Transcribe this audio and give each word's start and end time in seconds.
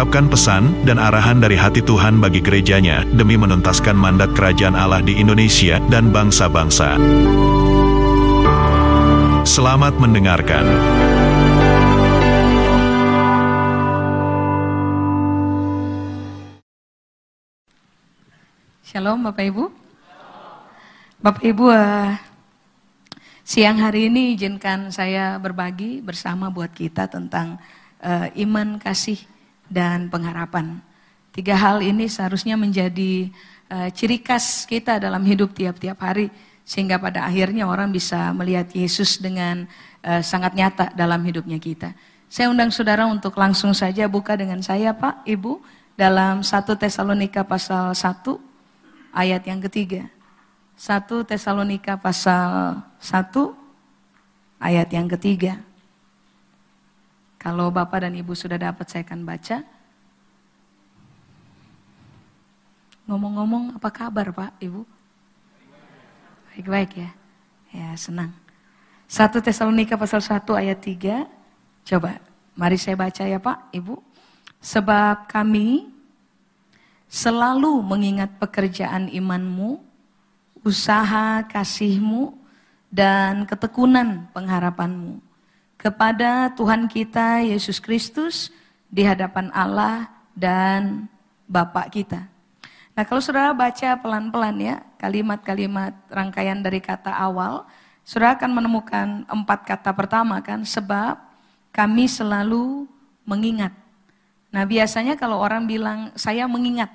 mengungkapkan 0.00 0.32
pesan 0.32 0.64
dan 0.88 0.96
arahan 0.96 1.44
dari 1.44 1.60
hati 1.60 1.84
Tuhan 1.84 2.24
bagi 2.24 2.40
gerejanya 2.40 3.04
demi 3.12 3.36
menuntaskan 3.36 3.92
mandat 3.92 4.32
kerajaan 4.32 4.72
Allah 4.72 5.04
di 5.04 5.20
Indonesia 5.20 5.76
dan 5.92 6.08
bangsa-bangsa. 6.08 6.96
Selamat 9.44 10.00
mendengarkan. 10.00 10.64
Shalom 18.80 19.20
Bapak 19.20 19.44
Ibu. 19.52 19.64
Bapak 21.20 21.44
Ibu, 21.44 21.64
uh, 21.68 22.16
siang 23.44 23.76
hari 23.76 24.08
ini 24.08 24.32
izinkan 24.32 24.88
saya 24.88 25.36
berbagi 25.36 26.00
bersama 26.00 26.48
buat 26.48 26.72
kita 26.72 27.04
tentang 27.12 27.60
uh, 28.00 28.32
iman, 28.32 28.80
kasih, 28.80 29.20
dan 29.70 30.10
pengharapan. 30.10 30.82
Tiga 31.30 31.54
hal 31.54 31.78
ini 31.80 32.10
seharusnya 32.10 32.58
menjadi 32.58 33.30
uh, 33.70 33.88
ciri 33.94 34.18
khas 34.18 34.66
kita 34.66 34.98
dalam 34.98 35.22
hidup 35.22 35.54
tiap-tiap 35.54 35.96
hari, 36.02 36.26
sehingga 36.66 36.98
pada 36.98 37.22
akhirnya 37.22 37.70
orang 37.70 37.94
bisa 37.94 38.34
melihat 38.34 38.66
Yesus 38.74 39.22
dengan 39.22 39.70
uh, 40.02 40.20
sangat 40.20 40.58
nyata 40.58 40.90
dalam 40.92 41.22
hidupnya 41.22 41.62
kita. 41.62 41.94
Saya 42.26 42.50
undang 42.50 42.74
saudara 42.74 43.06
untuk 43.06 43.34
langsung 43.38 43.74
saja 43.74 44.10
buka 44.10 44.34
dengan 44.34 44.58
saya 44.62 44.94
Pak, 44.94 45.26
Ibu, 45.26 45.62
dalam 45.98 46.42
1 46.42 46.50
Tesalonika 46.78 47.46
pasal 47.46 47.94
1 47.94 48.38
ayat 49.14 49.42
yang 49.46 49.62
ketiga. 49.66 50.06
1 50.78 51.06
Tesalonika 51.26 51.98
pasal 51.98 52.82
1 52.98 53.60
ayat 54.62 54.88
yang 54.90 55.06
ketiga. 55.12 55.58
Kalau 57.40 57.72
Bapak 57.72 58.04
dan 58.04 58.12
Ibu 58.12 58.36
sudah 58.36 58.60
dapat 58.60 58.84
saya 58.84 59.00
akan 59.00 59.24
baca. 59.24 59.64
Ngomong-ngomong 63.08 63.80
apa 63.80 63.88
kabar 63.88 64.28
Pak, 64.28 64.60
Ibu? 64.60 64.84
Baik-baik 66.52 67.00
ya. 67.00 67.10
Ya, 67.72 67.88
senang. 67.96 68.36
1 69.08 69.40
Tesalonika 69.40 69.96
pasal 69.96 70.20
1 70.20 70.52
ayat 70.52 70.84
3. 70.84 71.24
Coba, 71.88 72.20
mari 72.52 72.76
saya 72.76 73.00
baca 73.00 73.24
ya 73.24 73.40
Pak, 73.40 73.72
Ibu. 73.72 73.96
Sebab 74.60 75.24
kami 75.24 75.88
selalu 77.08 77.80
mengingat 77.80 78.36
pekerjaan 78.36 79.08
imanmu, 79.08 79.80
usaha 80.60 81.40
kasihmu, 81.48 82.36
dan 82.92 83.48
ketekunan 83.48 84.28
pengharapanmu 84.36 85.29
kepada 85.80 86.52
Tuhan 86.52 86.84
kita 86.92 87.40
Yesus 87.40 87.80
Kristus 87.80 88.52
di 88.92 89.00
hadapan 89.00 89.48
Allah 89.56 90.12
dan 90.36 91.08
Bapak 91.48 91.88
kita. 91.88 92.28
Nah 92.92 93.02
kalau 93.08 93.24
saudara 93.24 93.56
baca 93.56 93.96
pelan-pelan 93.96 94.60
ya 94.60 94.76
kalimat-kalimat 95.00 95.96
rangkaian 96.12 96.60
dari 96.60 96.84
kata 96.84 97.16
awal, 97.16 97.64
saudara 98.04 98.36
akan 98.36 98.50
menemukan 98.60 99.06
empat 99.24 99.64
kata 99.64 99.96
pertama 99.96 100.36
kan, 100.44 100.60
sebab 100.68 101.16
kami 101.72 102.04
selalu 102.04 102.84
mengingat. 103.24 103.72
Nah 104.52 104.68
biasanya 104.68 105.16
kalau 105.16 105.40
orang 105.40 105.64
bilang 105.64 106.12
saya 106.12 106.44
mengingat, 106.44 106.92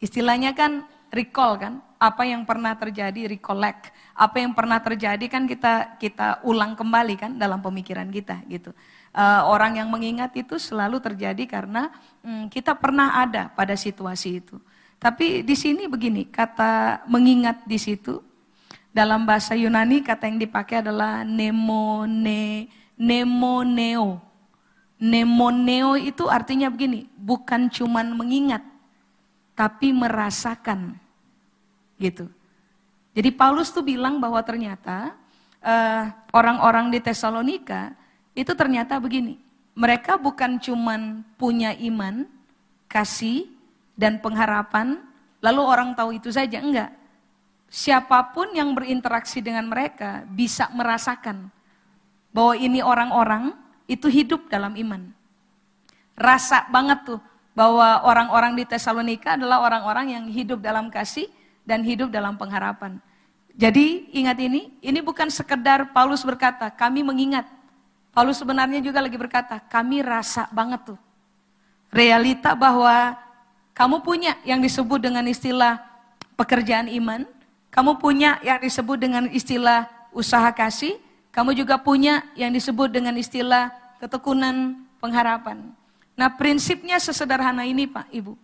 istilahnya 0.00 0.56
kan 0.56 0.88
recall 1.14 1.56
kan, 1.56 1.78
apa 1.96 2.26
yang 2.26 2.42
pernah 2.42 2.74
terjadi 2.74 3.30
recollect, 3.30 3.94
apa 4.12 4.36
yang 4.42 4.52
pernah 4.52 4.82
terjadi 4.82 5.24
kan 5.30 5.46
kita 5.46 5.96
kita 5.96 6.42
ulang 6.44 6.74
kembali 6.74 7.14
kan 7.16 7.32
dalam 7.38 7.62
pemikiran 7.62 8.10
kita 8.10 8.42
gitu. 8.50 8.74
Uh, 9.14 9.46
orang 9.46 9.78
yang 9.78 9.88
mengingat 9.88 10.34
itu 10.34 10.58
selalu 10.58 10.98
terjadi 10.98 11.46
karena 11.46 11.88
um, 12.20 12.50
kita 12.50 12.74
pernah 12.74 13.22
ada 13.22 13.48
pada 13.54 13.78
situasi 13.78 14.42
itu. 14.42 14.58
Tapi 14.98 15.46
di 15.46 15.54
sini 15.54 15.86
begini, 15.86 16.26
kata 16.26 17.06
mengingat 17.06 17.62
di 17.64 17.78
situ 17.78 18.18
dalam 18.90 19.22
bahasa 19.22 19.54
Yunani 19.54 20.02
kata 20.02 20.26
yang 20.26 20.38
dipakai 20.42 20.82
adalah 20.82 21.22
nemone 21.22 22.68
nemoneo. 22.98 24.22
Nemoneo 24.98 25.98
itu 25.98 26.30
artinya 26.30 26.70
begini, 26.70 27.10
bukan 27.18 27.66
cuman 27.68 28.14
mengingat 28.14 28.62
tapi 29.54 29.94
merasakan. 29.94 30.98
Gitu. 32.04 32.28
Jadi 33.16 33.30
Paulus 33.32 33.72
tuh 33.72 33.80
bilang 33.80 34.20
bahwa 34.20 34.44
ternyata 34.44 35.16
eh, 35.64 36.04
orang-orang 36.36 36.92
di 36.92 37.00
Tesalonika 37.00 37.96
itu 38.36 38.52
ternyata 38.52 39.00
begini. 39.00 39.40
Mereka 39.74 40.20
bukan 40.20 40.60
cuman 40.60 41.24
punya 41.40 41.72
iman, 41.80 42.28
kasih, 42.86 43.48
dan 43.96 44.20
pengharapan, 44.20 45.00
lalu 45.40 45.62
orang 45.64 45.96
tahu 45.96 46.14
itu 46.14 46.28
saja. 46.28 46.60
Enggak. 46.60 46.92
Siapa 47.72 48.30
pun 48.30 48.54
yang 48.54 48.70
berinteraksi 48.70 49.42
dengan 49.42 49.66
mereka 49.66 50.22
bisa 50.30 50.70
merasakan 50.70 51.50
bahwa 52.30 52.54
ini 52.54 52.78
orang-orang 52.82 53.54
itu 53.90 54.06
hidup 54.06 54.46
dalam 54.46 54.78
iman. 54.78 55.10
Rasa 56.14 56.70
banget 56.70 57.02
tuh 57.02 57.20
bahwa 57.54 58.06
orang-orang 58.06 58.58
di 58.58 58.64
Tesalonika 58.66 59.34
adalah 59.34 59.62
orang-orang 59.62 60.14
yang 60.14 60.24
hidup 60.30 60.62
dalam 60.62 60.86
kasih, 60.86 61.26
dan 61.64 61.80
hidup 61.82 62.12
dalam 62.12 62.36
pengharapan. 62.36 63.00
Jadi 63.56 64.10
ingat 64.12 64.38
ini, 64.38 64.76
ini 64.84 65.00
bukan 65.00 65.32
sekedar 65.32 65.90
Paulus 65.90 66.22
berkata, 66.22 66.68
kami 66.70 67.00
mengingat. 67.00 67.48
Paulus 68.14 68.38
sebenarnya 68.38 68.78
juga 68.78 69.02
lagi 69.02 69.18
berkata, 69.18 69.58
kami 69.58 70.04
rasa 70.04 70.46
banget 70.54 70.94
tuh. 70.94 71.00
Realita 71.90 72.54
bahwa 72.54 73.18
kamu 73.74 74.02
punya 74.02 74.38
yang 74.46 74.62
disebut 74.62 75.02
dengan 75.02 75.26
istilah 75.26 75.82
pekerjaan 76.38 76.90
iman, 76.90 77.26
kamu 77.74 77.98
punya 77.98 78.38
yang 78.42 78.62
disebut 78.62 78.98
dengan 78.98 79.26
istilah 79.30 79.90
usaha 80.14 80.46
kasih, 80.54 80.98
kamu 81.34 81.58
juga 81.58 81.78
punya 81.78 82.22
yang 82.38 82.54
disebut 82.54 82.90
dengan 82.90 83.18
istilah 83.18 83.74
ketekunan 83.98 84.78
pengharapan. 85.02 85.74
Nah 86.14 86.30
prinsipnya 86.30 87.02
sesederhana 87.02 87.66
ini 87.66 87.90
Pak 87.90 88.10
Ibu. 88.14 88.43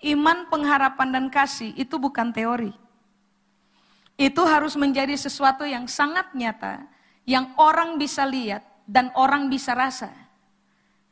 Iman, 0.00 0.48
pengharapan, 0.48 1.08
dan 1.12 1.26
kasih 1.28 1.76
itu 1.76 2.00
bukan 2.00 2.32
teori. 2.32 2.72
Itu 4.16 4.44
harus 4.48 4.76
menjadi 4.76 5.16
sesuatu 5.16 5.64
yang 5.68 5.88
sangat 5.88 6.32
nyata, 6.32 6.84
yang 7.28 7.52
orang 7.60 8.00
bisa 8.00 8.24
lihat 8.24 8.64
dan 8.88 9.12
orang 9.16 9.52
bisa 9.52 9.76
rasa. 9.76 10.12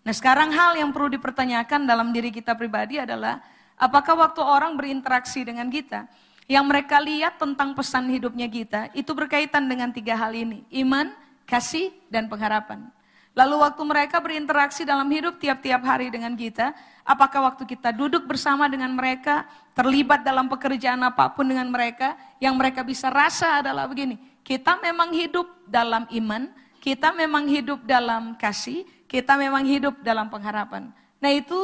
Nah 0.04 0.15
sekarang 0.16 0.49
hal 0.56 0.76
yang 0.76 0.88
perlu 0.88 1.12
dipertanyakan 1.12 1.84
dalam 1.84 2.16
diri 2.16 2.32
kita 2.32 2.56
pribadi 2.56 2.97
adalah, 2.97 3.44
apakah 3.76 4.16
waktu 4.16 4.41
orang 4.41 4.72
berinteraksi 4.76 5.44
dengan 5.44 5.69
kita, 5.69 6.09
yang 6.49 6.65
mereka 6.65 6.97
lihat 6.97 7.37
tentang 7.37 7.76
pesan 7.76 8.09
hidupnya 8.09 8.49
kita, 8.49 8.88
itu 8.97 9.12
berkaitan 9.12 9.69
dengan 9.69 9.93
tiga 9.93 10.16
hal 10.16 10.32
ini, 10.32 10.65
iman, 10.81 11.12
kasih, 11.44 11.93
dan 12.09 12.25
pengharapan. 12.25 12.88
Lalu 13.37 13.60
waktu 13.60 13.82
mereka 13.84 14.16
berinteraksi 14.19 14.82
dalam 14.82 15.06
hidup 15.12 15.37
tiap-tiap 15.38 15.84
hari 15.84 16.09
dengan 16.09 16.34
kita, 16.34 16.72
apakah 17.09 17.49
waktu 17.49 17.65
kita 17.65 17.89
duduk 17.97 18.29
bersama 18.29 18.69
dengan 18.69 18.93
mereka, 18.93 19.49
terlibat 19.73 20.21
dalam 20.21 20.44
pekerjaan 20.53 21.00
apa 21.00 21.32
pun 21.32 21.49
dengan 21.49 21.73
mereka, 21.73 22.21
yang 22.37 22.53
mereka 22.61 22.85
bisa 22.85 23.09
rasa 23.09 23.65
adalah 23.65 23.88
begini, 23.88 24.21
kita 24.44 24.77
memang 24.85 25.17
hidup 25.17 25.49
dalam 25.65 26.05
iman, 26.12 26.53
kita 26.85 27.17
memang 27.17 27.49
hidup 27.49 27.81
dalam 27.88 28.37
kasih, 28.37 28.85
kita 29.09 29.41
memang 29.41 29.65
hidup 29.65 29.97
dalam 30.05 30.29
pengharapan. 30.29 30.93
Nah 31.19 31.32
itu 31.32 31.56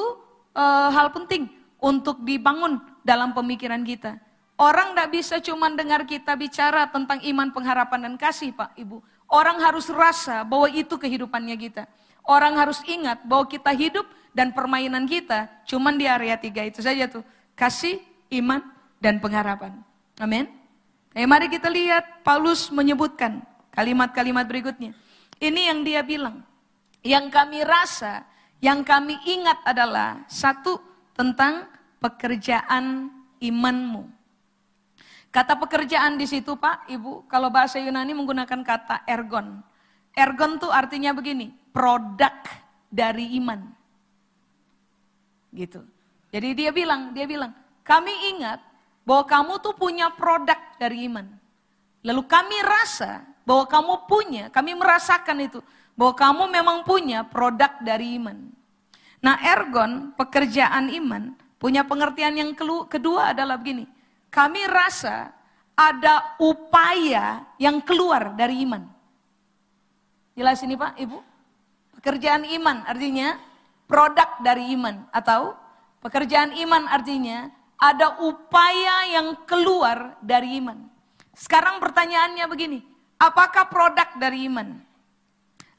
e, 0.57 0.65
hal 0.91 1.13
penting 1.13 1.53
untuk 1.77 2.25
dibangun 2.25 2.81
dalam 3.05 3.37
pemikiran 3.37 3.85
kita. 3.85 4.17
Orang 4.57 4.95
tidak 4.95 5.11
bisa 5.13 5.37
cuma 5.43 5.69
dengar 5.69 6.07
kita 6.09 6.33
bicara 6.39 6.87
tentang 6.89 7.21
iman, 7.27 7.51
pengharapan, 7.51 8.07
dan 8.09 8.15
kasih 8.15 8.55
Pak 8.55 8.79
Ibu. 8.79 9.03
Orang 9.27 9.59
harus 9.59 9.91
rasa 9.91 10.47
bahwa 10.47 10.71
itu 10.71 10.95
kehidupannya 10.95 11.59
kita. 11.59 11.91
Orang 12.25 12.57
harus 12.57 12.81
ingat 12.87 13.21
bahwa 13.27 13.45
kita 13.51 13.75
hidup 13.75 14.07
dan 14.35 14.51
permainan 14.51 15.07
kita 15.07 15.49
cuman 15.65 15.95
di 15.95 16.05
area 16.11 16.35
tiga 16.37 16.67
itu 16.67 16.83
saja 16.83 17.07
tuh. 17.07 17.23
Kasih, 17.55 18.03
iman, 18.35 18.61
dan 18.99 19.23
pengharapan. 19.23 19.79
Amin. 20.19 20.51
Eh, 21.15 21.23
mari 21.23 21.47
kita 21.47 21.71
lihat 21.71 22.27
Paulus 22.27 22.69
menyebutkan 22.75 23.47
kalimat-kalimat 23.71 24.43
berikutnya. 24.51 24.91
Ini 25.39 25.71
yang 25.71 25.87
dia 25.87 26.03
bilang. 26.03 26.43
Yang 27.05 27.31
kami 27.31 27.63
rasa, 27.63 28.27
yang 28.59 28.83
kami 28.83 29.15
ingat 29.29 29.61
adalah 29.63 30.25
satu 30.27 30.83
tentang 31.15 31.69
pekerjaan 32.01 33.13
imanmu. 33.39 34.09
Kata 35.35 35.59
pekerjaan 35.59 36.15
di 36.15 36.31
situ 36.31 36.55
Pak, 36.55 36.87
Ibu, 36.87 37.27
kalau 37.27 37.51
bahasa 37.51 37.83
Yunani 37.83 38.15
menggunakan 38.15 38.63
kata 38.63 39.03
ergon. 39.05 39.61
Ergon 40.15 40.63
tuh 40.63 40.71
artinya 40.71 41.11
begini, 41.11 41.51
produk 41.75 42.39
dari 42.87 43.35
iman. 43.43 43.74
Gitu. 45.55 45.81
Jadi 46.35 46.49
dia 46.59 46.75
bilang, 46.75 47.15
dia 47.15 47.31
bilang, 47.31 47.55
kami 47.87 48.35
ingat 48.35 48.59
bahwa 49.06 49.23
kamu 49.23 49.53
tuh 49.62 49.75
punya 49.79 50.11
produk 50.11 50.59
dari 50.83 51.06
iman. 51.06 51.31
Lalu 52.03 52.23
kami 52.27 52.59
rasa 52.67 53.23
bahwa 53.47 53.65
kamu 53.71 53.95
punya, 54.11 54.45
kami 54.51 54.75
merasakan 54.75 55.47
itu, 55.47 55.62
bahwa 55.95 56.12
kamu 56.19 56.45
memang 56.51 56.79
punya 56.83 57.23
produk 57.23 57.71
dari 57.79 58.19
iman. 58.19 58.51
Nah 59.23 59.39
ergon, 59.41 60.12
pekerjaan 60.19 60.91
iman, 60.91 61.39
punya 61.56 61.87
pengertian 61.87 62.35
yang 62.35 62.51
kedua 62.91 63.33
adalah 63.33 63.56
begini, 63.56 63.87
kami 64.29 64.67
rasa 64.67 65.31
ada 65.79 66.35
upaya 66.43 67.47
yang 67.56 67.79
keluar 67.81 68.35
dari 68.35 68.67
iman. 68.67 68.85
Jelas 70.35 70.59
ini 70.67 70.75
Pak, 70.75 70.99
Ibu? 70.99 71.19
Pekerjaan 72.03 72.43
iman 72.43 72.83
artinya 72.85 73.39
produk 73.85 74.41
dari 74.41 74.73
iman 74.77 75.09
atau 75.13 75.55
pekerjaan 76.01 76.57
iman 76.57 76.89
artinya 76.89 77.49
ada 77.81 78.21
upaya 78.23 79.09
yang 79.09 79.45
keluar 79.45 80.17
dari 80.25 80.61
iman. 80.63 80.89
Sekarang 81.35 81.83
pertanyaannya 81.83 82.47
begini, 82.47 82.79
apakah 83.19 83.67
produk 83.69 84.09
dari 84.17 84.47
iman? 84.47 84.79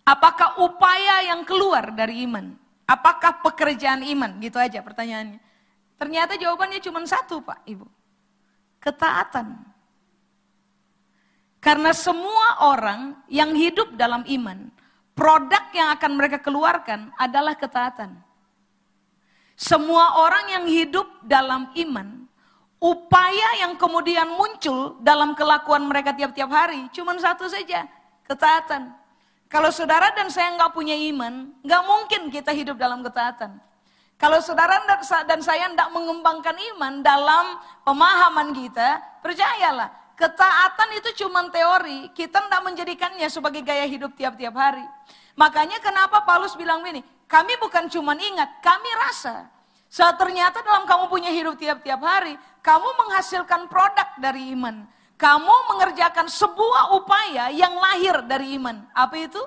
Apakah 0.06 0.62
upaya 0.62 1.26
yang 1.34 1.42
keluar 1.48 1.90
dari 1.96 2.30
iman? 2.30 2.54
Apakah 2.86 3.42
pekerjaan 3.42 4.06
iman? 4.06 4.38
Gitu 4.38 4.62
aja 4.62 4.86
pertanyaannya. 4.86 5.42
Ternyata 5.98 6.38
jawabannya 6.38 6.78
cuma 6.84 7.02
satu 7.08 7.42
Pak 7.42 7.66
Ibu 7.66 7.88
ketaatan. 8.86 9.58
Karena 11.58 11.90
semua 11.98 12.70
orang 12.70 13.26
yang 13.26 13.58
hidup 13.58 13.98
dalam 13.98 14.22
iman, 14.30 14.70
produk 15.16 15.64
yang 15.72 15.96
akan 15.96 16.12
mereka 16.14 16.38
keluarkan 16.44 17.10
adalah 17.16 17.56
ketaatan. 17.56 18.14
Semua 19.56 20.20
orang 20.20 20.52
yang 20.52 20.66
hidup 20.68 21.08
dalam 21.24 21.72
iman, 21.72 22.28
upaya 22.84 23.64
yang 23.64 23.80
kemudian 23.80 24.28
muncul 24.36 25.00
dalam 25.00 25.32
kelakuan 25.32 25.88
mereka 25.88 26.12
tiap-tiap 26.12 26.52
hari, 26.52 26.92
cuma 26.92 27.16
satu 27.16 27.48
saja, 27.48 27.88
ketaatan. 28.28 28.92
Kalau 29.48 29.72
saudara 29.72 30.12
dan 30.12 30.28
saya 30.28 30.52
nggak 30.60 30.76
punya 30.76 30.94
iman, 31.16 31.56
nggak 31.64 31.84
mungkin 31.88 32.22
kita 32.28 32.52
hidup 32.52 32.76
dalam 32.76 33.00
ketaatan. 33.00 33.64
Kalau 34.20 34.40
saudara 34.44 34.84
dan 35.28 35.40
saya 35.40 35.72
tidak 35.72 35.92
mengembangkan 35.92 36.56
iman 36.76 37.00
dalam 37.00 37.60
pemahaman 37.88 38.52
kita, 38.52 39.00
percayalah, 39.24 39.92
ketaatan 40.16 40.90
itu 40.98 41.24
cuma 41.24 41.46
teori, 41.52 42.10
kita 42.16 42.44
tidak 42.48 42.62
menjadikannya 42.64 43.28
sebagai 43.28 43.62
gaya 43.62 43.86
hidup 43.88 44.16
tiap-tiap 44.16 44.56
hari. 44.56 44.84
Makanya 45.36 45.84
kenapa 45.84 46.24
Paulus 46.24 46.56
bilang 46.56 46.82
ini, 46.88 47.04
kami 47.28 47.60
bukan 47.60 47.92
cuma 47.92 48.16
ingat, 48.16 48.64
kami 48.64 48.90
rasa. 49.08 49.52
So, 49.92 50.04
ternyata 50.20 50.60
dalam 50.64 50.84
kamu 50.84 51.08
punya 51.08 51.32
hidup 51.32 51.56
tiap-tiap 51.56 52.02
hari, 52.04 52.36
kamu 52.64 52.88
menghasilkan 53.06 53.68
produk 53.70 54.10
dari 54.20 54.52
iman. 54.56 54.88
Kamu 55.16 55.56
mengerjakan 55.72 56.28
sebuah 56.28 56.92
upaya 57.00 57.48
yang 57.52 57.72
lahir 57.80 58.20
dari 58.28 58.60
iman. 58.60 58.84
Apa 58.92 59.16
itu? 59.16 59.40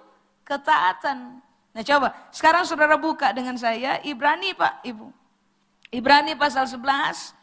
Ketaatan. 0.49 1.45
Nah 1.77 1.83
coba, 1.85 2.17
sekarang 2.33 2.65
saudara 2.65 2.97
buka 2.97 3.37
dengan 3.37 3.53
saya 3.61 4.01
Ibrani 4.01 4.57
Pak, 4.57 4.81
Ibu. 4.81 5.13
Ibrani 5.93 6.33
pasal 6.41 6.65
11 6.65 7.37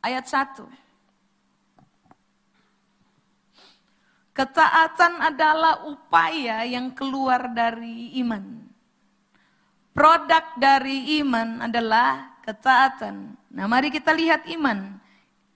ayat 0.00 0.24
1. 0.24 0.85
Ketaatan 4.36 5.32
adalah 5.32 5.88
upaya 5.88 6.60
yang 6.68 6.92
keluar 6.92 7.48
dari 7.56 8.20
iman. 8.20 8.68
Produk 9.96 10.52
dari 10.60 11.24
iman 11.24 11.64
adalah 11.64 12.36
ketaatan. 12.44 13.32
Nah 13.48 13.64
mari 13.64 13.88
kita 13.88 14.12
lihat 14.12 14.44
iman. 14.52 15.00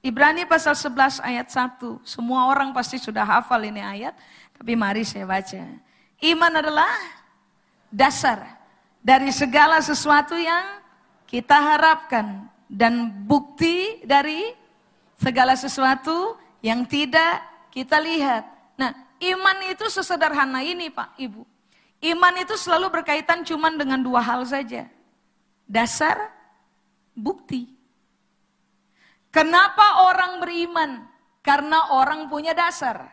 Ibrani 0.00 0.48
pasal 0.48 0.72
11 0.72 1.20
ayat 1.20 1.52
1. 1.52 2.00
Semua 2.08 2.48
orang 2.48 2.72
pasti 2.72 2.96
sudah 2.96 3.20
hafal 3.20 3.60
ini 3.68 3.84
ayat. 3.84 4.16
Tapi 4.56 4.72
mari 4.72 5.04
saya 5.04 5.28
baca. 5.28 5.60
Iman 6.24 6.52
adalah 6.56 6.88
dasar 7.92 8.64
dari 9.04 9.28
segala 9.28 9.84
sesuatu 9.84 10.40
yang 10.40 10.80
kita 11.28 11.52
harapkan 11.52 12.48
dan 12.64 13.12
bukti 13.28 14.00
dari 14.08 14.56
segala 15.20 15.52
sesuatu 15.52 16.40
yang 16.64 16.88
tidak 16.88 17.44
kita 17.68 18.00
lihat. 18.00 18.59
Nah, 18.80 18.96
iman 19.20 19.58
itu 19.68 19.84
sesederhana 19.92 20.64
ini, 20.64 20.88
Pak, 20.88 21.20
Ibu. 21.20 21.44
Iman 22.00 22.34
itu 22.40 22.56
selalu 22.56 22.88
berkaitan 22.88 23.44
cuman 23.44 23.76
dengan 23.76 24.00
dua 24.00 24.24
hal 24.24 24.40
saja. 24.48 24.88
Dasar, 25.68 26.32
bukti. 27.12 27.68
Kenapa 29.28 30.08
orang 30.08 30.40
beriman? 30.40 31.04
Karena 31.44 31.92
orang 31.92 32.32
punya 32.32 32.56
dasar. 32.56 33.04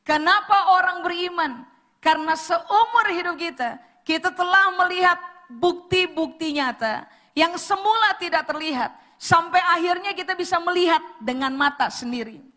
Kenapa 0.00 0.72
orang 0.80 1.04
beriman? 1.04 1.68
Karena 2.00 2.32
seumur 2.32 3.12
hidup 3.12 3.36
kita, 3.36 3.76
kita 4.08 4.32
telah 4.32 4.72
melihat 4.80 5.20
bukti-bukti 5.52 6.56
nyata 6.56 7.04
yang 7.36 7.52
semula 7.60 8.16
tidak 8.16 8.48
terlihat. 8.48 8.96
Sampai 9.20 9.60
akhirnya 9.60 10.16
kita 10.16 10.32
bisa 10.32 10.56
melihat 10.64 11.04
dengan 11.20 11.52
mata 11.52 11.92
sendiri. 11.92 12.49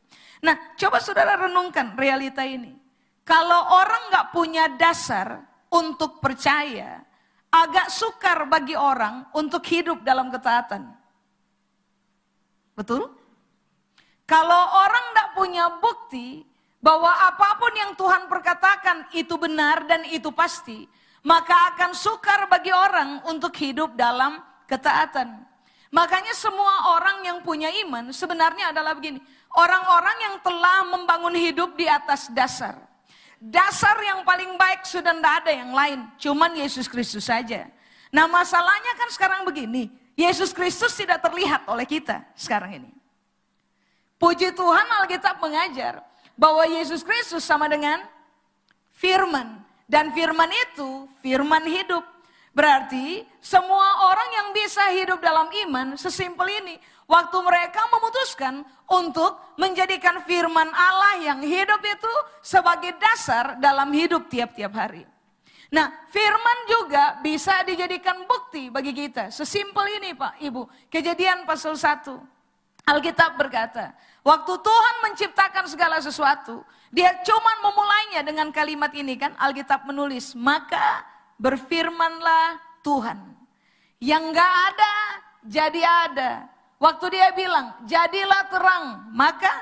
Nah, 0.43 0.75
coba 0.75 0.99
saudara 0.99 1.39
renungkan 1.39 1.95
realita 1.95 2.43
ini. 2.43 2.75
Kalau 3.23 3.79
orang 3.79 4.11
nggak 4.11 4.29
punya 4.35 4.67
dasar 4.75 5.39
untuk 5.71 6.19
percaya, 6.19 6.99
agak 7.47 7.87
sukar 7.87 8.43
bagi 8.51 8.75
orang 8.75 9.23
untuk 9.31 9.63
hidup 9.63 10.03
dalam 10.03 10.27
ketaatan. 10.27 10.91
Betul? 12.75 13.07
Kalau 14.27 14.63
orang 14.83 15.05
nggak 15.15 15.29
punya 15.39 15.65
bukti, 15.79 16.43
bahwa 16.83 17.07
apa 17.07 17.55
pun 17.55 17.71
yang 17.71 17.95
Tuhan 17.95 18.27
perkatakan 18.27 19.07
itu 19.15 19.39
benar 19.39 19.87
dan 19.87 20.03
itu 20.11 20.27
pasti, 20.35 20.83
maka 21.23 21.71
akan 21.71 21.95
sukar 21.95 22.51
bagi 22.51 22.75
orang 22.75 23.23
untuk 23.31 23.55
hidup 23.55 23.95
dalam 23.95 24.43
ketaatan. 24.67 25.47
Makanya 25.95 26.35
semua 26.35 26.99
orang 26.99 27.23
yang 27.23 27.39
punya 27.39 27.71
iman 27.87 28.11
sebenarnya 28.11 28.75
adalah 28.75 28.99
begini. 28.99 29.23
Orang-orang 29.53 30.17
yang 30.17 30.35
telah 30.41 30.81
membangun 30.89 31.37
hidup 31.37 31.77
di 31.77 31.85
atas 31.85 32.25
dasar. 32.33 32.73
Dasar 33.37 33.93
yang 34.01 34.25
paling 34.25 34.57
baik 34.57 34.81
sudah 34.81 35.13
tidak 35.13 35.33
ada 35.45 35.51
yang 35.53 35.71
lain. 35.71 35.99
Cuman 36.17 36.57
Yesus 36.57 36.89
Kristus 36.89 37.29
saja. 37.29 37.69
Nah 38.09 38.25
masalahnya 38.25 38.97
kan 38.97 39.09
sekarang 39.13 39.45
begini. 39.45 39.93
Yesus 40.17 40.53
Kristus 40.53 40.93
tidak 40.97 41.21
terlihat 41.21 41.65
oleh 41.69 41.85
kita 41.85 42.25
sekarang 42.33 42.81
ini. 42.81 42.91
Puji 44.17 44.55
Tuhan 44.55 44.87
Alkitab 45.03 45.41
mengajar 45.41 46.01
bahwa 46.33 46.63
Yesus 46.65 47.03
Kristus 47.03 47.43
sama 47.45 47.69
dengan 47.69 48.01
firman. 48.95 49.61
Dan 49.83 50.15
firman 50.15 50.49
itu 50.49 51.05
firman 51.21 51.67
hidup. 51.67 52.01
Berarti 52.53 53.25
semua 53.41 54.07
orang 54.13 54.29
yang 54.29 54.47
bisa 54.53 54.81
hidup 54.93 55.19
dalam 55.19 55.49
iman 55.67 55.97
sesimpel 55.97 56.47
ini. 56.63 56.77
Waktu 57.03 57.37
mereka 57.43 57.83
memutuskan 57.91 58.63
untuk 58.87 59.35
menjadikan 59.59 60.23
firman 60.23 60.71
Allah 60.71 61.19
yang 61.19 61.39
hidup 61.43 61.83
itu 61.83 62.13
sebagai 62.39 62.95
dasar 62.95 63.59
dalam 63.59 63.91
hidup 63.91 64.31
tiap-tiap 64.31 64.71
hari. 64.71 65.03
Nah, 65.73 65.89
firman 66.13 66.59
juga 66.69 67.17
bisa 67.25 67.65
dijadikan 67.65 68.29
bukti 68.29 68.69
bagi 68.69 68.93
kita. 68.93 69.33
Sesimpel 69.33 69.97
ini 69.97 70.13
Pak, 70.13 70.37
Ibu. 70.37 70.69
Kejadian 70.87 71.49
pasal 71.49 71.73
1. 71.73 72.13
Alkitab 72.83 73.39
berkata, 73.39 73.95
waktu 74.21 74.53
Tuhan 74.59 74.95
menciptakan 75.07 75.65
segala 75.71 76.03
sesuatu, 76.03 76.61
dia 76.91 77.15
cuma 77.23 77.51
memulainya 77.63 78.21
dengan 78.27 78.51
kalimat 78.51 78.91
ini 78.91 79.15
kan, 79.15 79.31
Alkitab 79.39 79.87
menulis, 79.87 80.35
maka 80.35 81.01
berfirmanlah 81.39 82.59
Tuhan. 82.83 83.17
Yang 84.03 84.23
gak 84.35 84.53
ada, 84.67 84.95
jadi 85.47 85.81
ada. 86.11 86.31
Waktu 86.83 87.15
dia 87.15 87.31
bilang, 87.31 87.79
jadilah 87.87 88.43
terang, 88.51 89.07
maka 89.15 89.55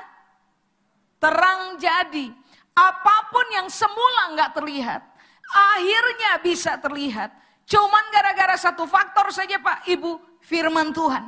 terang 1.22 1.78
jadi. 1.78 2.34
Apa 2.74 3.30
pun 3.30 3.46
yang 3.54 3.70
semula 3.70 4.34
nggak 4.34 4.58
terlihat, 4.58 5.06
akhirnya 5.46 6.42
bisa 6.42 6.74
terlihat. 6.82 7.30
Cuman 7.62 8.10
gara-gara 8.10 8.58
satu 8.58 8.90
faktor 8.90 9.30
saja 9.30 9.62
Pak 9.62 9.86
Ibu, 9.86 10.42
firman 10.42 10.90
Tuhan. 10.90 11.22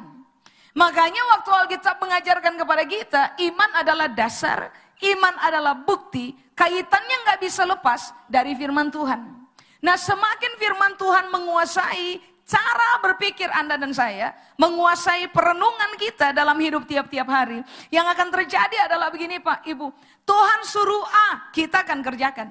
Makanya 0.74 1.22
waktu 1.38 1.50
Alkitab 1.62 2.02
mengajarkan 2.02 2.58
kepada 2.58 2.82
kita, 2.82 3.22
iman 3.46 3.70
adalah 3.78 4.10
dasar, 4.10 4.74
iman 4.98 5.34
adalah 5.46 5.78
bukti, 5.78 6.34
kaitannya 6.58 7.16
nggak 7.22 7.38
bisa 7.38 7.62
lepas 7.62 8.10
dari 8.26 8.58
firman 8.58 8.90
Tuhan. 8.90 9.46
Nah 9.78 9.94
semakin 9.94 10.58
firman 10.58 10.98
Tuhan 10.98 11.30
menguasai 11.30 12.33
cara 12.44 13.00
berpikir 13.00 13.48
Anda 13.50 13.80
dan 13.80 13.90
saya, 13.96 14.36
menguasai 14.60 15.32
perenungan 15.32 15.96
kita 15.96 16.36
dalam 16.36 16.56
hidup 16.60 16.84
tiap-tiap 16.84 17.28
hari. 17.28 17.64
Yang 17.88 18.06
akan 18.14 18.28
terjadi 18.30 18.76
adalah 18.88 19.08
begini 19.08 19.40
Pak, 19.40 19.64
Ibu. 19.64 19.86
Tuhan 20.24 20.60
suruh 20.68 21.04
A, 21.04 21.28
kita 21.50 21.82
akan 21.82 22.00
kerjakan. 22.04 22.48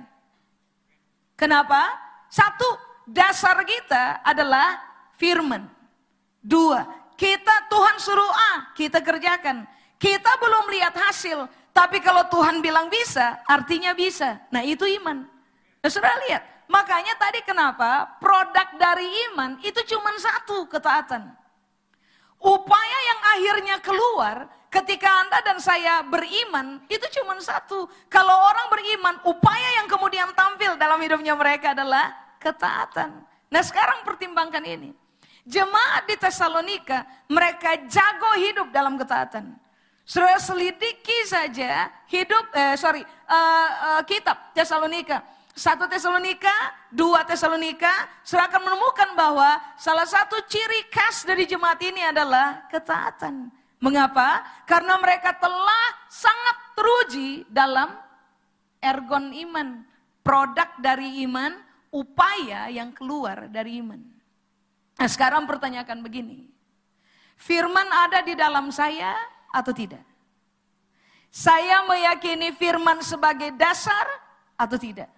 Kenapa? 1.38 1.94
Satu, 2.30 2.66
dasar 3.06 3.62
kita 3.66 4.26
adalah 4.26 4.82
firman. 5.18 5.70
Dua, 6.44 6.84
kita 7.16 7.70
Tuhan 7.70 7.96
suruh 8.02 8.34
A, 8.34 8.74
kita 8.74 9.00
kerjakan. 9.00 9.70
Kita 10.02 10.36
belum 10.36 10.68
lihat 10.74 10.92
hasil, 11.00 11.48
tapi 11.72 12.04
kalau 12.04 12.28
Tuhan 12.28 12.60
bilang 12.60 12.92
bisa, 12.92 13.40
artinya 13.48 13.96
bisa. 13.96 14.44
Nah 14.52 14.60
itu 14.60 14.84
iman. 15.00 15.24
Nah, 15.80 15.90
sudah 15.92 16.12
lihat, 16.28 16.44
Makanya 16.68 17.14
tadi 17.20 17.44
kenapa 17.44 18.20
produk 18.20 18.68
dari 18.80 19.06
iman 19.32 19.60
itu 19.62 19.80
cuma 19.90 20.16
satu 20.16 20.68
ketaatan. 20.72 21.28
Upaya 22.44 22.98
yang 23.08 23.20
akhirnya 23.36 23.76
keluar 23.80 24.52
ketika 24.68 25.08
Anda 25.08 25.40
dan 25.46 25.58
saya 25.64 26.04
beriman 26.04 26.84
itu 26.92 27.06
cuma 27.20 27.38
satu. 27.40 27.88
Kalau 28.12 28.36
orang 28.36 28.68
beriman, 28.74 29.16
upaya 29.24 29.80
yang 29.80 29.88
kemudian 29.88 30.34
tampil 30.36 30.76
dalam 30.76 31.00
hidupnya 31.00 31.38
mereka 31.38 31.72
adalah 31.72 32.12
ketaatan. 32.42 33.24
Nah 33.48 33.62
sekarang 33.64 34.04
pertimbangkan 34.04 34.66
ini. 34.66 34.92
Jemaat 35.44 36.08
di 36.08 36.16
Tesalonika, 36.16 37.04
mereka 37.28 37.76
jago 37.88 38.32
hidup 38.40 38.72
dalam 38.72 38.96
ketaatan. 38.96 39.60
Saudara 40.04 40.36
selidiki 40.36 41.16
saja 41.28 41.88
hidup, 42.12 42.52
eh, 42.52 42.76
sorry, 42.76 43.04
uh, 43.28 43.70
uh, 44.00 44.02
kitab 44.04 44.52
Tesalonika. 44.52 45.24
Satu 45.54 45.86
Tesalonika, 45.86 46.74
dua 46.90 47.22
Tesalonika, 47.30 48.10
saudara 48.26 48.50
akan 48.50 48.74
menemukan 48.74 49.10
bahwa 49.14 49.62
salah 49.78 50.10
satu 50.10 50.42
ciri 50.50 50.90
khas 50.90 51.30
dari 51.30 51.46
jemaat 51.46 51.78
ini 51.86 52.02
adalah 52.10 52.66
ketaatan. 52.74 53.54
Mengapa? 53.78 54.42
Karena 54.66 54.98
mereka 54.98 55.38
telah 55.38 56.10
sangat 56.10 56.58
teruji 56.74 57.46
dalam 57.54 57.94
ergon 58.82 59.30
iman. 59.30 59.86
Produk 60.26 60.74
dari 60.82 61.22
iman, 61.28 61.54
upaya 61.94 62.74
yang 62.74 62.90
keluar 62.90 63.46
dari 63.46 63.78
iman. 63.78 64.02
Nah 64.98 65.10
sekarang 65.12 65.46
pertanyakan 65.46 66.02
begini. 66.02 66.50
Firman 67.38 67.86
ada 67.94 68.26
di 68.26 68.34
dalam 68.34 68.74
saya 68.74 69.14
atau 69.54 69.70
tidak? 69.70 70.02
Saya 71.30 71.86
meyakini 71.86 72.50
firman 72.58 73.06
sebagai 73.06 73.54
dasar 73.54 74.10
atau 74.58 74.82
tidak? 74.82 75.12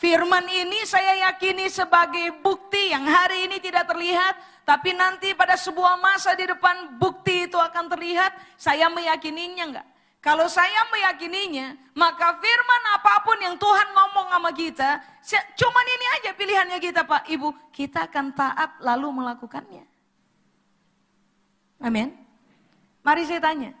Firman 0.00 0.48
ini 0.48 0.80
saya 0.88 1.28
yakini 1.28 1.68
sebagai 1.68 2.40
bukti 2.40 2.88
yang 2.88 3.04
hari 3.04 3.44
ini 3.44 3.60
tidak 3.60 3.84
terlihat, 3.84 4.32
tapi 4.64 4.96
nanti 4.96 5.36
pada 5.36 5.60
sebuah 5.60 6.00
masa 6.00 6.32
di 6.32 6.48
depan 6.48 6.96
bukti 6.96 7.44
itu 7.44 7.60
akan 7.60 7.84
terlihat. 7.84 8.32
Saya 8.56 8.88
meyakininya 8.88 9.64
enggak? 9.68 9.86
Kalau 10.24 10.48
saya 10.48 10.88
meyakininya, 10.88 11.92
maka 11.92 12.32
firman 12.40 12.82
apa 12.96 13.14
pun 13.28 13.44
yang 13.44 13.60
Tuhan 13.60 13.88
ngomong 13.92 14.28
sama 14.32 14.50
kita, 14.56 14.90
cuman 15.60 15.86
ini 15.92 16.06
aja 16.16 16.30
pilihannya 16.32 16.78
kita 16.80 17.04
Pak 17.04 17.28
Ibu, 17.28 17.48
kita 17.68 18.08
akan 18.08 18.32
taat 18.32 18.80
lalu 18.80 19.20
melakukannya. 19.20 19.84
Amin. 21.84 22.16
Mari 23.04 23.28
saya 23.28 23.40
tanya, 23.44 23.76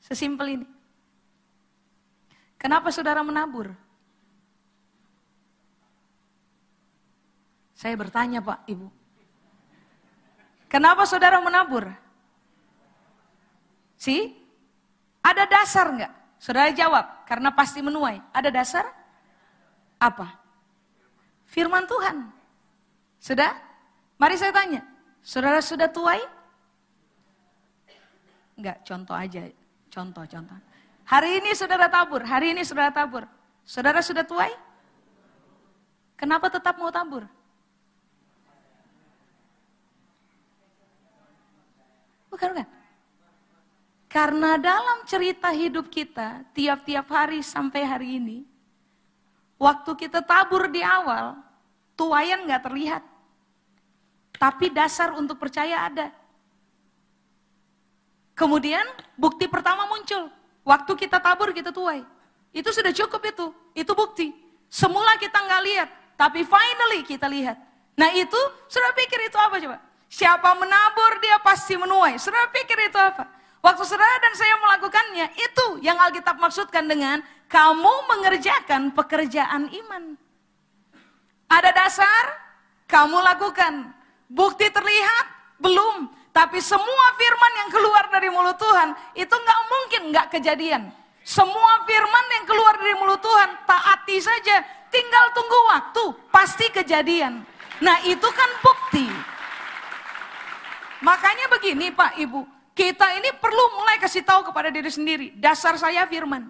sesimpel 0.00 0.60
ini. 0.60 0.68
Kenapa 2.60 2.92
saudara 2.92 3.24
menabur? 3.24 3.72
Saya 7.84 8.00
bertanya 8.00 8.40
Pak, 8.40 8.64
Ibu. 8.64 8.88
Kenapa 10.72 11.04
saudara 11.04 11.36
menabur? 11.44 11.84
Si? 14.00 14.32
Ada 15.20 15.44
dasar 15.44 15.92
enggak? 15.92 16.12
Saudara 16.40 16.72
jawab, 16.72 17.28
karena 17.28 17.52
pasti 17.52 17.84
menuai. 17.84 18.24
Ada 18.32 18.48
dasar? 18.48 18.88
Apa? 20.00 20.32
Firman 21.44 21.84
Tuhan. 21.84 22.32
Sudah? 23.20 23.52
Mari 24.16 24.40
saya 24.40 24.56
tanya, 24.56 24.80
saudara 25.20 25.60
sudah 25.60 25.92
tuai? 25.92 26.24
Enggak, 28.56 28.80
contoh 28.80 29.12
aja. 29.12 29.44
Contoh, 29.92 30.24
contoh. 30.24 30.56
Hari 31.04 31.36
ini 31.36 31.52
saudara 31.52 31.92
tabur, 31.92 32.24
hari 32.24 32.56
ini 32.56 32.64
saudara 32.64 32.88
tabur. 32.88 33.28
Saudara 33.60 34.00
sudah 34.00 34.24
tuai? 34.24 34.56
Kenapa 36.16 36.48
tetap 36.48 36.80
mau 36.80 36.88
tabur? 36.88 37.28
Bukan, 42.34 42.50
bukan. 42.50 42.68
Karena 44.10 44.58
dalam 44.58 45.06
cerita 45.06 45.54
hidup 45.54 45.86
kita, 45.86 46.42
tiap-tiap 46.50 47.06
hari 47.06 47.46
sampai 47.46 47.82
hari 47.86 48.18
ini, 48.18 48.38
waktu 49.54 49.94
kita 49.94 50.18
tabur 50.18 50.66
di 50.66 50.82
awal, 50.82 51.38
tuayan 51.94 52.42
nggak 52.42 52.62
terlihat. 52.66 53.02
Tapi 54.34 54.74
dasar 54.74 55.14
untuk 55.14 55.38
percaya 55.38 55.86
ada. 55.86 56.10
Kemudian 58.34 58.82
bukti 59.14 59.46
pertama 59.46 59.86
muncul. 59.86 60.26
Waktu 60.66 60.92
kita 61.06 61.22
tabur, 61.22 61.54
kita 61.54 61.70
tuai. 61.70 62.02
Itu 62.50 62.74
sudah 62.74 62.90
cukup 62.90 63.22
itu. 63.30 63.46
Itu 63.78 63.94
bukti. 63.94 64.34
Semula 64.66 65.14
kita 65.22 65.38
nggak 65.38 65.62
lihat, 65.70 65.88
tapi 66.18 66.42
finally 66.42 67.06
kita 67.06 67.30
lihat. 67.30 67.54
Nah 67.94 68.10
itu, 68.10 68.40
sudah 68.66 68.90
pikir 68.90 69.22
itu 69.30 69.38
apa 69.38 69.54
coba? 69.62 69.78
Siapa 70.14 70.54
menabur 70.54 71.18
dia 71.18 71.42
pasti 71.42 71.74
menuai. 71.74 72.14
Saudara 72.22 72.46
pikir 72.54 72.78
itu 72.86 72.94
apa? 72.94 73.26
Waktu 73.58 73.82
saudara 73.82 74.14
dan 74.22 74.34
saya 74.38 74.54
melakukannya, 74.62 75.26
itu 75.34 75.82
yang 75.82 75.98
Alkitab 75.98 76.38
maksudkan 76.38 76.86
dengan 76.86 77.18
kamu 77.50 77.94
mengerjakan 78.06 78.94
pekerjaan 78.94 79.66
iman. 79.74 80.14
Ada 81.50 81.74
dasar, 81.74 82.24
kamu 82.86 83.26
lakukan. 83.26 83.90
Bukti 84.30 84.70
terlihat, 84.70 85.58
belum. 85.58 86.06
Tapi 86.30 86.62
semua 86.62 87.06
firman 87.18 87.52
yang 87.66 87.70
keluar 87.74 88.06
dari 88.14 88.30
mulut 88.30 88.54
Tuhan, 88.54 88.94
itu 89.18 89.34
nggak 89.34 89.60
mungkin 89.66 90.02
nggak 90.14 90.26
kejadian. 90.30 90.94
Semua 91.26 91.82
firman 91.82 92.26
yang 92.38 92.44
keluar 92.46 92.78
dari 92.78 92.94
mulut 93.02 93.18
Tuhan, 93.18 93.50
taati 93.66 94.22
saja. 94.22 94.62
Tinggal 94.94 95.34
tunggu 95.34 95.58
waktu, 95.74 96.04
pasti 96.30 96.70
kejadian. 96.70 97.42
Nah 97.82 97.98
itu 98.06 98.28
kan 98.30 98.50
bukti. 98.62 99.33
Makanya 101.04 101.52
begini 101.52 101.92
Pak 101.92 102.16
Ibu, 102.16 102.48
kita 102.72 103.12
ini 103.20 103.36
perlu 103.36 103.76
mulai 103.76 104.00
kasih 104.00 104.24
tahu 104.24 104.48
kepada 104.48 104.72
diri 104.72 104.88
sendiri, 104.88 105.36
dasar 105.36 105.76
saya 105.76 106.08
firman. 106.08 106.48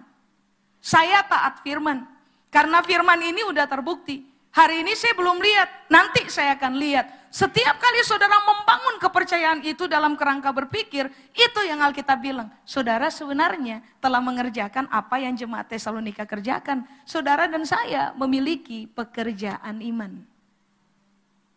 Saya 0.79 1.19
taat 1.27 1.59
firman. 1.59 2.07
Karena 2.47 2.79
firman 2.79 3.19
ini 3.19 3.43
udah 3.43 3.67
terbukti. 3.67 4.23
Hari 4.55 4.87
ini 4.87 4.95
saya 4.95 5.11
belum 5.11 5.43
lihat, 5.43 5.91
nanti 5.91 6.31
saya 6.31 6.55
akan 6.55 6.79
lihat. 6.79 7.27
Setiap 7.27 7.75
kali 7.75 7.99
saudara 8.07 8.39
membangun 8.39 8.95
kepercayaan 8.95 9.59
itu 9.67 9.91
dalam 9.91 10.15
kerangka 10.15 10.55
berpikir, 10.55 11.11
itu 11.35 11.59
yang 11.67 11.83
Alkitab 11.83 12.23
bilang. 12.23 12.47
Saudara 12.63 13.11
sebenarnya 13.11 13.83
telah 13.99 14.23
mengerjakan 14.23 14.87
apa 14.87 15.19
yang 15.19 15.35
jemaat 15.35 15.67
Tesalonika 15.67 16.23
kerjakan. 16.23 16.87
Saudara 17.03 17.51
dan 17.51 17.67
saya 17.67 18.15
memiliki 18.15 18.87
pekerjaan 18.87 19.83
iman. 19.83 20.23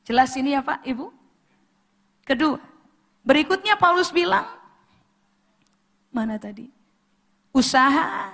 Jelas 0.03 0.35
ini 0.35 0.59
ya 0.59 0.67
Pak, 0.67 0.83
Ibu? 0.83 1.15
Kedua, 2.27 2.59
Berikutnya 3.29 3.77
Paulus 3.77 4.09
bilang, 4.09 4.49
mana 6.09 6.41
tadi? 6.41 6.73
Usaha, 7.53 8.33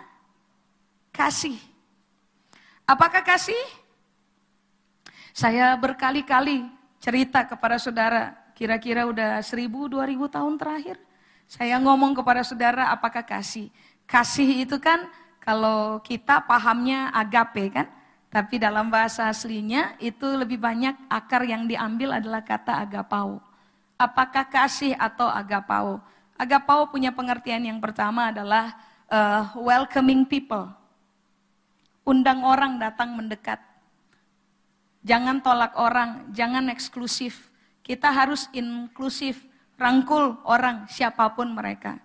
kasih. 1.10 1.58
Apakah 2.86 3.26
kasih? 3.26 3.58
Saya 5.34 5.74
berkali-kali 5.74 6.70
cerita 7.02 7.42
kepada 7.42 7.74
saudara, 7.82 8.38
kira-kira 8.54 9.02
udah 9.10 9.42
seribu, 9.42 9.90
dua 9.90 10.06
ribu 10.06 10.30
tahun 10.30 10.54
terakhir. 10.54 11.02
Saya 11.50 11.82
ngomong 11.82 12.14
kepada 12.14 12.46
saudara, 12.46 12.94
apakah 12.94 13.26
kasih? 13.26 13.74
Kasih 14.06 14.62
itu 14.62 14.78
kan 14.78 15.10
kalau 15.42 15.98
kita 16.06 16.46
pahamnya 16.46 17.10
agape 17.10 17.66
kan, 17.74 17.90
tapi 18.30 18.62
dalam 18.62 18.94
bahasa 18.94 19.26
aslinya 19.26 19.98
itu 19.98 20.38
lebih 20.38 20.62
banyak 20.62 20.94
akar 21.10 21.42
yang 21.42 21.66
diambil 21.66 22.14
adalah 22.14 22.46
kata 22.46 22.78
agapau. 22.78 23.42
Apakah 23.94 24.46
kasih 24.46 24.98
atau 24.98 25.30
agapau? 25.30 26.02
Agapau 26.34 26.90
punya 26.90 27.14
pengertian 27.14 27.62
yang 27.62 27.78
pertama 27.78 28.34
adalah 28.34 28.74
uh, 29.06 29.54
welcoming 29.54 30.26
people. 30.26 30.66
Undang 32.04 32.42
orang 32.42 32.76
datang 32.76 33.14
mendekat. 33.14 33.62
Jangan 35.04 35.40
tolak 35.44 35.76
orang, 35.76 36.32
jangan 36.34 36.68
eksklusif. 36.72 37.52
Kita 37.84 38.10
harus 38.10 38.48
inklusif, 38.56 39.44
rangkul 39.76 40.40
orang 40.48 40.88
siapa 40.88 41.28
pun 41.36 41.52
mereka. 41.52 42.00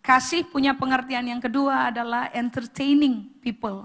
Kasih 0.00 0.48
punya 0.48 0.72
pengertian 0.72 1.28
yang 1.28 1.42
kedua 1.42 1.92
adalah 1.92 2.32
entertaining 2.32 3.28
people. 3.44 3.84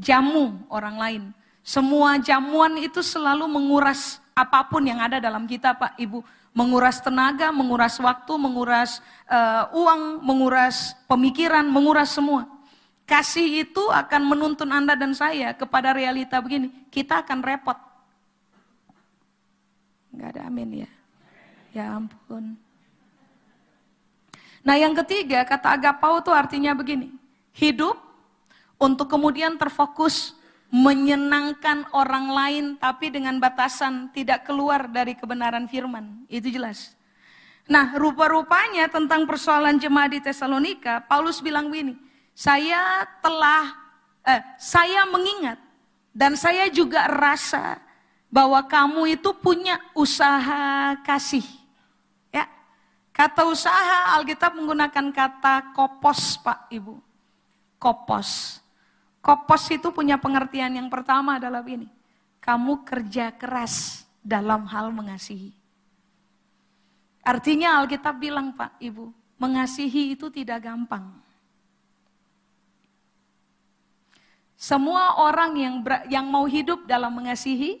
Jamu 0.00 0.64
orang 0.72 0.96
lain. 0.96 1.22
Semua 1.68 2.16
jamuan 2.16 2.80
itu 2.80 3.04
selalu 3.04 3.44
menguras 3.44 4.24
apa 4.32 4.64
pun 4.64 4.80
yang 4.80 5.04
ada 5.04 5.20
dalam 5.20 5.44
kita 5.44 5.76
Pak 5.76 6.00
Ibu. 6.00 6.24
Menguras 6.56 6.96
tenaga, 6.96 7.52
menguras 7.52 8.00
waktu, 8.00 8.32
menguras 8.40 9.04
uh, 9.28 9.68
uang, 9.76 10.24
menguras 10.24 10.96
pemikiran, 11.04 11.68
menguras 11.68 12.16
semua. 12.16 12.48
Kasih 13.04 13.68
itu 13.68 13.84
akan 13.84 14.32
menuntun 14.32 14.72
Anda 14.72 14.96
dan 14.96 15.12
saya 15.12 15.52
kepada 15.52 15.92
realita 15.92 16.40
begini. 16.40 16.72
Kita 16.88 17.20
akan 17.20 17.44
repot. 17.44 17.76
Enggak 20.08 20.40
ada 20.40 20.48
amin 20.48 20.88
ya. 20.88 20.90
Ya 21.76 21.84
ampun. 21.92 22.56
Nah 24.64 24.76
yang 24.80 24.96
ketiga 25.04 25.44
kata 25.44 25.76
agapau 25.76 26.16
itu 26.16 26.32
artinya 26.32 26.72
begini. 26.72 27.12
Hidup 27.52 28.00
untuk 28.80 29.04
kemudian 29.12 29.60
terfokus 29.60 30.37
menyenangkan 30.68 31.88
orang 31.96 32.28
lain 32.28 32.64
tapi 32.76 33.08
dengan 33.08 33.40
batasan 33.40 34.12
tidak 34.12 34.44
keluar 34.44 34.88
dari 34.88 35.16
kebenaran 35.16 35.64
firman. 35.64 36.28
Itu 36.28 36.52
jelas. 36.52 36.92
Nah, 37.68 37.96
rupa-rupanya 37.96 38.88
tentang 38.88 39.28
persoalan 39.28 39.76
jemaat 39.76 40.16
di 40.16 40.20
Tesalonika, 40.24 41.04
Paulus 41.04 41.44
bilang 41.44 41.68
begini, 41.68 41.96
saya 42.32 43.04
telah 43.20 43.76
eh, 44.24 44.40
saya 44.56 45.04
mengingat 45.04 45.60
dan 46.12 46.32
saya 46.36 46.72
juga 46.72 47.04
rasa 47.08 47.80
bahwa 48.28 48.60
kamu 48.64 49.20
itu 49.20 49.32
punya 49.36 49.80
usaha 49.96 50.96
kasih. 51.04 51.44
Ya. 52.32 52.48
Kata 53.12 53.48
usaha 53.48 54.16
Alkitab 54.16 54.56
menggunakan 54.56 55.12
kata 55.12 55.72
kopos, 55.72 56.40
Pak 56.40 56.68
Ibu. 56.72 56.96
Kopos. 57.80 58.60
Kopos 59.18 59.66
itu 59.68 59.90
punya 59.90 60.16
pengertian 60.16 60.78
yang 60.78 60.88
pertama 60.88 61.36
adalah 61.36 61.60
ini. 61.66 61.90
Kamu 62.38 62.86
kerja 62.86 63.34
keras 63.34 64.06
dalam 64.22 64.64
hal 64.70 64.94
mengasihi. 64.94 65.52
Artinya 67.20 67.82
Alkitab 67.82 68.16
bilang 68.16 68.56
Pak 68.56 68.80
Ibu, 68.80 69.12
mengasihi 69.36 70.16
itu 70.16 70.32
tidak 70.32 70.64
gampang. 70.64 71.12
Semua 74.58 75.22
orang 75.22 75.52
yang 75.54 75.74
ber, 75.84 76.02
yang 76.10 76.26
mau 76.26 76.48
hidup 76.48 76.82
dalam 76.88 77.14
mengasihi, 77.14 77.78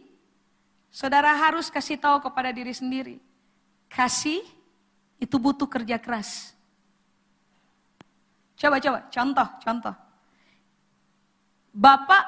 saudara 0.92 1.34
harus 1.34 1.66
kasih 1.72 1.98
tahu 1.98 2.22
kepada 2.22 2.54
diri 2.54 2.70
sendiri. 2.70 3.16
Kasih 3.90 4.44
itu 5.18 5.36
butuh 5.40 5.66
kerja 5.66 5.98
keras. 5.98 6.54
Coba 8.54 8.78
coba, 8.78 9.06
contoh, 9.10 9.48
contoh. 9.64 10.07
Bapak 11.78 12.26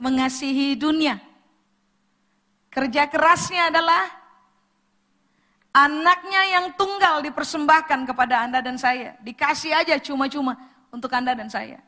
mengasihi 0.00 0.72
dunia. 0.72 1.20
Kerja 2.72 3.04
kerasnya 3.12 3.68
adalah 3.68 4.08
anaknya 5.76 6.42
yang 6.56 6.66
tunggal 6.80 7.20
dipersembahkan 7.20 8.08
kepada 8.08 8.48
Anda 8.48 8.64
dan 8.64 8.80
saya. 8.80 9.12
Dikasih 9.20 9.76
aja 9.76 10.00
cuma-cuma 10.00 10.56
untuk 10.88 11.12
Anda 11.12 11.36
dan 11.36 11.52
saya. 11.52 11.84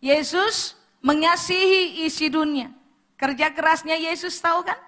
Yesus 0.00 0.80
mengasihi 1.04 2.08
isi 2.08 2.32
dunia. 2.32 2.72
Kerja 3.20 3.52
kerasnya 3.52 4.00
Yesus 4.00 4.40
tahu 4.40 4.64
kan? 4.64 4.80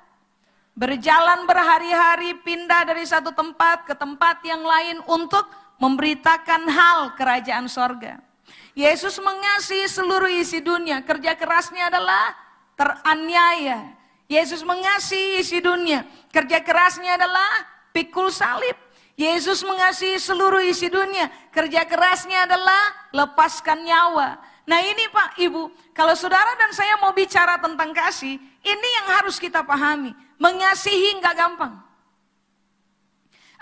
Berjalan 0.72 1.44
berhari-hari 1.44 2.32
pindah 2.40 2.88
dari 2.88 3.04
satu 3.04 3.28
tempat 3.36 3.84
ke 3.84 3.92
tempat 3.92 4.40
yang 4.40 4.64
lain 4.64 5.04
untuk 5.04 5.44
memberitakan 5.76 6.64
hal 6.64 7.12
kerajaan 7.12 7.68
sorga. 7.68 8.31
Yesus 8.72 9.20
mengasihi 9.20 9.84
seluruh 9.84 10.32
isi 10.32 10.64
dunia. 10.64 11.04
Kerja 11.04 11.36
kerasnya 11.36 11.92
adalah 11.92 12.32
teraniaya. 12.72 13.92
Yesus 14.24 14.64
mengasihi 14.64 15.44
isi 15.44 15.60
dunia. 15.60 16.08
Kerja 16.32 16.64
kerasnya 16.64 17.20
adalah 17.20 17.68
pikul 17.92 18.32
salib. 18.32 18.74
Yesus 19.12 19.60
mengasihi 19.60 20.16
seluruh 20.16 20.64
isi 20.64 20.88
dunia. 20.88 21.28
Kerja 21.52 21.84
kerasnya 21.84 22.48
adalah 22.48 23.12
lepaskan 23.12 23.84
nyawa. 23.84 24.40
Nah 24.64 24.80
ini 24.80 25.04
Pak 25.12 25.36
Ibu, 25.36 25.92
kalau 25.92 26.16
saudara 26.16 26.56
dan 26.56 26.72
saya 26.72 26.96
mau 26.96 27.12
bicara 27.12 27.60
tentang 27.60 27.92
kasih, 27.92 28.40
ini 28.64 28.88
yang 29.02 29.06
harus 29.20 29.36
kita 29.36 29.60
pahami. 29.60 30.16
Mengasihi 30.40 31.20
nggak 31.20 31.34
gampang. 31.36 31.76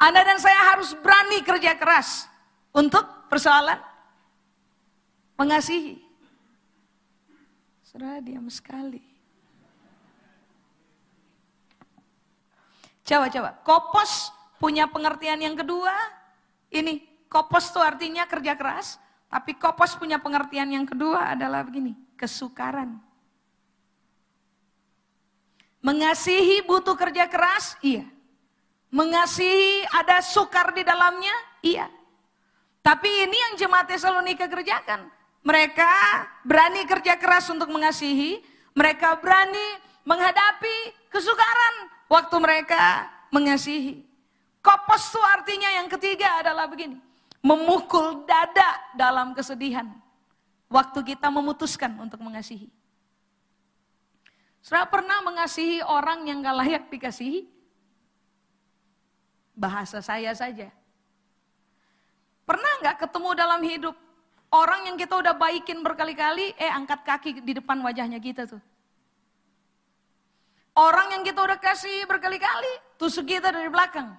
Anda 0.01 0.23
dan 0.23 0.39
saya 0.39 0.71
harus 0.71 0.95
berani 0.97 1.43
kerja 1.43 1.75
keras 1.77 2.31
untuk 2.73 3.05
persoalan 3.29 3.90
mengasihi. 5.41 5.97
Saudara 7.81 8.21
diam 8.21 8.45
sekali. 8.53 9.01
Coba-coba, 13.09 13.57
kopos 13.65 14.31
punya 14.61 14.85
pengertian 14.87 15.41
yang 15.41 15.57
kedua. 15.57 15.91
Ini, 16.71 17.03
kopos 17.27 17.73
itu 17.73 17.81
artinya 17.81 18.29
kerja 18.29 18.55
keras. 18.55 19.01
Tapi 19.33 19.57
kopos 19.57 19.97
punya 19.97 20.21
pengertian 20.21 20.69
yang 20.71 20.87
kedua 20.87 21.35
adalah 21.35 21.65
begini, 21.65 21.97
kesukaran. 22.15 23.01
Mengasihi 25.81 26.63
butuh 26.63 26.95
kerja 26.95 27.25
keras? 27.27 27.75
Iya. 27.81 28.05
Mengasihi 28.93 29.89
ada 29.91 30.21
sukar 30.21 30.77
di 30.77 30.85
dalamnya? 30.85 31.33
Iya. 31.65 31.89
Tapi 32.85 33.09
ini 33.09 33.35
yang 33.49 33.53
jemaat 33.59 33.89
Tesalonika 33.89 34.47
kerjakan. 34.47 35.20
Mereka 35.41 35.93
berani 36.45 36.85
kerja 36.85 37.17
keras 37.17 37.49
untuk 37.49 37.73
mengasihi, 37.73 38.45
mereka 38.77 39.17
berani 39.17 39.81
menghadapi 40.05 41.09
kesukaran 41.09 41.75
waktu 42.13 42.37
mereka 42.37 43.09
mengasihi. 43.33 44.05
Kopos 44.61 45.09
itu 45.09 45.21
artinya 45.25 45.71
yang 45.81 45.89
ketiga 45.89 46.45
adalah 46.45 46.69
begini, 46.69 47.01
memukul 47.41 48.29
dada 48.29 48.77
dalam 48.93 49.33
kesedihan 49.33 49.89
waktu 50.69 51.01
kita 51.17 51.33
memutuskan 51.33 51.97
untuk 51.97 52.21
mengasihi. 52.21 52.69
Saudara 54.61 54.85
pernah 54.93 55.25
mengasihi 55.25 55.81
orang 55.81 56.29
yang 56.29 56.45
gak 56.45 56.57
layak 56.61 56.85
dikasihi? 56.93 57.49
Bahasa 59.57 60.05
saya 60.05 60.37
saja. 60.37 60.69
Pernah 62.45 62.73
nggak 62.83 62.97
ketemu 63.07 63.31
dalam 63.37 63.61
hidup 63.63 63.97
Orang 64.51 64.83
yang 64.83 64.99
kita 64.99 65.15
udah 65.15 65.39
baikin 65.39 65.79
berkali-kali, 65.79 66.59
eh 66.59 66.71
angkat 66.75 67.07
kaki 67.07 67.31
di 67.47 67.55
depan 67.55 67.79
wajahnya 67.87 68.19
kita 68.19 68.51
tuh. 68.51 68.59
Orang 70.75 71.15
yang 71.15 71.23
kita 71.23 71.39
udah 71.39 71.59
kasih 71.63 72.03
berkali-kali, 72.11 72.99
tusuk 72.99 73.31
kita 73.31 73.55
dari 73.55 73.71
belakang. 73.71 74.11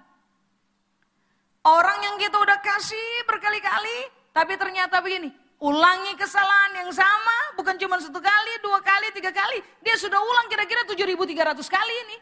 Orang 1.67 1.99
yang 1.99 2.15
kita 2.15 2.39
udah 2.39 2.63
kasih 2.63 3.27
berkali-kali, 3.27 4.07
tapi 4.31 4.55
ternyata 4.55 5.03
begini, 5.03 5.35
ulangi 5.59 6.15
kesalahan 6.15 6.79
yang 6.79 6.91
sama, 6.95 7.37
bukan 7.59 7.75
cuma 7.75 7.99
satu 7.99 8.23
kali, 8.23 8.53
dua 8.63 8.79
kali, 8.79 9.11
tiga 9.11 9.35
kali. 9.35 9.59
Dia 9.83 9.99
sudah 9.99 10.17
ulang 10.17 10.47
kira-kira 10.47 10.87
7.300 10.87 11.59
kali 11.67 11.95
ini. 12.07 12.17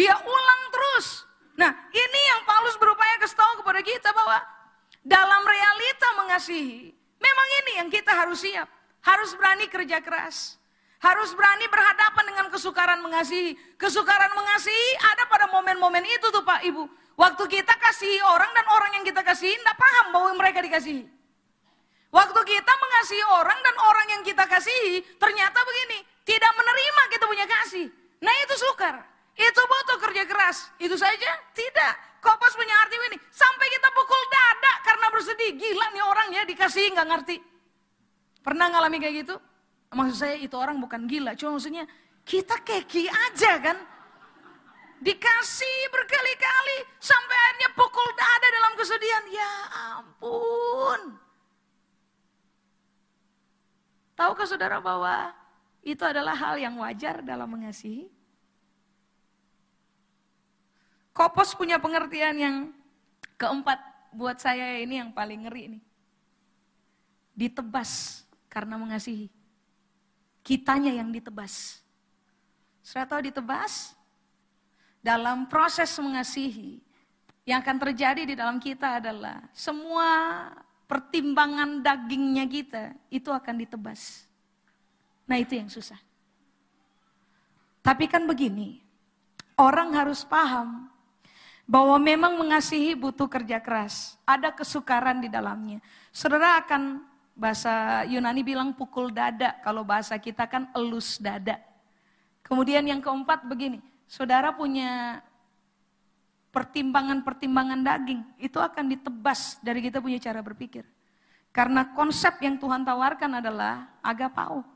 Dia 0.00 0.16
ulang 0.16 0.62
terus. 0.72 1.28
Nah 1.60 1.70
ini 1.92 2.20
yang 2.32 2.40
Paulus 2.48 2.78
berupaya 2.80 3.20
kasih 3.20 3.36
kepada 3.36 3.80
kita 3.84 4.10
bahwa 4.16 4.38
dalam 5.00 5.42
realita 5.44 6.08
mengasihi, 6.20 6.92
memang 7.16 7.48
ini 7.64 7.72
yang 7.84 7.88
kita 7.88 8.12
harus 8.12 8.44
siap. 8.44 8.68
Harus 9.00 9.32
berani 9.32 9.64
kerja 9.64 10.04
keras. 10.04 10.60
Harus 11.00 11.32
berani 11.32 11.64
berhadapan 11.72 12.24
dengan 12.28 12.46
kesukaran 12.52 13.00
mengasihi. 13.00 13.56
Kesukaran 13.80 14.36
mengasihi 14.36 14.90
ada 15.00 15.24
pada 15.24 15.48
momen-momen 15.48 16.04
itu 16.04 16.28
tuh 16.28 16.44
Pak 16.44 16.60
Ibu. 16.68 16.84
Waktu 17.16 17.44
kita 17.48 17.72
kasih 17.80 18.20
orang 18.28 18.52
dan 18.52 18.64
orang 18.68 19.00
yang 19.00 19.04
kita 19.08 19.24
kasihi 19.24 19.56
tidak 19.56 19.76
paham 19.80 20.06
bahwa 20.12 20.30
mereka 20.36 20.60
dikasihi. 20.60 21.08
Waktu 22.12 22.40
kita 22.44 22.72
mengasihi 22.76 23.24
orang 23.24 23.60
dan 23.64 23.76
orang 23.80 24.06
yang 24.18 24.22
kita 24.24 24.44
kasihi 24.44 25.00
ternyata 25.16 25.64
begini. 25.64 26.04
Tidak 26.28 26.52
menerima 26.52 27.02
kita 27.08 27.24
punya 27.24 27.46
kasih. 27.48 27.86
Nah 28.20 28.34
itu 28.44 28.54
sukar. 28.60 29.00
Itu 29.32 29.62
butuh 29.64 29.98
kerja 30.04 30.28
keras. 30.28 30.68
Itu 30.76 31.00
saja? 31.00 31.40
Tidak. 31.56 32.09
Kopos 32.20 32.52
punya 32.52 32.76
arti 32.84 32.96
ini. 33.00 33.18
Sampai 33.32 33.66
kita 33.72 33.88
pukul 33.96 34.22
dada 34.28 34.72
karena 34.84 35.06
bersedih. 35.08 35.50
Gila 35.56 35.86
nih 35.96 36.04
orang 36.04 36.28
ya 36.36 36.42
dikasih 36.44 36.92
nggak 36.92 37.08
ngerti. 37.08 37.36
Pernah 38.44 38.72
ngalami 38.72 38.96
kayak 39.00 39.14
gitu? 39.24 39.36
Maksud 39.90 40.16
saya 40.16 40.36
itu 40.38 40.54
orang 40.54 40.78
bukan 40.78 41.08
gila. 41.08 41.32
Cuma 41.34 41.56
maksudnya 41.56 41.88
kita 42.22 42.60
keki 42.60 43.08
aja 43.08 43.52
kan. 43.58 43.78
Dikasih 45.00 45.78
berkali-kali 45.88 46.78
sampai 47.00 47.36
akhirnya 47.36 47.68
pukul 47.72 48.08
dada 48.12 48.48
dalam 48.52 48.72
kesedihan. 48.76 49.24
Ya 49.32 49.52
ampun. 49.96 51.00
Tahukah 54.12 54.44
saudara 54.44 54.76
bahwa 54.84 55.32
itu 55.80 56.04
adalah 56.04 56.36
hal 56.36 56.60
yang 56.60 56.76
wajar 56.76 57.24
dalam 57.24 57.48
mengasihi? 57.48 58.19
Kopos 61.10 61.52
punya 61.58 61.82
pengertian 61.82 62.36
yang 62.38 62.56
keempat 63.34 63.78
buat 64.14 64.38
saya 64.38 64.78
ini 64.82 65.02
yang 65.02 65.10
paling 65.10 65.46
ngeri 65.46 65.78
nih. 65.78 65.82
Ditebas 67.34 68.22
karena 68.50 68.78
mengasihi. 68.78 69.30
Kitanya 70.42 70.90
yang 70.90 71.14
ditebas. 71.14 71.80
Saya 72.80 73.06
tahu 73.06 73.30
ditebas, 73.30 73.94
dalam 74.98 75.46
proses 75.46 75.92
mengasihi, 76.00 76.82
yang 77.46 77.64
akan 77.64 77.78
terjadi 77.88 78.22
di 78.26 78.34
dalam 78.36 78.60
kita 78.60 79.00
adalah 79.00 79.42
semua 79.54 80.08
pertimbangan 80.90 81.80
dagingnya 81.80 82.44
kita 82.50 82.82
itu 83.08 83.30
akan 83.30 83.62
ditebas. 83.62 84.26
Nah 85.30 85.38
itu 85.38 85.54
yang 85.54 85.70
susah. 85.70 85.98
Tapi 87.80 88.10
kan 88.10 88.26
begini, 88.26 88.82
orang 89.56 89.94
harus 89.94 90.26
paham 90.26 90.89
bahwa 91.70 92.02
memang 92.02 92.34
mengasihi 92.34 92.98
butuh 92.98 93.30
kerja 93.30 93.62
keras. 93.62 94.18
Ada 94.26 94.50
kesukaran 94.50 95.22
di 95.22 95.30
dalamnya. 95.30 95.78
Saudara 96.10 96.58
akan 96.58 97.06
bahasa 97.38 98.02
Yunani 98.10 98.42
bilang 98.42 98.74
pukul 98.74 99.14
dada, 99.14 99.54
kalau 99.62 99.86
bahasa 99.86 100.18
kita 100.18 100.50
kan 100.50 100.66
elus 100.74 101.22
dada. 101.22 101.62
Kemudian 102.42 102.82
yang 102.82 102.98
keempat 102.98 103.46
begini, 103.46 103.78
saudara 104.10 104.50
punya 104.50 105.22
pertimbangan-pertimbangan 106.50 107.86
daging, 107.86 108.26
itu 108.42 108.58
akan 108.58 108.90
ditebas 108.90 109.62
dari 109.62 109.78
kita 109.78 110.02
punya 110.02 110.18
cara 110.18 110.42
berpikir. 110.42 110.82
Karena 111.54 111.94
konsep 111.94 112.34
yang 112.42 112.58
Tuhan 112.58 112.82
tawarkan 112.82 113.38
adalah 113.38 113.94
agapau. 114.02 114.66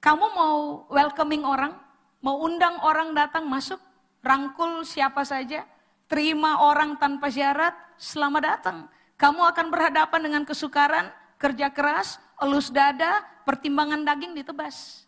Kamu 0.00 0.26
mau 0.32 0.56
welcoming 0.88 1.44
orang, 1.44 1.76
mau 2.24 2.40
undang 2.40 2.80
orang 2.80 3.12
datang 3.12 3.44
masuk, 3.44 3.76
rangkul 4.22 4.82
siapa 4.82 5.22
saja, 5.22 5.64
terima 6.10 6.64
orang 6.64 6.96
tanpa 6.98 7.30
syarat, 7.30 7.74
selamat 8.00 8.42
datang. 8.42 8.78
Kamu 9.18 9.42
akan 9.50 9.66
berhadapan 9.68 10.20
dengan 10.30 10.42
kesukaran, 10.46 11.10
kerja 11.38 11.70
keras, 11.74 12.22
elus 12.38 12.70
dada, 12.70 13.22
pertimbangan 13.42 14.06
daging 14.06 14.38
ditebas. 14.38 15.06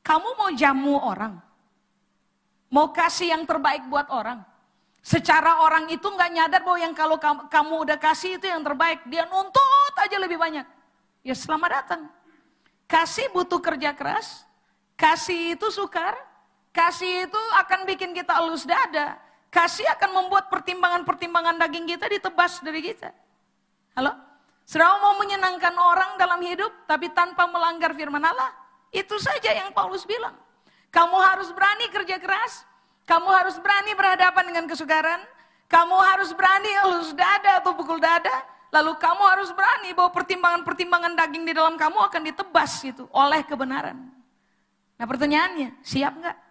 Kamu 0.00 0.28
mau 0.40 0.50
jamu 0.56 0.96
orang, 0.96 1.36
mau 2.72 2.88
kasih 2.88 3.36
yang 3.36 3.44
terbaik 3.44 3.84
buat 3.92 4.08
orang. 4.08 4.40
Secara 5.00 5.64
orang 5.64 5.88
itu 5.88 6.04
nggak 6.04 6.30
nyadar 6.32 6.60
bahwa 6.60 6.78
yang 6.80 6.92
kalau 6.92 7.16
kamu, 7.48 7.88
udah 7.88 7.96
kasih 7.96 8.36
itu 8.36 8.48
yang 8.48 8.60
terbaik, 8.60 9.00
dia 9.08 9.24
nuntut 9.28 9.96
aja 9.96 10.16
lebih 10.20 10.36
banyak. 10.36 10.64
Ya 11.20 11.36
selamat 11.36 11.70
datang. 11.72 12.02
Kasih 12.84 13.28
butuh 13.32 13.60
kerja 13.60 13.92
keras, 13.96 14.44
kasih 14.96 15.56
itu 15.56 15.68
sukar, 15.72 16.16
Kasih 16.70 17.26
itu 17.26 17.42
akan 17.58 17.82
bikin 17.86 18.14
kita 18.14 18.38
elus 18.38 18.62
dada. 18.62 19.18
Kasih 19.50 19.82
akan 19.98 20.22
membuat 20.22 20.46
pertimbangan-pertimbangan 20.46 21.58
daging 21.58 21.90
kita 21.90 22.06
ditebas 22.06 22.62
dari 22.62 22.78
kita. 22.78 23.10
Halo? 23.98 24.14
Saudara 24.62 25.02
mau 25.02 25.18
menyenangkan 25.18 25.74
orang 25.74 26.14
dalam 26.14 26.38
hidup 26.46 26.70
tapi 26.86 27.10
tanpa 27.10 27.50
melanggar 27.50 27.90
firman 27.90 28.22
Allah? 28.22 28.54
Itu 28.94 29.18
saja 29.18 29.50
yang 29.50 29.74
Paulus 29.74 30.06
bilang. 30.06 30.38
Kamu 30.94 31.18
harus 31.18 31.50
berani 31.50 31.90
kerja 31.90 32.22
keras. 32.22 32.62
Kamu 33.02 33.26
harus 33.26 33.58
berani 33.58 33.90
berhadapan 33.98 34.54
dengan 34.54 34.64
kesukaran. 34.70 35.26
Kamu 35.66 35.96
harus 35.98 36.30
berani 36.30 36.70
elus 36.86 37.10
dada 37.10 37.58
atau 37.58 37.74
pukul 37.74 37.98
dada. 37.98 38.46
Lalu 38.70 38.94
kamu 39.02 39.22
harus 39.26 39.50
berani 39.50 39.90
bahwa 39.90 40.14
pertimbangan-pertimbangan 40.14 41.18
daging 41.18 41.50
di 41.50 41.52
dalam 41.54 41.74
kamu 41.74 42.06
akan 42.06 42.22
ditebas 42.30 42.78
gitu 42.86 43.10
oleh 43.10 43.42
kebenaran. 43.42 43.98
Nah 44.94 45.06
pertanyaannya, 45.10 45.82
siap 45.82 46.14
nggak? 46.14 46.49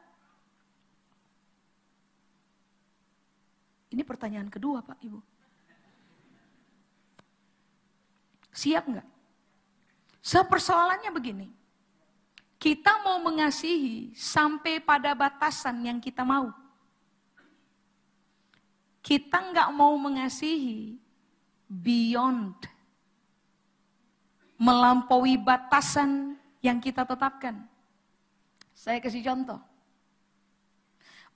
Ini 3.89 4.05
pertanyaan 4.05 4.49
kedua 4.53 4.85
Pak 4.85 5.01
Ibu. 5.01 5.19
Siap 8.53 8.83
nggak? 8.85 9.07
Sepersoalannya 10.21 11.09
begini. 11.09 11.47
Kita 12.59 13.01
mau 13.01 13.17
mengasihi 13.23 14.11
sampai 14.13 14.83
pada 14.83 15.15
batasan 15.15 15.79
yang 15.81 15.97
kita 15.97 16.27
mau. 16.27 16.51
Kita 18.99 19.39
nggak 19.39 19.69
mau 19.73 19.95
mengasihi 19.95 20.99
beyond. 21.65 22.59
Melampaui 24.59 25.39
batasan 25.39 26.35
yang 26.59 26.83
kita 26.83 27.07
tetapkan. 27.07 27.63
Saya 28.75 28.99
kasih 28.99 29.23
contoh. 29.23 29.63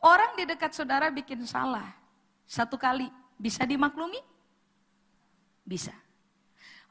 Orang 0.04 0.36
di 0.36 0.44
dekat 0.44 0.76
saudara 0.76 1.08
bikin 1.08 1.48
salah 1.48 2.03
satu 2.48 2.76
kali 2.78 3.08
bisa 3.40 3.64
dimaklumi? 3.68 4.20
Bisa. 5.64 5.96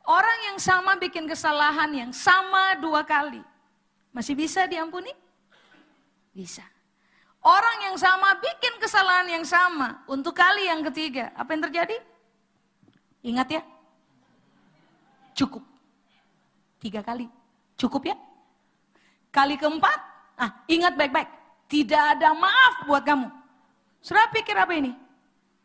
Orang 0.03 0.39
yang 0.51 0.59
sama 0.59 0.99
bikin 0.99 1.31
kesalahan 1.31 1.91
yang 1.95 2.11
sama 2.11 2.75
dua 2.83 3.07
kali, 3.07 3.39
masih 4.11 4.35
bisa 4.35 4.67
diampuni? 4.67 5.15
Bisa. 6.35 6.67
Orang 7.43 7.91
yang 7.91 7.97
sama 7.99 8.39
bikin 8.39 8.79
kesalahan 8.83 9.27
yang 9.31 9.47
sama 9.47 10.03
untuk 10.11 10.35
kali 10.35 10.67
yang 10.67 10.83
ketiga, 10.91 11.31
apa 11.35 11.55
yang 11.55 11.63
terjadi? 11.71 11.97
Ingat 13.23 13.49
ya, 13.51 13.63
cukup. 15.39 15.63
Tiga 16.83 17.03
kali, 17.03 17.31
cukup 17.79 18.11
ya? 18.11 18.17
Kali 19.31 19.55
keempat, 19.55 19.99
ah 20.39 20.51
ingat 20.67 20.99
baik-baik, 20.99 21.31
tidak 21.71 22.19
ada 22.19 22.35
maaf 22.35 22.87
buat 22.91 23.07
kamu. 23.07 23.31
Sudah 24.03 24.27
pikir 24.35 24.59
apa 24.59 24.75
ini? 24.75 25.02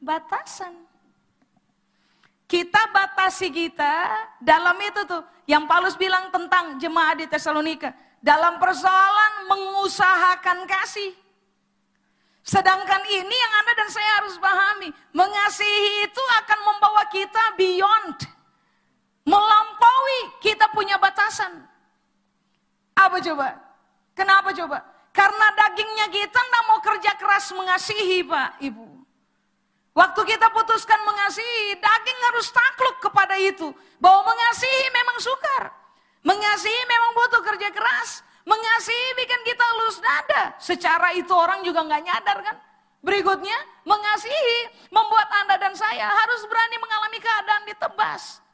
Batasan. 0.02 0.74
Kita 2.48 2.88
batasi 2.96 3.52
kita 3.52 4.08
dalam 4.40 4.80
itu 4.80 5.04
tuh 5.04 5.20
yang 5.44 5.68
Paulus 5.68 6.00
bilang 6.00 6.32
tentang 6.32 6.80
jemaat 6.80 7.20
di 7.20 7.28
Tesalonika. 7.28 7.92
Dalam 8.24 8.56
persoalan 8.58 9.52
mengusahakan 9.52 10.64
kasih. 10.64 11.12
Sedangkan 12.48 13.04
ini 13.04 13.36
yang 13.36 13.54
Anda 13.60 13.74
dan 13.76 13.90
saya 13.92 14.10
harus 14.24 14.40
pahami. 14.40 14.90
Mengasihi 15.12 16.08
itu 16.08 16.24
akan 16.40 16.60
membawa 16.64 17.04
kita 17.12 17.44
beyond. 17.60 18.16
Melampaui 19.28 20.40
kita 20.40 20.72
punya 20.72 20.96
batasan. 20.96 21.68
Apa 22.96 23.20
coba? 23.20 23.60
Kenapa 24.16 24.56
coba? 24.56 24.80
Karena 25.12 25.48
dagingnya 25.52 26.08
kita 26.08 26.40
tidak 26.40 26.64
mau 26.72 26.80
kerja 26.80 27.12
keras 27.20 27.52
mengasihi 27.52 28.24
Pak 28.24 28.64
Ibu. 28.64 28.97
Waktu 29.98 30.22
kita 30.30 30.54
putuskan 30.54 31.02
mengasihi, 31.02 31.74
daging 31.82 32.20
harus 32.30 32.54
takluk 32.54 33.02
kepada 33.02 33.34
itu. 33.42 33.74
Bahwa 33.98 34.30
mengasihi 34.30 34.94
memang 34.94 35.18
sukar. 35.18 35.74
Mengasihi 36.22 36.82
memang 36.86 37.18
butuh 37.18 37.42
kerja 37.42 37.74
keras. 37.74 38.22
Mengasihi 38.46 39.18
bikin 39.18 39.42
kita 39.42 39.66
lulus 39.82 39.98
dada. 39.98 40.54
Secara 40.62 41.18
itu 41.18 41.34
orang 41.34 41.66
juga 41.66 41.82
nggak 41.82 42.04
nyadar 42.06 42.38
kan. 42.46 42.56
Berikutnya, 43.02 43.58
mengasihi 43.90 44.86
membuat 44.94 45.34
Anda 45.34 45.58
dan 45.58 45.74
saya 45.74 46.14
harus 46.14 46.46
berani 46.46 46.78
mengalami 46.78 47.18
keadaan 47.18 47.64
ditebas. 47.66 48.46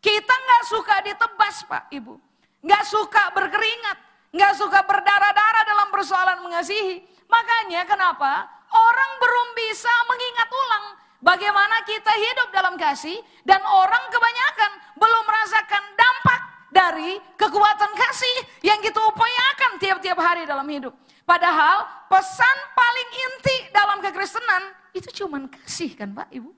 Kita 0.00 0.32
nggak 0.32 0.62
suka 0.72 0.96
ditebas 1.04 1.56
Pak 1.68 1.84
Ibu. 1.92 2.16
Nggak 2.64 2.84
suka 2.88 3.28
berkeringat. 3.36 3.98
Nggak 4.32 4.52
suka 4.56 4.80
berdarah-darah 4.88 5.64
dalam 5.68 5.88
persoalan 5.92 6.40
mengasihi. 6.40 7.04
Makanya 7.28 7.84
kenapa 7.84 8.48
orang 8.72 9.10
belum 9.20 9.48
bisa 9.52 9.92
mengingat 10.08 10.48
ulang 10.48 10.86
bagaimana 11.20 11.84
kita 11.84 12.12
hidup 12.12 12.48
dalam 12.50 12.74
kasih 12.80 13.20
dan 13.44 13.60
orang 13.60 14.04
kebanyakan 14.08 14.72
belum 14.96 15.22
merasakan 15.28 15.84
dampak 15.94 16.40
dari 16.72 17.20
kekuatan 17.36 17.92
kasih 17.92 18.36
yang 18.64 18.80
kita 18.80 18.98
upayakan 18.98 19.76
tiap-tiap 19.76 20.18
hari 20.18 20.48
dalam 20.48 20.64
hidup. 20.64 20.96
Padahal 21.22 21.84
pesan 22.08 22.56
paling 22.72 23.10
inti 23.12 23.56
dalam 23.70 24.00
kekristenan 24.00 24.62
itu 24.96 25.08
cuma 25.22 25.38
kasih 25.46 25.92
kan 25.92 26.10
Pak 26.10 26.32
Ibu. 26.32 26.50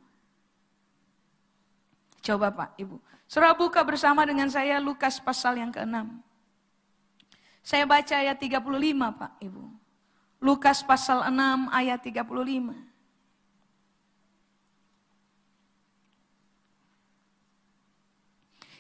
Coba 2.25 2.49
Pak 2.55 2.81
Ibu. 2.81 2.97
Surah 3.29 3.53
buka 3.53 3.83
bersama 3.83 4.23
dengan 4.23 4.47
saya 4.49 4.79
Lukas 4.79 5.19
pasal 5.19 5.59
yang 5.59 5.75
ke-6. 5.75 6.07
Saya 7.65 7.85
baca 7.85 8.15
ayat 8.15 8.39
35 8.39 8.61
Pak 9.19 9.33
Ibu. 9.43 9.65
Lukas 10.45 10.85
pasal 10.85 11.25
6 11.33 11.73
ayat 11.73 12.05
35. 12.05 12.77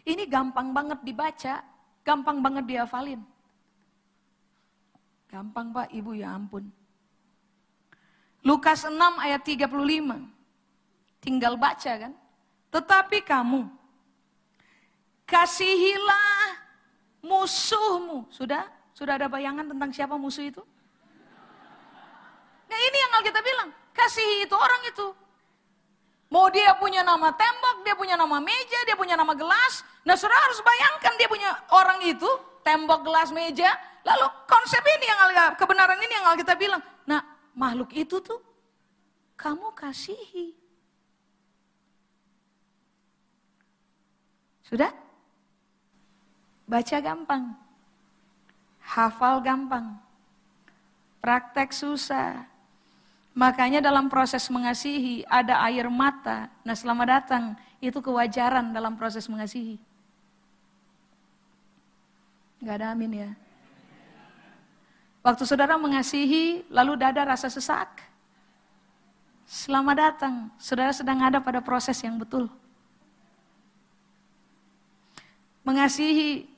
Ini 0.05 0.29
gampang 0.29 0.77
banget 0.77 1.00
dibaca, 1.00 1.64
gampang 2.05 2.44
banget 2.44 2.68
dihafalin. 2.68 3.24
Gampang 5.33 5.72
Pak, 5.72 5.88
Ibu 5.88 6.12
ya 6.12 6.37
ampun. 6.37 6.68
Lukas 8.44 8.85
6 8.85 9.00
ayat 9.24 9.40
35. 9.40 10.20
Tinggal 11.24 11.57
baca 11.57 11.92
kan. 11.96 12.12
Tetapi 12.68 13.24
kamu, 13.24 13.64
kasihilah 15.24 16.61
musuhmu. 17.24 18.29
Sudah? 18.29 18.68
Sudah 18.92 19.16
ada 19.16 19.33
bayangan 19.33 19.64
tentang 19.64 19.88
siapa 19.96 20.20
musuh 20.20 20.44
itu? 20.44 20.61
Nah 22.74 22.80
ini 22.90 22.98
yang 22.98 23.12
Alkitab 23.22 23.42
bilang, 23.46 23.70
kasihi 23.94 24.50
itu 24.50 24.56
orang 24.58 24.82
itu. 24.90 25.06
Mau 26.26 26.50
dia 26.50 26.74
punya 26.74 27.06
nama 27.06 27.30
tembok, 27.30 27.87
dia 27.87 27.94
punya 27.94 28.18
nama 28.18 28.42
meja, 28.42 28.82
dia 28.82 28.98
punya 28.98 29.14
nama 29.14 29.30
gelas. 29.38 29.87
Nah 30.02 30.18
saudara 30.18 30.42
harus 30.42 30.58
bayangkan 30.58 31.14
dia 31.14 31.30
punya 31.30 31.54
orang 31.70 32.02
itu, 32.02 32.26
tembok, 32.66 33.06
gelas, 33.06 33.30
meja. 33.30 33.70
Lalu 34.02 34.26
konsep 34.50 34.82
ini 34.82 35.06
yang 35.06 35.54
kebenaran 35.54 36.02
ini 36.02 36.10
yang 36.18 36.26
Alkitab 36.34 36.58
bilang. 36.58 36.82
Nah 37.06 37.22
makhluk 37.54 37.94
itu 37.94 38.18
tuh 38.18 38.42
kamu 39.38 39.70
kasihi. 39.70 40.58
Sudah? 44.66 44.90
Baca 46.66 46.98
gampang. 46.98 47.54
Hafal 48.82 49.38
gampang. 49.38 50.02
Praktek 51.22 51.70
susah. 51.70 52.54
Makanya 53.35 53.83
dalam 53.83 54.07
proses 54.07 54.47
mengasihi 54.47 55.27
ada 55.27 55.59
air 55.66 55.90
mata. 55.90 56.47
Nah 56.62 56.79
selama 56.79 57.03
datang 57.03 57.59
itu 57.83 57.99
kewajaran 57.99 58.70
dalam 58.70 58.94
proses 58.94 59.27
mengasihi. 59.27 59.75
Gak 62.62 62.79
ada 62.79 62.94
amin 62.94 63.27
ya. 63.27 63.31
Waktu 65.27 65.42
saudara 65.51 65.75
mengasihi 65.75 66.62
lalu 66.70 66.94
dada 66.94 67.27
rasa 67.27 67.51
sesak. 67.51 68.07
Selamat 69.44 69.97
datang, 69.97 70.49
saudara 70.57 70.94
sedang 70.94 71.20
ada 71.20 71.42
pada 71.42 71.61
proses 71.61 71.99
yang 72.01 72.16
betul. 72.16 72.49
Mengasihi 75.64 76.49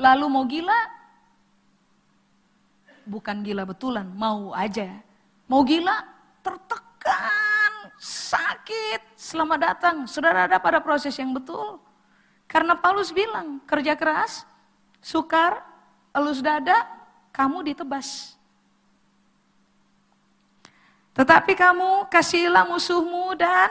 lalu 0.00 0.26
mau 0.26 0.46
gila? 0.46 0.80
Bukan 3.02 3.42
gila 3.42 3.66
betulan, 3.66 4.06
mau 4.14 4.54
aja. 4.54 5.02
Mau 5.50 5.66
gila? 5.66 6.11
Tertekan, 6.42 7.72
sakit. 7.96 9.14
Selamat 9.14 9.58
datang, 9.72 9.96
saudara 10.10 10.44
ada 10.50 10.58
pada 10.58 10.82
proses 10.82 11.14
yang 11.14 11.30
betul. 11.30 11.78
Karena 12.50 12.76
Paulus 12.76 13.14
bilang, 13.14 13.62
kerja 13.64 13.96
keras, 13.96 14.44
sukar, 15.00 15.62
elus 16.12 16.44
dada, 16.44 16.84
kamu 17.32 17.72
ditebas. 17.72 18.36
Tetapi 21.16 21.56
kamu 21.56 22.10
kasihilah 22.12 22.66
musuhmu 22.68 23.36
dan 23.36 23.70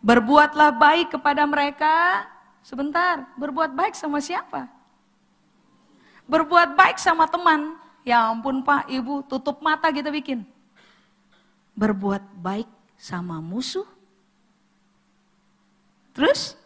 Berbuatlah 0.00 0.72
baik 0.72 1.12
kepada 1.12 1.44
mereka. 1.44 2.24
Sebentar, 2.64 3.28
berbuat 3.36 3.72
baik 3.76 3.92
sama 3.92 4.20
siapa? 4.20 4.68
Berbuat 6.24 6.72
baik 6.72 6.96
sama 6.96 7.28
teman. 7.28 7.76
Ya 8.06 8.28
ampun 8.28 8.64
Pak, 8.64 8.88
Ibu, 8.88 9.28
tutup 9.28 9.60
mata 9.60 9.92
kita 9.92 10.08
bikin. 10.08 10.42
Berbuat 11.76 12.22
baik 12.40 12.68
sama 12.96 13.38
musuh. 13.38 13.86
Terus? 16.16 16.56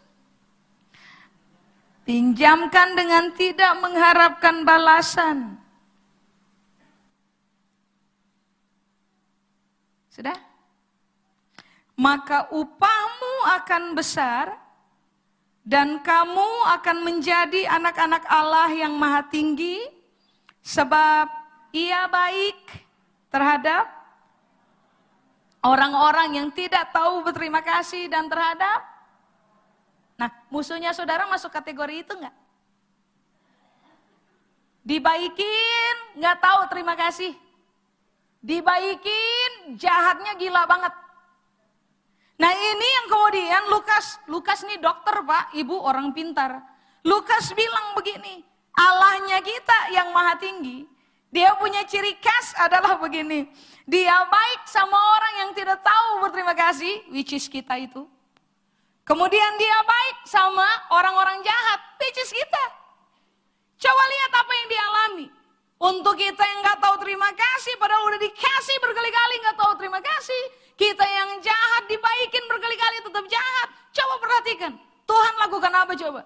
Pinjamkan 2.05 2.95
dengan 2.95 3.33
tidak 3.33 3.73
mengharapkan 3.81 4.63
balasan. 4.63 5.57
Sudah? 10.13 10.55
maka 11.95 12.51
upahmu 12.51 13.35
akan 13.63 13.95
besar 13.95 14.59
dan 15.65 16.03
kamu 16.03 16.51
akan 16.79 16.97
menjadi 17.07 17.71
anak-anak 17.71 18.27
Allah 18.27 18.69
yang 18.75 18.95
maha 18.99 19.25
tinggi 19.31 19.81
sebab 20.65 21.29
ia 21.77 22.09
baik 22.09 22.59
terhadap 23.29 23.85
orang-orang 25.61 26.41
yang 26.41 26.49
tidak 26.51 26.89
tahu 26.91 27.21
berterima 27.21 27.61
kasih 27.61 28.09
dan 28.09 28.27
terhadap 28.33 28.95
Nah, 30.15 30.31
musuhnya 30.51 30.95
saudara 30.95 31.27
masuk 31.27 31.51
kategori 31.51 32.07
itu 32.07 32.13
enggak? 32.15 32.35
Dibaikin, 34.85 35.97
nggak 36.21 36.39
tahu 36.39 36.61
terima 36.71 36.95
kasih. 36.95 37.33
Dibaikin, 38.45 39.81
jahatnya 39.81 40.37
gila 40.37 40.69
banget. 40.69 40.93
Nah 42.35 42.53
ini 42.53 42.87
yang 43.01 43.07
kemudian 43.09 43.63
Lukas, 43.73 44.21
Lukas 44.29 44.61
nih 44.69 44.77
dokter 44.77 45.25
pak, 45.25 45.57
ibu 45.57 45.81
orang 45.81 46.13
pintar. 46.13 46.61
Lukas 47.01 47.57
bilang 47.57 47.97
begini, 47.97 48.45
Allahnya 48.75 49.39
kita 49.39 49.79
yang 49.95 50.11
maha 50.11 50.35
tinggi, 50.35 50.83
dia 51.35 51.55
punya 51.59 51.83
ciri 51.87 52.15
khas 52.19 52.55
adalah 52.59 52.99
begini. 52.99 53.51
Dia 53.87 54.23
baik 54.27 54.71
sama 54.71 54.95
orang 54.95 55.35
yang 55.43 55.51
tidak 55.55 55.83
tahu 55.83 56.23
berterima 56.23 56.55
kasih, 56.55 57.07
which 57.11 57.35
is 57.35 57.51
kita 57.51 57.75
itu. 57.79 58.07
Kemudian 59.05 59.53
dia 59.61 59.79
baik 59.85 60.17
sama 60.31 60.65
orang-orang 60.95 61.43
jahat, 61.43 61.81
which 61.99 62.19
is 62.23 62.31
kita. 62.31 62.65
Coba 63.83 64.03
lihat 64.09 64.31
apa 64.33 64.53
yang 64.55 64.67
dia 64.71 64.83
alami. 64.87 65.27
Untuk 65.75 66.17
kita 66.17 66.41
yang 66.41 66.59
nggak 66.65 66.81
tahu 66.81 66.97
terima 67.05 67.29
kasih, 67.35 67.75
padahal 67.77 68.09
udah 68.09 68.21
dikasih 68.23 68.77
berkali-kali 68.81 69.35
nggak 69.45 69.59
tahu 69.59 69.73
terima 69.77 70.01
kasih. 70.01 70.43
Kita 70.79 71.05
yang 71.05 71.43
jahat 71.45 71.85
dibaikin 71.91 72.45
berkali-kali 72.49 72.97
tetap 73.05 73.25
jahat. 73.29 73.69
Coba 73.93 74.15
perhatikan, 74.23 74.73
Tuhan 75.05 75.35
lakukan 75.37 75.73
apa 75.75 75.93
coba? 75.99 76.21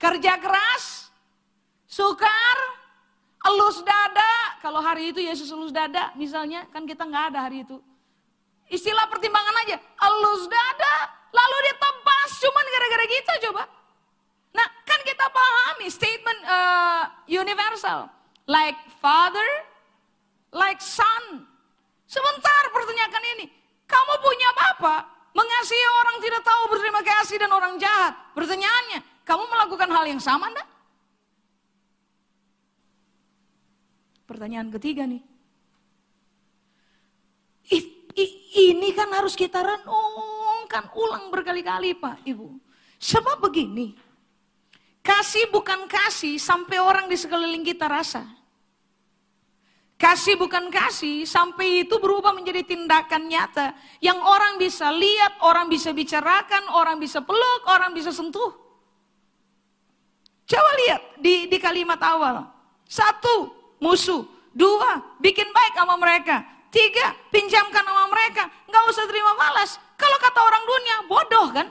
Kerja 0.00 0.32
keras, 0.40 1.03
sukar, 1.94 2.58
elus 3.46 3.78
dada. 3.86 4.34
Kalau 4.58 4.82
hari 4.82 5.14
itu 5.14 5.22
Yesus 5.22 5.46
elus 5.54 5.70
dada, 5.70 6.10
misalnya 6.18 6.66
kan 6.74 6.82
kita 6.82 7.06
nggak 7.06 7.24
ada 7.30 7.46
hari 7.46 7.62
itu. 7.62 7.78
Istilah 8.66 9.06
pertimbangan 9.06 9.54
aja, 9.62 9.76
elus 9.78 10.50
dada, 10.50 10.94
lalu 11.30 11.56
ditebas, 11.70 12.30
cuman 12.42 12.64
gara-gara 12.66 13.06
kita 13.06 13.32
coba. 13.50 13.62
Nah 14.54 14.68
kan 14.82 15.00
kita 15.06 15.26
pahami 15.30 15.86
statement 15.86 16.40
uh, 16.42 17.02
universal. 17.30 18.10
Like 18.50 18.76
father, 18.98 19.50
like 20.50 20.82
son. 20.82 21.46
Sebentar 22.04 22.62
pertanyakan 22.74 23.22
ini. 23.38 23.46
Kamu 23.84 24.14
punya 24.20 24.50
bapak, 24.56 25.00
mengasihi 25.36 25.86
orang 26.04 26.16
tidak 26.24 26.42
tahu 26.44 26.62
berterima 26.72 27.02
kasih 27.04 27.36
dan 27.36 27.50
orang 27.52 27.76
jahat. 27.76 28.16
Pertanyaannya, 28.32 29.00
kamu 29.28 29.44
melakukan 29.44 29.88
hal 29.92 30.04
yang 30.08 30.20
sama 30.20 30.48
enggak? 30.48 30.73
Pertanyaan 34.24 34.72
ketiga 34.72 35.04
nih. 35.04 35.22
I, 37.72 37.78
i, 38.16 38.24
ini 38.72 38.92
kan 38.92 39.08
harus 39.12 39.32
kita 39.36 39.60
renungkan 39.60 40.92
ulang 40.96 41.32
berkali-kali 41.32 41.96
Pak 41.96 42.24
Ibu. 42.28 42.48
Sebab 43.00 43.40
begini, 43.44 43.92
Kasih 45.04 45.52
bukan 45.52 45.84
kasih 45.84 46.40
sampai 46.40 46.80
orang 46.80 47.12
di 47.12 47.16
sekeliling 47.20 47.60
kita 47.60 47.84
rasa. 47.84 48.24
Kasih 50.00 50.40
bukan 50.40 50.72
kasih 50.72 51.28
sampai 51.28 51.84
itu 51.84 52.00
berubah 52.00 52.32
menjadi 52.32 52.64
tindakan 52.64 53.28
nyata. 53.28 53.76
Yang 54.00 54.18
orang 54.24 54.56
bisa 54.56 54.88
lihat, 54.88 55.44
orang 55.44 55.68
bisa 55.68 55.92
bicarakan, 55.92 56.72
orang 56.72 56.96
bisa 56.96 57.20
peluk, 57.20 57.62
orang 57.68 57.92
bisa 57.92 58.16
sentuh. 58.16 58.48
Coba 60.48 60.70
lihat 60.88 61.02
di, 61.20 61.52
di 61.52 61.58
kalimat 61.60 62.00
awal. 62.00 62.48
Satu, 62.88 63.53
musuh. 63.82 64.26
Dua, 64.54 65.02
bikin 65.18 65.50
baik 65.50 65.74
sama 65.74 65.98
mereka. 65.98 66.46
Tiga, 66.70 67.14
pinjamkan 67.30 67.82
sama 67.82 68.06
mereka. 68.10 68.46
Nggak 68.70 68.84
usah 68.90 69.04
terima 69.10 69.32
balas. 69.34 69.78
Kalau 69.98 70.18
kata 70.18 70.40
orang 70.42 70.64
dunia, 70.66 70.96
bodoh 71.06 71.46
kan? 71.50 71.66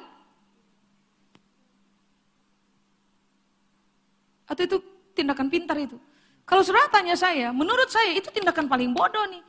Atau 4.47 4.63
itu 4.67 4.77
tindakan 5.15 5.47
pintar 5.47 5.79
itu? 5.79 5.95
Kalau 6.43 6.59
saudara 6.59 6.91
tanya 6.91 7.15
saya, 7.15 7.55
menurut 7.55 7.87
saya 7.87 8.11
itu 8.15 8.27
tindakan 8.31 8.67
paling 8.67 8.91
bodoh 8.91 9.23
nih. 9.31 9.43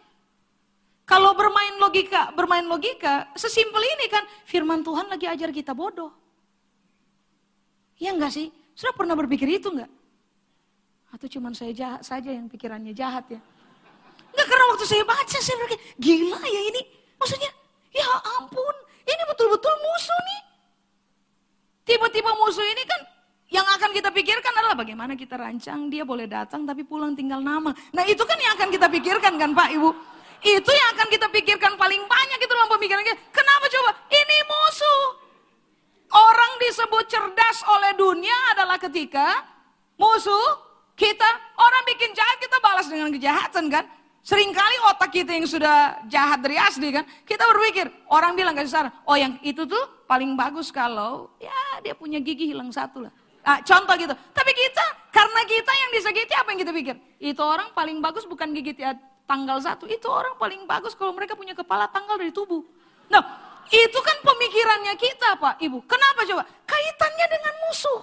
Kalau 1.05 1.37
bermain 1.37 1.77
logika, 1.77 2.33
bermain 2.33 2.65
logika, 2.65 3.29
sesimpel 3.37 3.83
ini 3.83 4.07
kan 4.09 4.25
firman 4.49 4.81
Tuhan 4.81 5.11
lagi 5.11 5.29
ajar 5.29 5.53
kita 5.53 5.77
bodoh. 5.77 6.15
Iya 8.01 8.17
enggak 8.17 8.33
sih? 8.33 8.49
Sudah 8.73 8.97
pernah 8.97 9.13
berpikir 9.13 9.47
itu 9.47 9.69
enggak? 9.69 9.91
Atau 11.15 11.31
cuma 11.31 11.55
saya 11.55 11.71
jahat 11.71 12.03
saja 12.03 12.35
yang 12.35 12.51
pikirannya 12.51 12.91
jahat 12.91 13.23
ya? 13.31 13.39
Enggak 14.35 14.47
karena 14.51 14.65
waktu 14.75 14.85
saya 14.91 15.07
baca 15.07 15.39
saya 15.39 15.57
berpikir, 15.63 15.81
gila 16.03 16.43
ya 16.43 16.61
ini. 16.75 16.83
Maksudnya, 17.23 17.51
ya 17.95 18.07
ampun, 18.43 18.77
ini 19.07 19.23
betul-betul 19.31 19.75
musuh 19.79 20.21
nih. 20.27 20.41
Tiba-tiba 21.87 22.35
musuh 22.35 22.67
ini 22.67 22.83
kan 22.83 23.01
yang 23.55 23.67
akan 23.79 23.95
kita 23.95 24.11
pikirkan 24.11 24.51
adalah 24.59 24.75
bagaimana 24.75 25.15
kita 25.15 25.39
rancang 25.39 25.87
dia 25.87 26.03
boleh 26.03 26.27
datang 26.27 26.67
tapi 26.67 26.83
pulang 26.83 27.15
tinggal 27.15 27.39
nama. 27.39 27.71
Nah 27.95 28.03
itu 28.11 28.27
kan 28.27 28.35
yang 28.35 28.59
akan 28.59 28.75
kita 28.75 28.91
pikirkan 28.91 29.39
kan 29.39 29.55
Pak 29.55 29.71
Ibu. 29.71 29.91
Itu 30.43 30.71
yang 30.75 30.89
akan 30.99 31.09
kita 31.15 31.31
pikirkan 31.31 31.79
paling 31.79 32.03
banyak 32.11 32.39
itu 32.43 32.51
dalam 32.51 32.69
pemikiran 32.75 33.07
kita. 33.07 33.17
Kenapa 33.31 33.65
coba? 33.71 33.91
Ini 34.11 34.39
musuh. 34.51 35.03
Orang 36.11 36.53
disebut 36.59 37.05
cerdas 37.07 37.63
oleh 37.71 37.93
dunia 37.95 38.35
adalah 38.59 38.83
ketika 38.83 39.47
musuh 39.95 40.74
kita, 40.95 41.31
orang 41.59 41.83
bikin 41.91 42.11
jahat 42.15 42.37
kita 42.39 42.57
balas 42.63 42.87
dengan 42.87 43.11
kejahatan 43.11 43.67
kan. 43.71 43.85
Seringkali 44.25 44.77
otak 44.89 45.13
kita 45.13 45.37
yang 45.37 45.45
sudah 45.45 46.01
jahat 46.09 46.41
dari 46.41 46.57
asli 46.57 46.89
kan, 46.89 47.05
kita 47.29 47.45
berpikir, 47.45 47.93
orang 48.09 48.33
bilang 48.33 48.57
kasih 48.57 48.73
saran, 48.73 48.93
oh 49.05 49.13
yang 49.21 49.37
itu 49.45 49.69
tuh 49.69 49.85
paling 50.09 50.33
bagus 50.33 50.73
kalau 50.73 51.29
ya 51.37 51.53
dia 51.85 51.93
punya 51.93 52.17
gigi 52.25 52.49
hilang 52.49 52.73
satu 52.73 53.05
lah. 53.05 53.13
Nah, 53.45 53.61
contoh 53.61 53.93
gitu. 54.01 54.17
Tapi 54.17 54.51
kita, 54.57 55.13
karena 55.13 55.41
kita 55.45 55.73
yang 55.77 55.91
disakiti 55.93 56.33
apa 56.33 56.49
yang 56.57 56.61
kita 56.65 56.73
pikir? 56.73 56.97
Itu 57.21 57.45
orang 57.45 57.77
paling 57.77 58.01
bagus 58.01 58.25
bukan 58.25 58.57
gigit 58.57 58.81
tanggal 59.29 59.61
satu. 59.61 59.85
Itu 59.85 60.09
orang 60.09 60.41
paling 60.41 60.65
bagus 60.65 60.97
kalau 60.97 61.13
mereka 61.13 61.37
punya 61.37 61.53
kepala 61.53 61.85
tanggal 61.93 62.17
dari 62.17 62.33
tubuh. 62.33 62.65
Nah, 63.13 63.21
itu 63.69 63.99
kan 64.01 64.17
pemikirannya 64.25 64.97
kita 64.97 65.37
Pak 65.37 65.61
Ibu. 65.61 65.85
Kenapa 65.85 66.25
coba? 66.25 66.49
Kaitannya 66.65 67.27
dengan 67.29 67.55
musuh. 67.69 68.01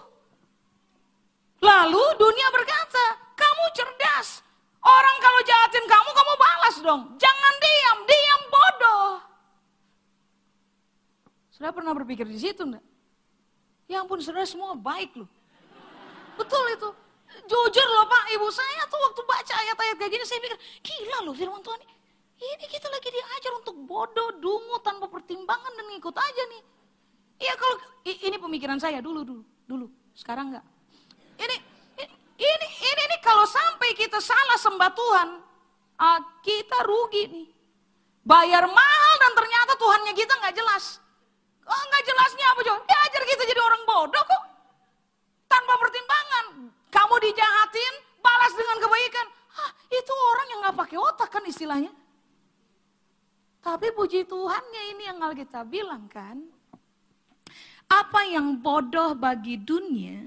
Lalu 1.61 2.03
dunia 2.17 2.47
berkata, 2.49 3.05
kamu 3.37 3.65
cerdas. 3.77 4.41
Orang 4.81 5.17
kalau 5.21 5.41
jahatin 5.45 5.85
kamu, 5.85 6.09
kamu 6.09 6.33
balas 6.41 6.75
dong. 6.81 7.01
Jangan 7.21 7.53
diam, 7.61 7.97
diam 8.09 8.41
bodoh. 8.49 9.09
Sudah 11.53 11.69
pernah 11.69 11.93
berpikir 11.93 12.25
di 12.25 12.41
situ 12.41 12.65
enggak? 12.65 12.81
Ya 13.85 14.01
ampun, 14.01 14.17
saudara 14.25 14.49
semua 14.49 14.73
baik 14.73 15.13
loh. 15.13 15.29
Betul 16.33 16.65
itu. 16.73 16.89
Jujur 17.45 17.87
loh 17.87 18.05
Pak, 18.09 18.25
Ibu 18.35 18.47
saya 18.51 18.81
tuh 18.91 18.99
waktu 18.99 19.21
baca 19.23 19.53
ayat-ayat 19.55 19.95
kayak 20.01 20.11
gini, 20.11 20.25
saya 20.25 20.39
pikir, 20.43 20.57
gila 20.83 21.17
loh 21.29 21.35
firman 21.37 21.61
Tuhan 21.63 21.79
ini. 21.85 21.95
Ini 22.41 22.65
kita 22.65 22.89
lagi 22.89 23.07
diajar 23.13 23.51
untuk 23.61 23.75
bodoh, 23.85 24.33
dungu, 24.41 24.81
tanpa 24.81 25.05
pertimbangan 25.05 25.71
dan 25.77 25.85
ngikut 25.93 26.15
aja 26.17 26.43
nih. 26.49 26.61
Iya 27.37 27.53
kalau, 27.53 27.75
ini 28.03 28.37
pemikiran 28.41 28.81
saya 28.81 28.97
dulu, 28.97 29.21
dulu, 29.21 29.43
dulu. 29.69 29.87
Sekarang 30.17 30.49
enggak. 30.51 30.65
Ini, 31.41 31.57
ini, 31.97 32.15
ini, 32.37 32.67
ini, 33.01 33.17
kalau 33.25 33.49
sampai 33.49 33.97
kita 33.97 34.21
salah 34.21 34.61
sembah 34.61 34.91
Tuhan, 34.93 35.29
uh, 35.97 36.19
kita 36.45 36.85
rugi 36.85 37.23
nih. 37.29 37.49
Bayar 38.21 38.69
mahal 38.69 39.13
dan 39.17 39.31
ternyata 39.33 39.73
Tuhannya 39.81 40.13
kita 40.13 40.33
nggak 40.37 40.53
jelas. 40.53 41.01
Oh, 41.65 41.83
nggak 41.89 42.03
jelasnya 42.05 42.45
apa 42.53 42.59
coba? 42.61 42.79
Diajar 42.85 43.23
kita 43.25 43.43
jadi 43.49 43.61
orang 43.61 43.81
bodoh 43.89 44.23
kok. 44.25 44.43
Tanpa 45.49 45.73
pertimbangan. 45.81 46.45
Kamu 46.93 47.15
dijahatin, 47.17 47.93
balas 48.21 48.53
dengan 48.53 48.77
kebaikan. 48.77 49.27
Hah, 49.57 49.71
itu 49.89 50.13
orang 50.13 50.47
yang 50.53 50.59
nggak 50.61 50.77
pakai 50.77 50.97
otak 51.01 51.29
kan 51.33 51.43
istilahnya. 51.49 51.93
Tapi 53.61 53.93
puji 53.93 54.25
Tuhannya 54.25 54.83
ini 54.97 55.03
yang 55.05 55.17
Alkitab 55.21 55.69
bilang 55.69 56.05
kan. 56.09 56.37
Apa 57.89 58.25
yang 58.25 58.57
bodoh 58.63 59.13
bagi 59.13 59.59
dunia, 59.59 60.17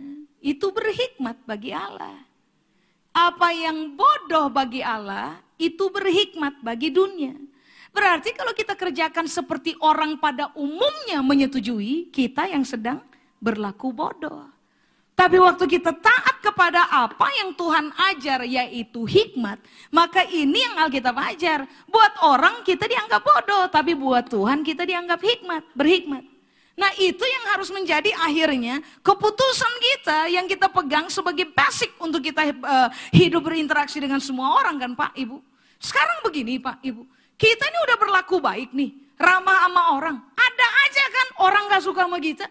itu 0.45 0.69
berhikmat 0.69 1.41
bagi 1.49 1.73
Allah. 1.73 2.21
Apa 3.17 3.49
yang 3.57 3.97
bodoh 3.97 4.53
bagi 4.53 4.85
Allah, 4.85 5.41
itu 5.57 5.89
berhikmat 5.89 6.61
bagi 6.61 6.93
dunia. 6.93 7.33
Berarti 7.95 8.37
kalau 8.37 8.53
kita 8.53 8.77
kerjakan 8.77 9.25
seperti 9.25 9.73
orang 9.81 10.21
pada 10.21 10.53
umumnya 10.53 11.25
menyetujui, 11.25 12.13
kita 12.13 12.45
yang 12.51 12.67
sedang 12.67 13.01
berlaku 13.41 13.95
bodoh. 13.95 14.53
Tapi 15.15 15.39
waktu 15.39 15.71
kita 15.71 15.95
taat 15.95 16.43
kepada 16.43 16.91
apa 16.91 17.31
yang 17.39 17.55
Tuhan 17.55 17.95
ajar 17.95 18.43
yaitu 18.43 19.07
hikmat, 19.07 19.63
maka 19.95 20.27
ini 20.27 20.59
yang 20.59 20.75
Alkitab 20.75 21.15
ajar. 21.15 21.71
Buat 21.87 22.19
orang 22.19 22.67
kita 22.67 22.91
dianggap 22.91 23.23
bodoh, 23.23 23.71
tapi 23.71 23.95
buat 23.95 24.27
Tuhan 24.27 24.67
kita 24.67 24.83
dianggap 24.83 25.23
hikmat, 25.23 25.63
berhikmat. 25.79 26.34
Nah 26.75 26.91
itu 26.99 27.23
yang 27.23 27.45
harus 27.55 27.71
menjadi 27.71 28.11
akhirnya 28.19 28.83
keputusan 28.99 29.73
kita 29.79 30.19
yang 30.27 30.47
kita 30.51 30.67
pegang 30.67 31.07
sebagai 31.07 31.47
basic 31.55 31.95
untuk 32.03 32.19
kita 32.19 32.51
uh, 32.51 32.91
hidup 33.15 33.47
berinteraksi 33.47 34.03
dengan 34.03 34.19
semua 34.19 34.59
orang 34.59 34.83
kan 34.83 34.91
Pak 34.99 35.15
Ibu. 35.15 35.39
Sekarang 35.79 36.27
begini 36.27 36.59
Pak 36.59 36.83
Ibu, 36.83 37.03
kita 37.39 37.63
ini 37.71 37.79
udah 37.87 37.97
berlaku 37.99 38.43
baik 38.43 38.75
nih, 38.75 38.91
ramah 39.15 39.71
sama 39.71 39.83
orang. 39.95 40.17
Ada 40.35 40.67
aja 40.89 41.05
kan 41.15 41.27
orang 41.47 41.63
gak 41.71 41.83
suka 41.87 42.01
sama 42.11 42.19
kita. 42.19 42.47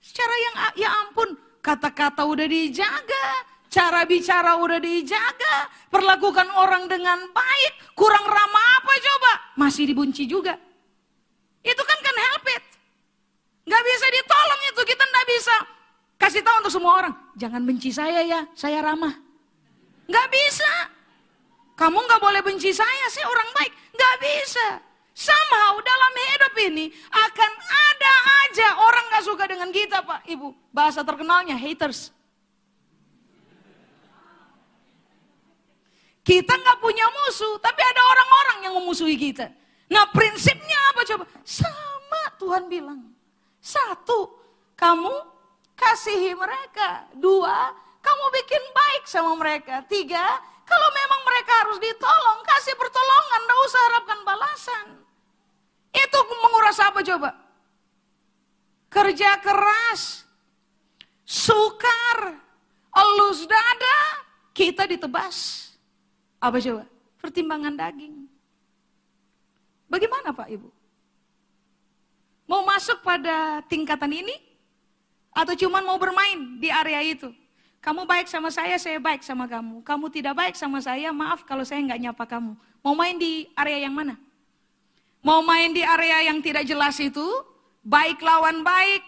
Secara 0.00 0.34
yang 0.36 0.54
ya 0.80 0.88
ampun, 1.04 1.36
kata-kata 1.60 2.24
udah 2.24 2.48
dijaga, 2.48 3.26
cara 3.72 4.08
bicara 4.08 4.56
udah 4.56 4.80
dijaga, 4.80 5.68
perlakukan 5.92 6.48
orang 6.56 6.88
dengan 6.88 7.28
baik, 7.28 7.72
kurang 7.92 8.24
ramah 8.24 8.66
apa 8.80 8.92
coba? 9.00 9.32
Masih 9.60 9.88
dibunci 9.88 10.24
juga. 10.24 10.56
Itu 11.64 11.82
kan 11.82 11.98
kan 12.04 12.16
help 12.20 12.44
it. 12.52 12.64
Gak 13.64 13.82
bisa 13.82 14.06
ditolong 14.12 14.60
itu, 14.68 14.80
kita 14.84 15.04
gak 15.08 15.26
bisa 15.32 15.56
kasih 16.20 16.44
tahu 16.44 16.56
untuk 16.60 16.74
semua 16.76 16.92
orang. 17.00 17.14
Jangan 17.40 17.64
benci 17.64 17.88
saya 17.88 18.20
ya, 18.20 18.44
saya 18.52 18.84
ramah. 18.84 19.16
Gak 20.04 20.28
bisa. 20.28 20.72
Kamu 21.74 22.04
gak 22.04 22.20
boleh 22.20 22.44
benci 22.44 22.70
saya 22.70 23.06
sih 23.08 23.24
orang 23.24 23.48
baik. 23.56 23.72
Gak 23.96 24.16
bisa. 24.20 24.66
Somehow 25.14 25.80
dalam 25.80 26.12
hidup 26.12 26.54
ini 26.68 26.86
akan 27.08 27.52
ada 27.64 28.14
aja 28.44 28.68
orang 28.84 29.04
gak 29.08 29.24
suka 29.24 29.44
dengan 29.48 29.72
kita 29.72 30.04
Pak 30.04 30.28
Ibu. 30.28 30.52
Bahasa 30.68 31.00
terkenalnya 31.00 31.56
haters. 31.56 32.12
Kita 36.24 36.52
gak 36.56 36.80
punya 36.80 37.04
musuh, 37.08 37.56
tapi 37.60 37.80
ada 37.84 38.00
orang-orang 38.00 38.58
yang 38.68 38.74
memusuhi 38.80 39.16
kita. 39.16 39.63
Nah 39.90 40.04
prinsipnya 40.12 40.78
apa 40.94 41.00
coba? 41.04 41.24
Sama 41.44 42.22
Tuhan 42.40 42.68
bilang. 42.68 43.00
Satu, 43.64 44.32
kamu 44.76 45.12
kasihi 45.76 46.36
mereka. 46.36 47.08
Dua, 47.16 47.72
kamu 48.04 48.24
bikin 48.42 48.62
baik 48.72 49.04
sama 49.08 49.32
mereka. 49.40 49.80
Tiga, 49.88 50.24
kalau 50.64 50.88
memang 50.92 51.20
mereka 51.24 51.52
harus 51.64 51.78
ditolong, 51.80 52.38
kasih 52.44 52.76
pertolongan, 52.76 53.40
gak 53.44 53.60
usah 53.64 53.80
harapkan 53.88 54.20
balasan. 54.24 54.86
Itu 55.94 56.18
menguras 56.28 56.78
apa 56.80 57.00
coba? 57.00 57.30
Kerja 58.88 59.40
keras, 59.40 60.24
sukar, 61.24 62.40
elus 62.92 63.44
dada, 63.44 64.00
kita 64.56 64.88
ditebas. 64.88 65.68
Apa 66.40 66.60
coba? 66.60 66.84
Pertimbangan 67.20 67.74
daging. 67.76 68.23
Bagaimana 69.94 70.34
Pak 70.34 70.50
Ibu? 70.50 70.68
Mau 72.50 72.66
masuk 72.66 72.98
pada 73.06 73.62
tingkatan 73.70 74.10
ini? 74.10 74.34
Atau 75.30 75.54
cuma 75.54 75.78
mau 75.86 75.94
bermain 76.02 76.58
di 76.58 76.66
area 76.66 76.98
itu? 77.06 77.30
Kamu 77.78 78.02
baik 78.02 78.26
sama 78.26 78.50
saya, 78.50 78.74
saya 78.74 78.98
baik 78.98 79.22
sama 79.22 79.46
kamu. 79.46 79.86
Kamu 79.86 80.10
tidak 80.10 80.34
baik 80.34 80.58
sama 80.58 80.82
saya, 80.82 81.14
maaf 81.14 81.46
kalau 81.46 81.62
saya 81.62 81.78
nggak 81.86 82.10
nyapa 82.10 82.24
kamu. 82.26 82.58
Mau 82.82 82.94
main 82.98 83.14
di 83.14 83.46
area 83.54 83.86
yang 83.86 83.94
mana? 83.94 84.18
Mau 85.22 85.46
main 85.46 85.70
di 85.70 85.86
area 85.86 86.26
yang 86.26 86.42
tidak 86.42 86.66
jelas 86.66 86.98
itu, 86.98 87.22
baik 87.86 88.18
lawan 88.18 88.66
baik, 88.66 89.02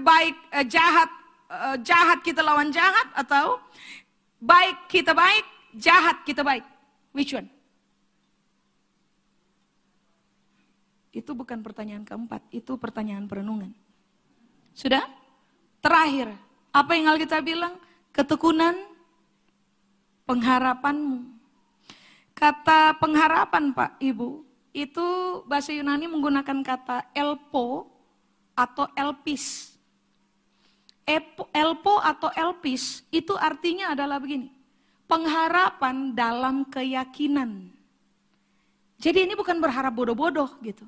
baik 0.00 0.34
eh, 0.56 0.64
jahat 0.64 1.10
eh, 1.52 1.76
jahat 1.84 2.24
kita 2.24 2.40
lawan 2.40 2.72
jahat 2.72 3.12
atau 3.12 3.60
baik 4.40 4.88
kita 4.88 5.12
baik, 5.12 5.44
jahat 5.76 6.24
kita 6.24 6.40
baik. 6.40 6.64
Which 7.12 7.36
one? 7.36 7.59
Itu 11.10 11.34
bukan 11.34 11.58
pertanyaan 11.62 12.06
keempat, 12.06 12.46
itu 12.54 12.78
pertanyaan 12.78 13.26
perenungan. 13.26 13.74
Sudah? 14.70 15.02
Terakhir, 15.82 16.30
apa 16.70 16.92
yang 16.94 17.10
Alkitab 17.10 17.42
bilang? 17.42 17.74
Ketekunan 18.14 18.78
pengharapanmu. 20.22 21.26
Kata 22.30 22.94
pengharapan 22.96 23.74
Pak 23.74 23.98
Ibu, 23.98 24.46
itu 24.70 25.06
bahasa 25.50 25.74
Yunani 25.74 26.06
menggunakan 26.06 26.62
kata 26.62 27.10
elpo 27.10 27.90
atau 28.54 28.86
elpis. 28.94 29.74
Elpo 31.50 31.98
atau 31.98 32.30
elpis 32.38 33.02
itu 33.10 33.34
artinya 33.34 33.98
adalah 33.98 34.22
begini, 34.22 34.46
pengharapan 35.10 36.14
dalam 36.14 36.62
keyakinan. 36.70 37.66
Jadi 39.00 39.26
ini 39.26 39.34
bukan 39.34 39.58
berharap 39.58 39.90
bodoh-bodoh 39.90 40.54
gitu. 40.62 40.86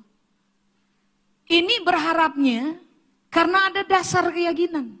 Ini 1.47 1.83
berharapnya 1.83 2.79
karena 3.27 3.67
ada 3.71 3.81
dasar 3.83 4.31
keyakinan. 4.31 4.95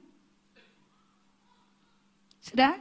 Sudah? 2.43 2.75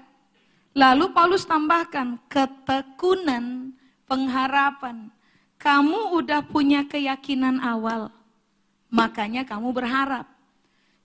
Lalu 0.73 1.13
Paulus 1.13 1.45
tambahkan 1.45 2.19
ketekunan 2.27 3.77
pengharapan. 4.09 5.13
Kamu 5.61 6.19
udah 6.19 6.43
punya 6.43 6.83
keyakinan 6.83 7.63
awal, 7.63 8.11
makanya 8.91 9.47
kamu 9.47 9.71
berharap. 9.71 10.27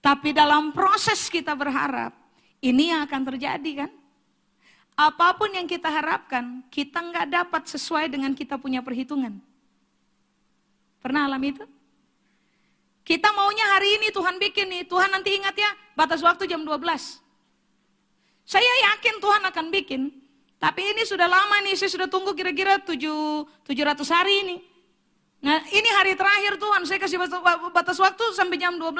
Tapi 0.01 0.33
dalam 0.33 0.73
proses 0.73 1.29
kita 1.29 1.53
berharap, 1.53 2.15
ini 2.57 2.89
yang 2.89 3.05
akan 3.05 3.21
terjadi 3.21 3.85
kan? 3.85 3.91
Apa 4.97 5.37
pun 5.37 5.53
yang 5.53 5.69
kita 5.69 5.93
harapkan, 5.93 6.65
kita 6.73 6.97
nggak 6.97 7.27
dapat 7.29 7.69
sesuai 7.69 8.09
dengan 8.09 8.33
kita 8.33 8.57
punya 8.57 8.81
perhitungan. 8.81 9.37
Pernah 11.05 11.29
alami 11.29 11.53
itu? 11.53 11.76
Kita 13.07 13.31
maunya 13.31 13.63
hari 13.71 13.95
ini 14.03 14.11
Tuhan 14.11 14.35
bikin 14.35 14.67
nih, 14.67 14.83
Tuhan 14.83 15.07
nanti 15.07 15.31
ingat 15.31 15.55
ya, 15.55 15.71
batas 15.95 16.19
waktu 16.19 16.43
jam 16.43 16.67
12. 16.67 16.83
Saya 18.43 18.73
yakin 18.91 19.23
Tuhan 19.23 19.47
akan 19.47 19.65
bikin, 19.71 20.11
tapi 20.59 20.91
ini 20.91 21.07
sudah 21.07 21.23
lama 21.23 21.63
nih, 21.63 21.79
saya 21.79 21.87
sudah 21.87 22.11
tunggu 22.11 22.35
kira-kira 22.35 22.83
7, 22.83 23.47
700 23.63 24.11
hari 24.11 24.43
ini. 24.43 24.55
Nah 25.39 25.63
ini 25.71 25.87
hari 25.95 26.19
terakhir 26.19 26.59
Tuhan, 26.59 26.83
saya 26.83 26.99
kasih 26.99 27.15
batas 27.71 27.95
waktu 27.95 28.23
sampai 28.35 28.59
jam 28.59 28.75
12. 28.75 28.91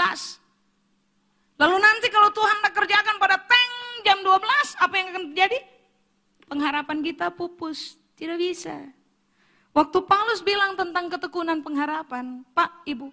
Lalu 1.60 1.76
nanti 1.76 2.08
kalau 2.08 2.32
Tuhan 2.32 2.64
tak 2.64 2.80
kerjakan 2.80 3.20
pada 3.20 3.36
teng 3.44 3.72
jam 4.08 4.24
12, 4.24 4.40
apa 4.88 4.94
yang 4.96 5.08
akan 5.12 5.24
terjadi? 5.36 5.60
Pengharapan 6.48 7.04
kita 7.04 7.28
pupus. 7.36 8.00
Tidak 8.16 8.40
bisa. 8.40 8.88
Waktu 9.76 10.00
Paulus 10.08 10.40
bilang 10.48 10.80
tentang 10.80 11.12
ketekunan 11.12 11.60
pengharapan, 11.60 12.48
Pak, 12.56 12.88
Ibu, 12.88 13.12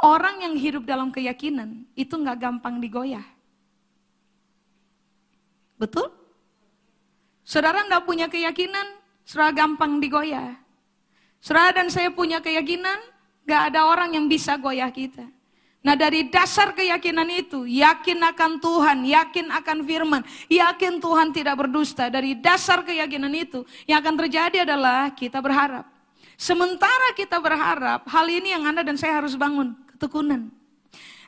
orang 0.00 0.44
yang 0.44 0.54
hidup 0.56 0.82
dalam 0.88 1.12
keyakinan 1.12 1.84
itu 1.94 2.14
nggak 2.16 2.38
gampang 2.40 2.80
digoyah. 2.80 3.24
Betul? 5.80 6.12
Saudara 7.44 7.82
nggak 7.88 8.04
punya 8.04 8.26
keyakinan, 8.28 8.86
saudara 9.24 9.50
gampang 9.56 9.98
digoyah. 9.98 10.60
Saudara 11.40 11.82
dan 11.82 11.88
saya 11.88 12.12
punya 12.12 12.38
keyakinan, 12.44 13.00
nggak 13.48 13.62
ada 13.72 13.88
orang 13.88 14.12
yang 14.12 14.28
bisa 14.28 14.60
goyah 14.60 14.92
kita. 14.92 15.24
Nah 15.80 15.96
dari 15.96 16.28
dasar 16.28 16.76
keyakinan 16.76 17.24
itu, 17.32 17.64
yakin 17.64 18.20
akan 18.20 18.60
Tuhan, 18.60 18.98
yakin 19.08 19.48
akan 19.48 19.78
firman, 19.88 20.22
yakin 20.52 21.00
Tuhan 21.00 21.32
tidak 21.32 21.56
berdusta. 21.56 22.12
Dari 22.12 22.36
dasar 22.36 22.84
keyakinan 22.84 23.32
itu, 23.32 23.64
yang 23.88 24.04
akan 24.04 24.14
terjadi 24.20 24.68
adalah 24.68 25.08
kita 25.16 25.40
berharap. 25.40 25.88
Sementara 26.40 27.12
kita 27.12 27.36
berharap, 27.36 28.08
hal 28.08 28.24
ini 28.32 28.56
yang 28.56 28.64
Anda 28.64 28.80
dan 28.80 28.96
saya 28.96 29.20
harus 29.20 29.36
bangun, 29.36 29.76
ketekunan. 29.92 30.48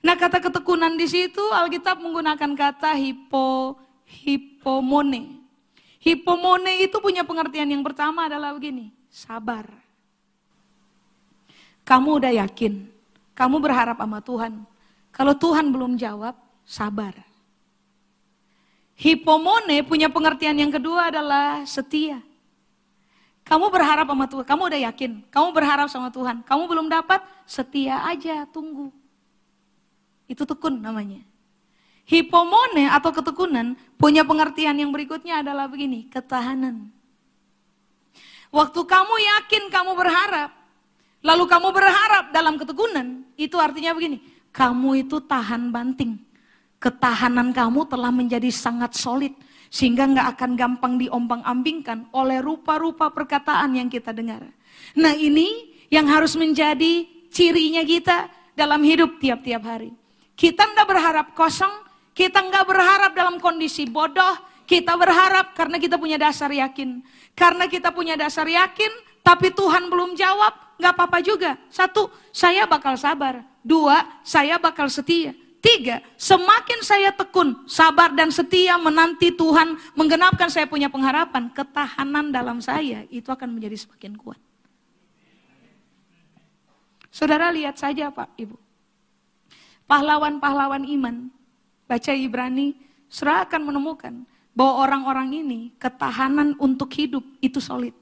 Nah 0.00 0.16
kata 0.16 0.40
ketekunan 0.40 0.96
di 0.96 1.04
situ, 1.04 1.44
Alkitab 1.52 2.00
menggunakan 2.00 2.56
kata 2.56 2.96
hipo, 2.96 3.76
hipomone. 4.08 5.36
Hipomone 6.00 6.80
itu 6.80 6.96
punya 6.96 7.28
pengertian 7.28 7.68
yang 7.68 7.84
pertama 7.84 8.24
adalah 8.24 8.56
begini, 8.56 8.88
sabar. 9.12 9.68
Kamu 11.84 12.16
udah 12.16 12.32
yakin, 12.48 12.88
kamu 13.36 13.60
berharap 13.60 14.00
sama 14.00 14.24
Tuhan. 14.24 14.64
Kalau 15.12 15.36
Tuhan 15.36 15.68
belum 15.68 16.00
jawab, 16.00 16.40
sabar. 16.64 17.12
Hipomone 18.96 19.84
punya 19.84 20.08
pengertian 20.08 20.56
yang 20.56 20.72
kedua 20.72 21.12
adalah 21.12 21.68
setia. 21.68 22.31
Kamu 23.53 23.68
berharap 23.68 24.09
sama 24.09 24.24
Tuhan, 24.24 24.46
kamu 24.48 24.62
udah 24.64 24.80
yakin, 24.88 25.12
kamu 25.28 25.48
berharap 25.53 25.84
sama 25.92 26.09
Tuhan, 26.09 26.40
kamu 26.40 26.62
belum 26.72 26.86
dapat, 26.88 27.20
setia 27.44 28.00
aja, 28.00 28.48
tunggu. 28.48 28.88
Itu 30.24 30.48
tekun 30.48 30.80
namanya. 30.80 31.20
Hipomone 32.09 32.88
atau 32.88 33.12
ketekunan 33.12 33.76
punya 34.00 34.24
pengertian 34.24 34.72
yang 34.80 34.88
berikutnya 34.88 35.44
adalah 35.44 35.68
begini, 35.68 36.09
ketahanan. 36.09 36.88
Waktu 38.48 38.80
kamu 38.88 39.14
yakin 39.20 39.68
kamu 39.68 40.00
berharap, 40.00 40.57
lalu 41.20 41.44
kamu 41.44 41.68
berharap 41.76 42.24
dalam 42.32 42.57
ketekunan, 42.57 43.20
itu 43.36 43.61
artinya 43.61 43.92
begini, 43.92 44.24
kamu 44.48 45.05
itu 45.05 45.20
tahan 45.20 45.68
banting. 45.68 46.16
Ketahanan 46.80 47.53
kamu 47.53 47.84
telah 47.84 48.09
menjadi 48.09 48.48
sangat 48.48 48.96
solid, 48.96 49.36
sehingga 49.72 50.04
nggak 50.04 50.36
akan 50.36 50.50
gampang 50.52 51.00
diombang-ambingkan 51.00 52.12
oleh 52.12 52.44
rupa-rupa 52.44 53.08
perkataan 53.08 53.72
yang 53.72 53.88
kita 53.88 54.12
dengar. 54.12 54.44
Nah 55.00 55.16
ini 55.16 55.72
yang 55.88 56.04
harus 56.12 56.36
menjadi 56.36 57.08
cirinya 57.32 57.80
kita 57.80 58.28
dalam 58.52 58.84
hidup 58.84 59.16
tiap-tiap 59.16 59.64
hari. 59.64 59.96
Kita 60.36 60.68
nggak 60.68 60.84
berharap 60.84 61.26
kosong, 61.32 61.72
kita 62.12 62.44
nggak 62.44 62.68
berharap 62.68 63.16
dalam 63.16 63.40
kondisi 63.40 63.88
bodoh, 63.88 64.36
kita 64.68 64.92
berharap 64.92 65.56
karena 65.56 65.80
kita 65.80 65.96
punya 65.96 66.20
dasar 66.20 66.52
yakin. 66.52 67.00
Karena 67.32 67.64
kita 67.64 67.96
punya 67.96 68.12
dasar 68.12 68.44
yakin, 68.44 68.92
tapi 69.24 69.56
Tuhan 69.56 69.88
belum 69.88 70.12
jawab, 70.12 70.76
nggak 70.76 70.92
apa-apa 70.92 71.18
juga. 71.24 71.56
Satu, 71.72 72.12
saya 72.28 72.68
bakal 72.68 73.00
sabar. 73.00 73.40
Dua, 73.64 74.20
saya 74.20 74.60
bakal 74.60 74.92
setia. 74.92 75.32
Tiga, 75.62 76.02
semakin 76.18 76.82
saya 76.82 77.14
tekun, 77.14 77.54
sabar 77.70 78.10
dan 78.10 78.34
setia 78.34 78.74
menanti 78.82 79.30
Tuhan 79.30 79.78
menggenapkan 79.94 80.50
saya 80.50 80.66
punya 80.66 80.90
pengharapan, 80.90 81.54
ketahanan 81.54 82.34
dalam 82.34 82.58
saya 82.58 83.06
itu 83.14 83.30
akan 83.30 83.54
menjadi 83.54 83.86
semakin 83.86 84.18
kuat. 84.18 84.42
Saudara 87.14 87.54
lihat 87.54 87.78
saja 87.78 88.10
Pak, 88.10 88.34
Ibu. 88.34 88.58
Pahlawan-pahlawan 89.86 90.82
iman, 90.98 91.30
baca 91.86 92.10
Ibrani, 92.10 92.74
saudara 93.06 93.46
akan 93.46 93.62
menemukan 93.62 94.14
bahwa 94.58 94.82
orang-orang 94.82 95.46
ini 95.46 95.60
ketahanan 95.78 96.58
untuk 96.58 96.90
hidup 96.98 97.22
itu 97.38 97.62
solid. 97.62 97.94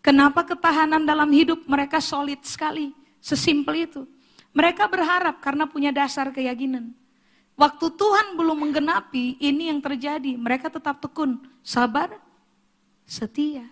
Kenapa 0.00 0.48
ketahanan 0.48 1.04
dalam 1.04 1.28
hidup 1.28 1.60
mereka 1.68 2.00
solid 2.00 2.40
sekali? 2.40 2.96
Sesimpel 3.20 3.84
itu. 3.84 4.13
Mereka 4.54 4.86
berharap 4.86 5.42
karena 5.42 5.66
punya 5.66 5.90
dasar 5.90 6.30
keyakinan. 6.30 6.94
Waktu 7.58 7.86
Tuhan 7.94 8.38
belum 8.38 8.66
menggenapi, 8.66 9.38
ini 9.42 9.70
yang 9.70 9.82
terjadi. 9.82 10.38
Mereka 10.38 10.70
tetap 10.70 11.02
tekun, 11.02 11.42
sabar, 11.62 12.18
setia. 13.06 13.66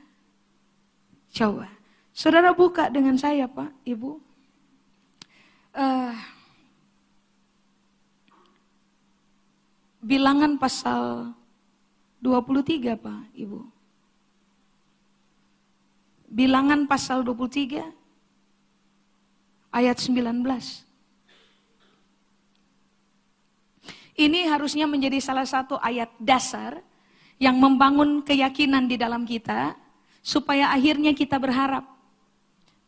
Coba, 1.30 1.70
saudara 2.10 2.50
buka 2.50 2.90
dengan 2.90 3.14
saya 3.14 3.46
Pak, 3.46 3.70
Ibu. 3.86 4.10
Uh, 5.72 6.14
bilangan 10.02 10.58
pasal 10.58 11.32
23 12.22 12.98
Pak, 12.98 13.22
Ibu. 13.38 13.60
Bilangan 16.26 16.86
pasal 16.90 17.22
23 17.26 18.01
ayat 19.72 19.96
19. 19.96 20.44
Ini 24.12 24.40
harusnya 24.52 24.84
menjadi 24.84 25.18
salah 25.24 25.48
satu 25.48 25.80
ayat 25.80 26.12
dasar 26.20 26.84
yang 27.40 27.56
membangun 27.56 28.20
keyakinan 28.20 28.84
di 28.84 29.00
dalam 29.00 29.24
kita 29.24 29.72
supaya 30.20 30.68
akhirnya 30.68 31.16
kita 31.16 31.40
berharap. 31.40 31.88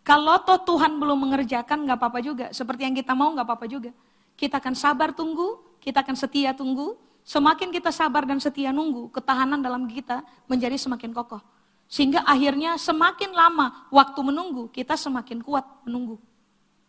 Kalau 0.05 0.37
toh 0.45 0.61
Tuhan 0.69 1.01
belum 1.01 1.17
mengerjakan 1.17 1.89
nggak 1.89 1.97
apa-apa 1.97 2.21
juga, 2.21 2.47
seperti 2.53 2.85
yang 2.85 2.93
kita 2.93 3.17
mau 3.17 3.33
nggak 3.33 3.49
apa-apa 3.49 3.67
juga. 3.67 3.91
Kita 4.37 4.61
akan 4.61 4.77
sabar 4.77 5.17
tunggu, 5.17 5.81
kita 5.81 6.05
akan 6.05 6.13
setia 6.13 6.53
tunggu. 6.53 7.01
Semakin 7.25 7.73
kita 7.73 7.89
sabar 7.89 8.29
dan 8.29 8.37
setia 8.37 8.69
nunggu, 8.69 9.09
ketahanan 9.09 9.65
dalam 9.65 9.89
kita 9.89 10.21
menjadi 10.45 10.77
semakin 10.77 11.09
kokoh. 11.17 11.41
Sehingga 11.89 12.21
akhirnya 12.21 12.77
semakin 12.77 13.33
lama 13.33 13.89
waktu 13.89 14.21
menunggu, 14.21 14.69
kita 14.69 14.93
semakin 14.93 15.41
kuat 15.41 15.65
menunggu 15.89 16.21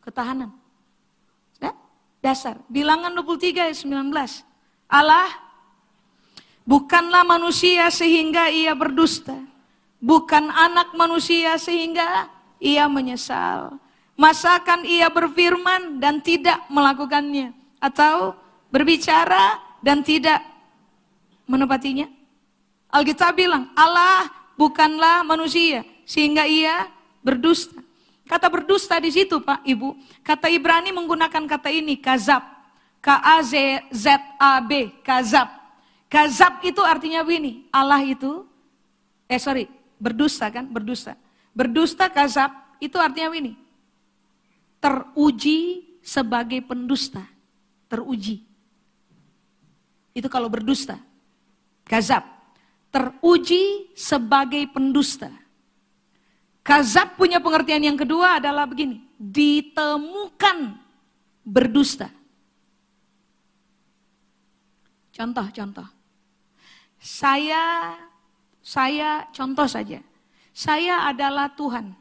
ketahanan. 0.06 0.54
Ya? 1.58 1.74
Dasar. 2.22 2.62
Bilangan 2.70 3.12
23 3.18 3.74
ayat 3.74 3.78
19. 3.82 4.46
Allah 4.86 5.28
bukanlah 6.64 7.26
manusia 7.26 7.90
sehingga 7.90 8.54
ia 8.54 8.78
berdusta. 8.78 9.36
Bukan 9.98 10.54
anak 10.54 10.94
manusia 10.94 11.58
sehingga 11.58 12.30
ia 12.62 12.86
menyesal. 12.86 13.82
Masakan 14.16 14.86
ia 14.86 15.10
berfirman 15.10 15.98
dan 15.98 16.22
tidak 16.22 16.62
melakukannya. 16.70 17.52
Atau 17.82 18.38
berbicara 18.70 19.60
dan 19.82 20.06
tidak 20.06 20.40
menepatinya. 21.50 22.10
Alkitab 22.94 23.36
bilang 23.36 23.74
Allah 23.76 24.30
bukanlah 24.56 25.26
manusia 25.26 25.84
sehingga 26.08 26.48
ia 26.48 26.88
berdusta. 27.26 27.75
Kata 28.26 28.50
berdusta 28.50 28.98
di 28.98 29.14
situ 29.14 29.38
Pak 29.38 29.62
Ibu. 29.62 29.94
Kata 30.26 30.50
Ibrani 30.50 30.90
menggunakan 30.90 31.46
kata 31.46 31.70
ini 31.70 32.02
kazab. 32.02 32.42
K-A-Z-Z-A-B. 33.06 34.72
Kazab. 35.06 35.50
Kazab 36.10 36.58
itu 36.66 36.82
artinya 36.82 37.22
begini. 37.22 37.70
Allah 37.70 38.02
itu, 38.02 38.50
eh 39.30 39.38
sorry, 39.38 39.70
berdusta 40.02 40.50
kan, 40.50 40.66
berdusta. 40.66 41.14
Berdusta 41.54 42.10
kazab 42.10 42.50
itu 42.82 42.98
artinya 42.98 43.30
begini. 43.30 43.54
Teruji 44.82 45.86
sebagai 46.02 46.66
pendusta. 46.66 47.22
Teruji. 47.86 48.42
Itu 50.18 50.26
kalau 50.26 50.50
berdusta. 50.50 50.98
Kazab. 51.86 52.26
Teruji 52.90 53.94
sebagai 53.94 54.66
pendusta. 54.74 55.30
Kazab 56.66 57.14
punya 57.14 57.38
pengertian 57.38 57.86
yang 57.86 57.94
kedua 57.94 58.42
adalah 58.42 58.66
begini, 58.66 59.06
ditemukan 59.22 60.74
berdusta. 61.46 62.10
Contoh-contoh. 65.14 65.86
Saya 66.98 67.94
saya 68.66 69.30
contoh 69.30 69.70
saja. 69.70 70.02
Saya 70.50 71.06
adalah 71.06 71.54
Tuhan. 71.54 71.94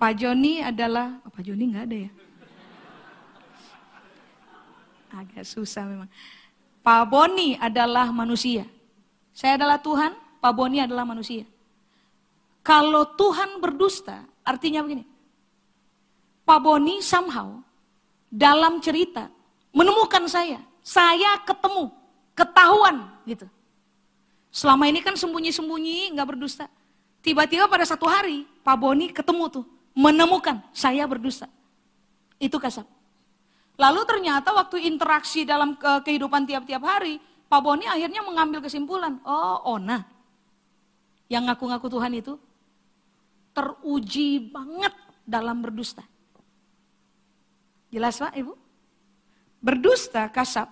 Pak 0.00 0.12
Joni 0.16 0.64
adalah, 0.64 1.20
oh, 1.20 1.28
Pak 1.28 1.44
Joni 1.44 1.76
nggak 1.76 1.84
ada 1.84 1.98
ya? 2.08 2.10
Agak 5.12 5.44
susah 5.44 5.84
memang. 5.84 6.08
Pak 6.80 7.02
Boni 7.12 7.60
adalah 7.60 8.08
manusia. 8.08 8.64
Saya 9.36 9.60
adalah 9.60 9.80
Tuhan, 9.80 10.16
Pak 10.40 10.52
Boni 10.56 10.80
adalah 10.80 11.04
manusia. 11.04 11.44
Kalau 12.66 13.06
Tuhan 13.14 13.62
berdusta, 13.62 14.26
artinya 14.42 14.82
begini. 14.82 15.06
Pak 16.42 16.58
Boni 16.58 16.98
somehow 16.98 17.62
dalam 18.26 18.82
cerita 18.82 19.30
menemukan 19.70 20.26
saya. 20.26 20.58
Saya 20.82 21.38
ketemu, 21.46 21.94
ketahuan 22.34 23.06
gitu. 23.22 23.46
Selama 24.50 24.90
ini 24.90 24.98
kan 24.98 25.14
sembunyi-sembunyi, 25.14 26.10
nggak 26.18 26.26
berdusta. 26.34 26.66
Tiba-tiba 27.22 27.70
pada 27.70 27.86
satu 27.86 28.10
hari, 28.10 28.42
Pak 28.66 28.76
Boni 28.82 29.14
ketemu 29.14 29.62
tuh, 29.62 29.64
menemukan 29.94 30.58
saya 30.74 31.06
berdusta. 31.06 31.46
Itu 32.42 32.58
kasap. 32.58 32.86
Lalu 33.78 34.02
ternyata 34.10 34.50
waktu 34.50 34.90
interaksi 34.90 35.46
dalam 35.46 35.78
kehidupan 35.78 36.42
tiap-tiap 36.50 36.82
hari, 36.82 37.22
Pak 37.46 37.62
Boni 37.62 37.86
akhirnya 37.86 38.26
mengambil 38.26 38.58
kesimpulan, 38.58 39.22
oh 39.22 39.62
Ona, 39.78 40.02
yang 41.30 41.46
ngaku-ngaku 41.46 41.86
Tuhan 41.86 42.10
itu 42.14 42.34
teruji 43.56 44.52
banget 44.52 44.92
dalam 45.24 45.64
berdusta. 45.64 46.04
Jelas 47.88 48.20
Pak 48.20 48.36
Ibu? 48.36 48.52
Berdusta, 49.64 50.28
kasap, 50.28 50.68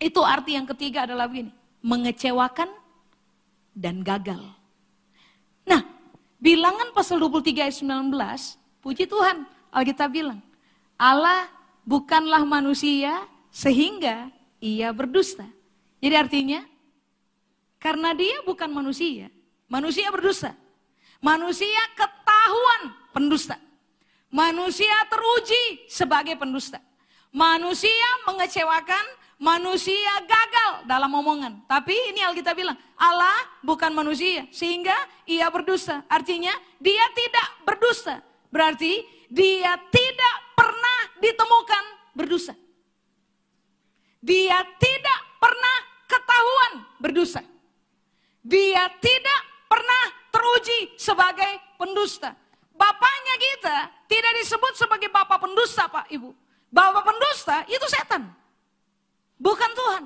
itu 0.00 0.24
arti 0.24 0.56
yang 0.56 0.64
ketiga 0.64 1.04
adalah 1.04 1.28
begini, 1.28 1.52
mengecewakan 1.84 2.72
dan 3.76 4.00
gagal. 4.00 4.40
Nah, 5.68 5.84
bilangan 6.40 6.96
pasal 6.96 7.20
23 7.20 7.68
ayat 7.68 7.76
19, 7.76 8.80
puji 8.80 9.04
Tuhan, 9.04 9.44
Alkitab 9.68 10.08
bilang, 10.08 10.40
Allah 10.96 11.52
bukanlah 11.84 12.42
manusia 12.48 13.28
sehingga 13.52 14.32
ia 14.58 14.88
berdusta. 14.90 15.44
Jadi 16.00 16.14
artinya, 16.16 16.60
karena 17.78 18.16
dia 18.16 18.40
bukan 18.42 18.72
manusia, 18.72 19.30
manusia 19.70 20.08
berdusta. 20.10 20.56
Manusia 21.18 21.82
ketahuan 21.98 22.94
pendusta. 23.10 23.58
Manusia 24.30 24.94
teruji 25.08 25.88
sebagai 25.90 26.38
pendusta. 26.38 26.78
Manusia 27.34 28.08
mengecewakan, 28.24 29.04
manusia 29.40 30.12
gagal 30.24 30.86
dalam 30.86 31.10
omongan. 31.12 31.64
Tapi 31.66 31.92
ini 32.12 32.22
Alkitab 32.22 32.54
bilang, 32.54 32.78
Allah 32.94 33.36
bukan 33.64 33.90
manusia 33.92 34.46
sehingga 34.54 34.94
ia 35.26 35.50
berdusta. 35.50 36.06
Artinya 36.06 36.54
dia 36.78 37.04
tidak 37.12 37.48
berdusta. 37.66 38.22
Berarti 38.48 39.02
dia 39.28 39.76
tidak 39.90 40.36
pernah 40.54 40.98
ditemukan 41.20 41.84
berdusta. 42.16 42.54
Dia 44.18 44.60
tidak 44.78 45.20
pernah 45.38 45.76
ketahuan 46.08 46.72
berdusta. 46.98 47.42
Dia 48.42 48.88
tidak 48.98 49.40
pernah 49.68 50.04
teruji 50.38 50.94
sebagai 50.94 51.58
pendusta. 51.74 52.30
Bapaknya 52.78 53.34
kita 53.42 53.76
tidak 54.06 54.32
disebut 54.38 54.72
sebagai 54.78 55.10
bapak 55.10 55.42
pendusta 55.42 55.90
Pak 55.90 56.06
Ibu. 56.14 56.30
Bapak 56.70 57.02
pendusta 57.02 57.66
itu 57.66 57.82
setan. 57.90 58.30
Bukan 59.34 59.70
Tuhan. 59.74 60.04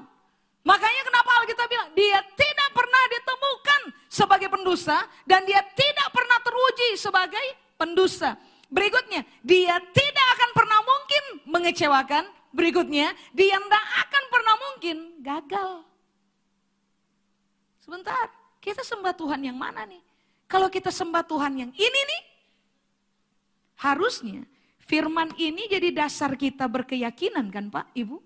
Makanya 0.63 1.03
kenapa 1.05 1.31
Alkitab 1.43 1.69
bilang 1.69 1.91
dia 1.93 2.23
tidak 2.33 2.69
pernah 2.73 3.03
ditemukan 3.13 3.81
sebagai 4.09 4.49
pendusta 4.49 5.05
dan 5.29 5.45
dia 5.45 5.61
tidak 5.77 6.09
pernah 6.15 6.39
teruji 6.41 6.89
sebagai 6.97 7.47
pendusta. 7.77 8.39
Berikutnya, 8.73 9.21
dia 9.45 9.77
tidak 9.93 10.27
akan 10.39 10.51
pernah 10.57 10.81
mungkin 10.81 11.25
mengecewakan. 11.45 12.25
Berikutnya, 12.57 13.13
dia 13.37 13.61
tidak 13.61 13.85
akan 14.09 14.25
pernah 14.33 14.55
mungkin 14.57 14.97
gagal. 15.21 15.71
Sebentar, 17.85 18.33
kita 18.65 18.81
sembah 18.81 19.13
Tuhan 19.13 19.45
yang 19.45 19.59
mana 19.61 19.85
nih? 19.85 20.01
Kalau 20.53 20.69
kita 20.69 20.93
sembah 20.93 21.25
Tuhan 21.25 21.53
yang 21.65 21.73
ini 21.73 22.01
nih, 22.13 22.23
Harusnya 23.83 24.47
firman 24.79 25.35
ini 25.35 25.67
jadi 25.67 25.91
dasar 25.91 26.39
kita 26.39 26.71
berkeyakinan 26.71 27.51
kan 27.51 27.67
Pak, 27.67 27.91
Ibu? 27.99 28.23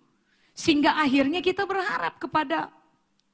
Sehingga 0.52 1.00
akhirnya 1.00 1.40
kita 1.40 1.64
berharap 1.64 2.20
kepada 2.20 2.68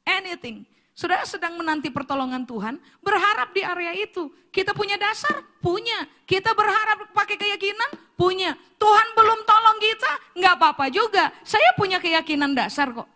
anything. 0.06 0.62
Saudara 0.94 1.26
sedang 1.26 1.58
menanti 1.58 1.90
pertolongan 1.90 2.46
Tuhan, 2.46 2.78
berharap 3.02 3.50
di 3.50 3.66
area 3.66 3.90
itu. 3.96 4.30
Kita 4.54 4.70
punya 4.70 4.94
dasar? 4.94 5.42
Punya. 5.58 6.06
Kita 6.22 6.54
berharap 6.54 7.10
pakai 7.10 7.34
keyakinan? 7.34 7.90
Punya. 8.14 8.54
Tuhan 8.78 9.06
belum 9.18 9.40
tolong 9.42 9.78
kita? 9.82 10.12
Nggak 10.38 10.54
apa-apa 10.62 10.86
juga. 10.94 11.32
Saya 11.42 11.74
punya 11.74 11.98
keyakinan 11.98 12.54
dasar 12.54 12.94
kok. 12.94 13.08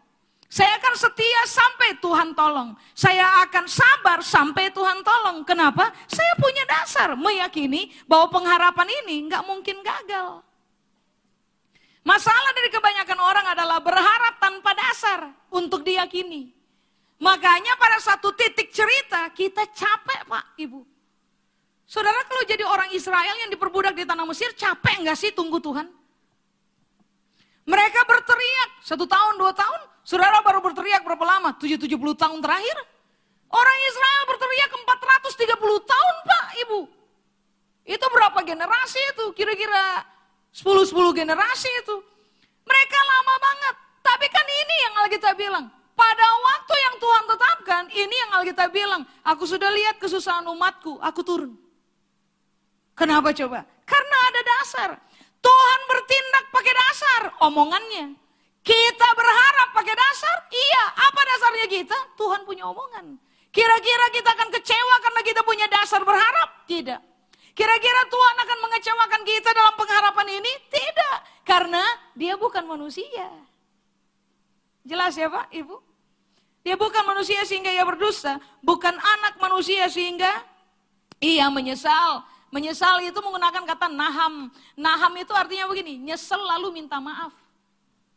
Saya 0.47 0.78
akan 0.78 0.94
setia 0.94 1.42
sampai 1.51 1.99
Tuhan 1.99 2.30
tolong. 2.30 2.70
Saya 2.94 3.42
akan 3.47 3.66
sabar 3.66 4.22
sampai 4.22 4.70
Tuhan 4.70 5.03
tolong. 5.03 5.42
Kenapa? 5.42 5.90
Saya 6.07 6.32
punya 6.38 6.62
dasar 6.70 7.18
meyakini 7.18 7.90
bahwa 8.07 8.30
pengharapan 8.30 8.86
ini 9.05 9.26
nggak 9.26 9.42
mungkin 9.42 9.82
gagal. 9.82 10.47
Masalah 12.07 12.55
dari 12.55 12.70
kebanyakan 12.70 13.18
orang 13.18 13.47
adalah 13.51 13.82
berharap 13.82 14.38
tanpa 14.38 14.70
dasar 14.78 15.26
untuk 15.51 15.82
diyakini. 15.82 16.55
Makanya 17.18 17.74
pada 17.74 17.99
satu 17.99 18.30
titik 18.30 18.70
cerita 18.70 19.26
kita 19.34 19.66
capek 19.74 20.22
pak 20.30 20.55
ibu. 20.62 20.86
Saudara 21.86 22.22
kalau 22.26 22.47
jadi 22.47 22.62
orang 22.62 22.94
Israel 22.94 23.34
yang 23.42 23.51
diperbudak 23.51 23.99
di 23.99 24.07
tanah 24.07 24.22
Mesir 24.22 24.55
capek 24.55 25.03
nggak 25.03 25.18
sih 25.18 25.34
tunggu 25.34 25.59
Tuhan? 25.59 25.90
Mereka 27.66 28.01
berteriak 28.07 28.70
satu 28.86 29.11
tahun, 29.11 29.42
dua 29.42 29.51
tahun, 29.51 29.80
Saudara 30.07 30.38
baru 30.38 30.62
berteriak 30.62 31.02
berapa 31.02 31.24
lama? 31.26 31.50
7-70 31.59 31.90
tahun 32.14 32.38
terakhir? 32.38 32.78
Orang 33.50 33.78
Israel 33.90 34.22
berteriak 34.30 34.70
430 34.70 35.82
tahun 35.82 36.14
Pak 36.22 36.46
Ibu. 36.62 36.80
Itu 37.90 38.07
berapa 38.14 38.38
generasi 38.46 39.02
itu? 39.02 39.34
Kira-kira 39.34 40.07
10-10 40.54 40.94
generasi 41.11 41.70
itu. 41.82 41.96
Mereka 42.62 42.98
lama 43.02 43.34
banget. 43.42 43.74
Tapi 44.07 44.26
kan 44.30 44.46
ini 44.46 44.76
yang 44.86 44.94
Alkitab 45.02 45.34
bilang. 45.34 45.66
Pada 45.98 46.26
waktu 46.38 46.74
yang 46.86 46.96
Tuhan 47.02 47.24
tetapkan, 47.26 47.82
ini 47.90 48.14
yang 48.14 48.30
Alkitab 48.38 48.70
bilang. 48.70 49.02
Aku 49.26 49.42
sudah 49.42 49.74
lihat 49.74 49.98
kesusahan 49.98 50.46
umatku, 50.46 51.02
aku 51.02 51.26
turun. 51.26 51.59
Kenapa 52.94 53.34
coba? 53.34 53.66
Karena 53.82 54.18
ada 54.30 54.40
dasar. 54.54 54.90
Tuhan 55.42 55.80
bertindak 55.90 56.44
pakai 56.54 56.74
dasar 56.78 57.22
omongannya. 57.42 58.07
Kita 58.66 59.09
berharap 59.14 59.68
pakai 59.78 59.94
dasar? 59.94 60.36
Iya. 60.50 60.84
Apa 61.07 61.20
dasarnya 61.22 61.66
kita? 61.83 61.99
Tuhan 62.16 62.49
punya 62.49 62.64
omongan. 62.72 63.20
Kira-kira 63.53 64.07
kita 64.12 64.31
akan 64.37 64.49
kecewa 64.53 64.95
karena 65.01 65.20
kita 65.24 65.41
punya 65.45 65.66
dasar 65.68 66.01
berharap? 66.05 66.68
Tidak. 66.68 67.01
Kira-kira 67.57 68.03
Tuhan 68.12 68.37
akan 68.45 68.59
mengecewakan 68.68 69.22
kita 69.24 69.51
dalam 69.57 69.74
pengharapan 69.81 70.29
ini? 70.41 70.53
Tidak. 70.68 71.16
Karena 71.41 71.81
dia 72.12 72.37
bukan 72.37 72.68
manusia. 72.68 73.33
Jelas 74.85 75.16
ya 75.16 75.33
Pak, 75.33 75.49
Ibu? 75.57 75.77
Dia 76.66 76.77
bukan 76.77 77.07
manusia 77.07 77.47
sehingga 77.49 77.72
ia 77.72 77.87
berdosa. 77.87 78.37
Bukan 78.61 78.93
anak 78.93 79.41
manusia 79.41 79.89
sehingga 79.89 80.29
ia 81.22 81.49
menyesal. 81.49 82.27
Menyesal 82.53 83.01
itu 83.07 83.16
menggunakan 83.22 83.64
kata 83.64 83.87
naham. 83.89 84.51
Naham 84.77 85.12
itu 85.16 85.33
artinya 85.33 85.70
begini, 85.70 85.97
nyesel 86.03 86.39
lalu 86.39 86.83
minta 86.83 86.99
maaf. 87.01 87.33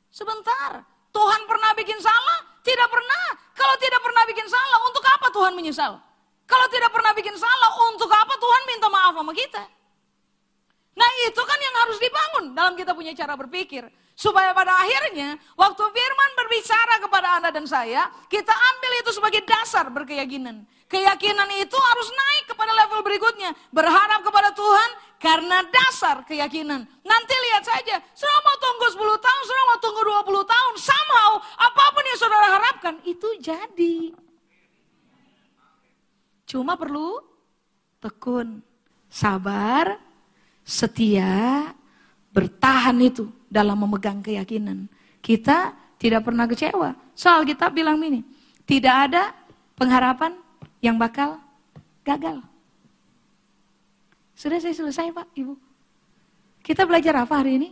Sebentar, 0.10 0.82
Tuhan 1.14 1.41
pernah 1.45 1.72
bikin 1.78 2.01
salah? 2.01 2.49
Tidak 2.70 2.86
pernah. 2.86 3.26
Kalau 3.57 3.76
tidak 3.82 4.01
pernah 4.05 4.24
bikin 4.30 4.45
salah, 4.45 4.80
untuk 4.86 5.01
apa 5.01 5.28
Tuhan 5.34 5.57
menyesal? 5.57 5.97
Kalau 6.45 6.67
tidak 6.70 6.93
pernah 6.93 7.11
bikin 7.17 7.34
salah, 7.34 7.72
untuk 7.89 8.09
apa 8.13 8.38
Tuhan 8.38 8.61
minta 8.70 8.88
maaf 8.93 9.17
sama 9.17 9.34
kita? 9.34 9.63
Nah 10.93 11.09
itu 11.26 11.41
kan 11.41 11.59
yang 11.59 11.76
harus 11.82 11.97
dibangun 11.97 12.45
dalam 12.53 12.74
kita 12.78 12.93
punya 12.93 13.17
cara 13.17 13.34
berpikir. 13.34 13.89
Supaya 14.13 14.51
pada 14.51 14.76
akhirnya 14.76 15.39
waktu 15.55 15.80
firman 15.82 16.32
berbicara 16.36 16.99
kepada 16.99 17.28
Anda 17.39 17.49
dan 17.55 17.65
saya, 17.65 18.11
kita 18.28 18.51
ambil 18.51 18.91
itu 19.01 19.11
sebagai 19.15 19.41
dasar 19.47 19.88
berkeyakinan. 19.89 20.67
Keyakinan 20.89 21.45
itu 21.53 21.77
harus 21.77 22.09
naik 22.09 22.49
kepada 22.49 22.73
level 22.73 23.05
berikutnya. 23.05 23.53
Berharap 23.69 24.25
kepada 24.25 24.49
Tuhan 24.57 24.89
karena 25.21 25.61
dasar 25.69 26.25
keyakinan. 26.25 26.81
Nanti 27.05 27.35
lihat 27.45 27.61
saja, 27.61 28.01
saudara 28.17 28.41
mau 28.41 28.57
tunggu 28.57 28.85
10 28.97 29.21
tahun, 29.21 29.41
saudara 29.45 29.65
mau 29.69 29.79
tunggu 29.79 30.01
20 30.01 30.49
tahun, 30.49 30.73
somehow 30.81 31.31
apa 31.61 31.83
pun 31.93 32.03
yang 32.09 32.17
saudara 32.17 32.47
harapkan 32.57 32.95
itu 33.05 33.29
jadi. 33.37 33.97
Cuma 36.49 36.73
perlu 36.73 37.21
tekun, 38.01 38.65
sabar, 39.05 40.01
setia, 40.65 41.69
bertahan 42.33 42.97
itu 42.97 43.29
dalam 43.45 43.77
memegang 43.77 44.25
keyakinan. 44.25 44.89
Kita 45.21 45.77
tidak 46.01 46.25
pernah 46.25 46.49
kecewa. 46.49 46.97
Soal 47.13 47.45
kita 47.45 47.69
bilang 47.69 48.01
ini, 48.01 48.25
tidak 48.65 48.95
ada 49.05 49.37
pengharapan 49.77 50.49
yang 50.80 50.95
bakal 50.95 51.39
gagal. 52.03 52.39
Sudah 54.36 54.59
saya 54.59 54.71
selesai 54.71 55.11
Pak, 55.11 55.27
Ibu. 55.36 55.53
Kita 56.63 56.88
belajar 56.88 57.15
apa 57.19 57.43
hari 57.43 57.59
ini? 57.59 57.69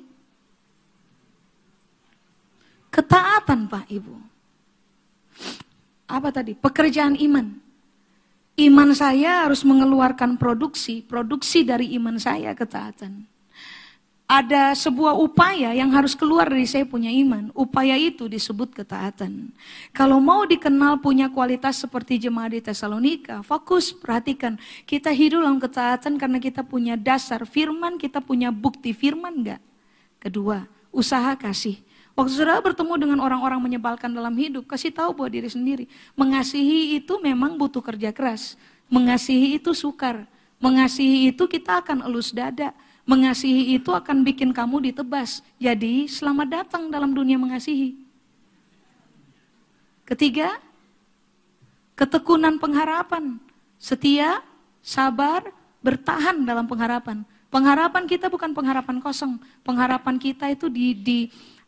Ketaatan 2.92 3.72
Pak, 3.72 3.88
Ibu. 3.88 4.16
Apa 6.08 6.30
tadi? 6.32 6.56
Pekerjaan 6.56 7.16
iman. 7.20 7.48
Iman 8.58 8.90
saya 8.98 9.46
harus 9.46 9.62
mengeluarkan 9.62 10.36
produksi, 10.36 11.06
produksi 11.06 11.62
dari 11.62 11.94
iman 11.94 12.18
saya 12.18 12.58
ketaatan. 12.58 13.37
Ada 14.28 14.76
sebuah 14.76 15.16
upaya 15.16 15.72
yang 15.72 15.88
harus 15.96 16.12
keluar 16.12 16.52
dari 16.52 16.68
saya 16.68 16.84
punya 16.84 17.08
iman. 17.08 17.48
Upaya 17.56 17.96
itu 17.96 18.28
disebut 18.28 18.76
ketaatan. 18.76 19.56
Kalau 19.96 20.20
mau 20.20 20.44
dikenal 20.44 21.00
punya 21.00 21.32
kualitas 21.32 21.80
seperti 21.80 22.20
jemaat 22.20 22.52
di 22.52 22.60
Tesalonika, 22.60 23.40
fokus 23.40 23.96
perhatikan. 23.96 24.60
Kita 24.84 25.16
hidup 25.16 25.48
dalam 25.48 25.64
ketaatan 25.64 26.20
karena 26.20 26.44
kita 26.44 26.60
punya 26.68 27.00
dasar 27.00 27.48
firman, 27.48 27.96
kita 27.96 28.20
punya 28.20 28.52
bukti 28.52 28.92
firman 28.92 29.32
enggak? 29.32 29.64
Kedua, 30.20 30.68
usaha 30.92 31.32
kasih. 31.40 31.80
Waktu 32.12 32.34
saudara 32.36 32.60
bertemu 32.60 32.94
dengan 33.00 33.20
orang-orang 33.24 33.64
menyebalkan 33.64 34.12
dalam 34.12 34.36
hidup, 34.36 34.68
kasih 34.68 34.92
tahu 34.92 35.24
buat 35.24 35.32
diri 35.32 35.48
sendiri. 35.48 35.88
Mengasihi 36.20 37.00
itu 37.00 37.16
memang 37.24 37.56
butuh 37.56 37.80
kerja 37.80 38.12
keras. 38.12 38.60
Mengasihi 38.92 39.56
itu 39.56 39.72
sukar. 39.72 40.28
Mengasihi 40.60 41.32
itu 41.32 41.48
kita 41.48 41.80
akan 41.80 42.04
elus 42.10 42.36
dada. 42.36 42.76
Mengasihi 43.08 43.80
itu 43.80 43.96
akan 43.96 44.28
bikin 44.28 44.52
kamu 44.52 44.92
ditebas. 44.92 45.40
Jadi 45.56 46.12
selamat 46.12 46.48
datang 46.52 46.92
dalam 46.92 47.16
dunia 47.16 47.40
mengasihi. 47.40 47.96
Ketiga, 50.04 50.60
ketekunan 51.96 52.60
pengharapan. 52.60 53.40
Setia, 53.80 54.44
sabar, 54.84 55.48
bertahan 55.80 56.44
dalam 56.44 56.68
pengharapan. 56.68 57.24
Pengharapan 57.48 58.04
kita 58.12 58.28
bukan 58.28 58.52
pengharapan 58.52 59.00
kosong. 59.00 59.40
Pengharapan 59.64 60.20
kita 60.20 60.52
itu 60.52 60.68
di, 60.68 60.92
di, 60.92 61.20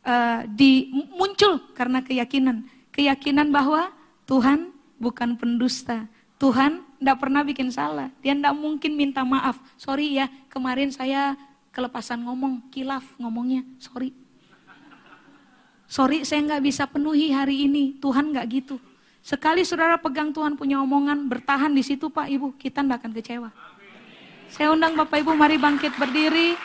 uh, 0.04 0.44
di 0.44 0.92
muncul 1.16 1.72
karena 1.72 2.04
keyakinan. 2.04 2.68
Keyakinan 2.92 3.48
bahwa 3.48 3.96
Tuhan 4.28 4.76
bukan 5.00 5.40
pendusta. 5.40 6.04
Tuhan 6.36 6.84
tidak 7.00 7.18
pernah 7.18 7.42
bikin 7.48 7.72
salah. 7.72 8.12
Dia 8.20 8.36
tidak 8.36 8.54
mungkin 8.60 9.00
minta 9.00 9.24
maaf. 9.24 9.56
Sorry 9.80 10.20
ya, 10.20 10.28
kemarin 10.52 10.92
saya 10.92 11.40
kelepasan 11.72 12.28
ngomong, 12.28 12.68
kilaf 12.70 13.08
ngomongnya. 13.16 13.64
Sorry. 13.80 14.12
Sorry, 15.90 16.22
saya 16.22 16.46
nggak 16.46 16.64
bisa 16.68 16.86
penuhi 16.86 17.34
hari 17.34 17.66
ini. 17.66 17.98
Tuhan 17.98 18.36
nggak 18.36 18.46
gitu. 18.52 18.78
Sekali 19.26 19.66
saudara 19.66 19.98
pegang 19.98 20.30
Tuhan 20.30 20.54
punya 20.54 20.80
omongan, 20.84 21.28
bertahan 21.28 21.74
di 21.74 21.82
situ 21.82 22.08
Pak 22.14 22.30
Ibu, 22.30 22.56
kita 22.56 22.86
tidak 22.86 23.04
akan 23.04 23.12
kecewa. 23.16 23.50
Saya 24.50 24.74
undang 24.74 24.94
Bapak 24.98 25.22
Ibu, 25.22 25.34
mari 25.34 25.58
bangkit 25.58 25.94
berdiri. 25.98 26.58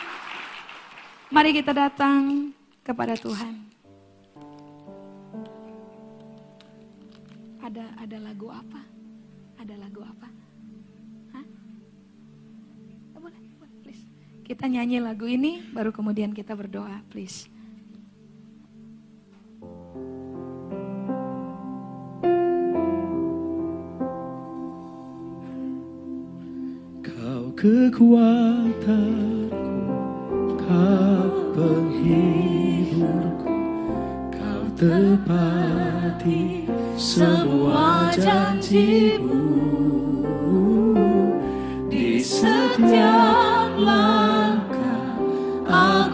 Mari 1.29 1.51
kita 1.57 1.73
datang 1.73 2.53
kepada 2.85 3.17
Tuhan. 3.17 3.65
Ada 7.65 7.85
ada 7.97 8.17
lagu 8.21 8.47
apa? 8.53 8.81
Ada 9.57 9.73
lagu 9.81 10.01
apa? 10.05 10.24
Kita 14.45 14.69
nyanyi 14.69 15.01
lagu 15.01 15.25
ini, 15.25 15.57
baru 15.73 15.89
kemudian 15.89 16.29
kita 16.29 16.53
berdoa, 16.53 17.01
please. 17.09 17.49
Kau 27.01 27.49
kekuatanku, 27.57 29.49
kau 30.61 31.33
penghiburku, 31.57 33.49
kau 34.29 34.63
tepati 34.77 36.69
semua 36.93 38.13
janjimu 38.13 39.41
di 41.89 42.21
setiap 42.21 43.73
langkah 43.81 44.14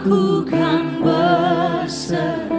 aku 0.02 0.42
kan 0.50 0.98
berserah 0.98 2.58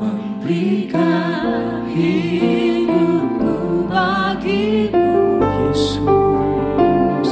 memberikan 0.00 1.84
hidupku 1.92 3.84
bagimu 3.92 5.44
Yesus 5.68 7.28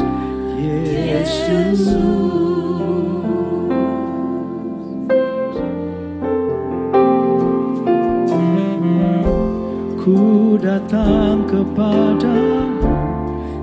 Yesus. 0.60 1.96
Ku 9.96 10.60
datang 10.60 11.48
kepadamu 11.48 12.92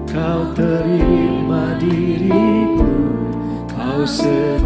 Kau 0.10 0.50
terima 0.58 1.78
diriku. 1.78 2.90
Kau 3.70 4.02
segarkan 4.02 4.63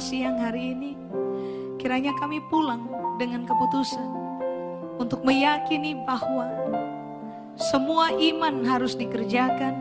siang 0.00 0.40
hari 0.40 0.72
ini. 0.76 0.92
Kiranya 1.76 2.12
kami 2.16 2.40
pulang 2.48 2.88
dengan 3.20 3.44
keputusan 3.44 4.08
untuk 4.96 5.22
meyakini 5.24 5.96
bahwa 6.04 6.48
semua 7.56 8.12
iman 8.12 8.64
harus 8.64 8.96
dikerjakan. 8.96 9.74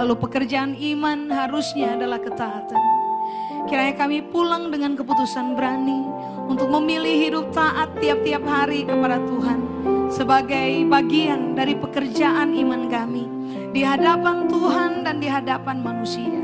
Lalu 0.00 0.14
pekerjaan 0.20 0.76
iman 0.76 1.28
harusnya 1.32 1.98
adalah 1.98 2.20
ketaatan. 2.22 2.82
Kiranya 3.68 3.94
kami 3.96 4.24
pulang 4.24 4.72
dengan 4.72 4.96
keputusan 4.96 5.54
berani 5.54 6.00
untuk 6.48 6.72
memilih 6.72 7.28
hidup 7.28 7.46
taat 7.52 7.92
tiap-tiap 8.00 8.42
hari 8.48 8.88
kepada 8.88 9.20
Tuhan 9.20 9.60
sebagai 10.10 10.88
bagian 10.90 11.54
dari 11.54 11.78
pekerjaan 11.78 12.56
iman 12.56 12.90
kami 12.90 13.24
di 13.70 13.86
hadapan 13.86 14.50
Tuhan 14.50 15.06
dan 15.06 15.22
di 15.22 15.28
hadapan 15.30 15.78
manusia. 15.84 16.39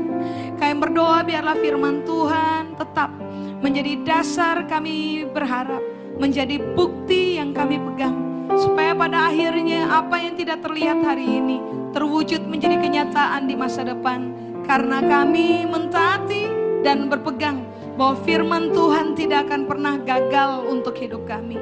Kami 0.57 0.73
berdoa 0.81 1.21
biarlah 1.21 1.57
firman 1.61 2.01
Tuhan 2.01 2.73
tetap 2.75 3.13
menjadi 3.61 3.93
dasar 4.01 4.65
kami 4.65 5.25
berharap, 5.29 5.81
menjadi 6.17 6.57
bukti 6.73 7.37
yang 7.37 7.53
kami 7.53 7.77
pegang 7.77 8.27
supaya 8.57 8.97
pada 8.97 9.29
akhirnya 9.29 9.85
apa 9.85 10.17
yang 10.17 10.33
tidak 10.33 10.65
terlihat 10.65 10.97
hari 11.05 11.25
ini 11.25 11.61
terwujud 11.93 12.41
menjadi 12.49 12.81
kenyataan 12.81 13.45
di 13.45 13.53
masa 13.53 13.85
depan 13.85 14.33
karena 14.65 14.97
kami 15.05 15.69
mentaati 15.69 16.49
dan 16.81 17.05
berpegang 17.05 17.61
bahwa 17.97 18.13
firman 18.21 18.69
Tuhan 18.73 19.17
tidak 19.17 19.49
akan 19.49 19.65
pernah 19.65 19.97
gagal 19.97 20.69
untuk 20.69 20.93
hidup 21.01 21.25
kami. 21.25 21.57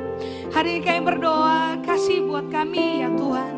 Hari 0.52 0.80
ini 0.80 0.82
kami 0.84 1.02
berdoa, 1.04 1.80
kasih 1.84 2.28
buat 2.28 2.52
kami 2.52 3.08
ya 3.08 3.10
Tuhan. 3.16 3.55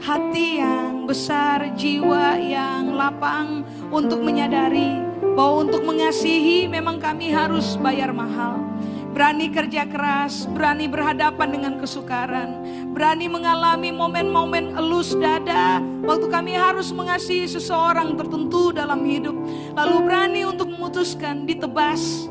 Hati 0.00 0.56
yang 0.56 1.04
besar, 1.04 1.76
jiwa 1.76 2.40
yang 2.40 2.96
lapang 2.96 3.68
untuk 3.92 4.24
menyadari 4.24 4.96
bahwa 5.36 5.68
untuk 5.68 5.84
mengasihi 5.84 6.64
memang 6.72 6.96
kami 6.96 7.28
harus 7.28 7.76
bayar 7.76 8.08
mahal. 8.08 8.64
berani 9.10 9.50
kerja 9.50 9.90
keras, 9.90 10.46
berani 10.46 10.86
berhadapan 10.86 11.48
dengan 11.50 11.74
kesukaran, 11.82 12.62
berani 12.94 13.26
mengalami 13.26 13.90
momen-momen 13.90 14.78
elus 14.78 15.18
dada 15.18 15.82
waktu 16.06 16.30
kami 16.30 16.54
harus 16.54 16.94
mengasihi 16.94 17.50
seseorang 17.50 18.14
tertentu 18.14 18.70
dalam 18.70 19.02
hidup, 19.02 19.34
lalu 19.74 19.96
berani 20.06 20.46
untuk 20.46 20.70
memutuskan 20.70 21.42
ditebas. 21.42 22.30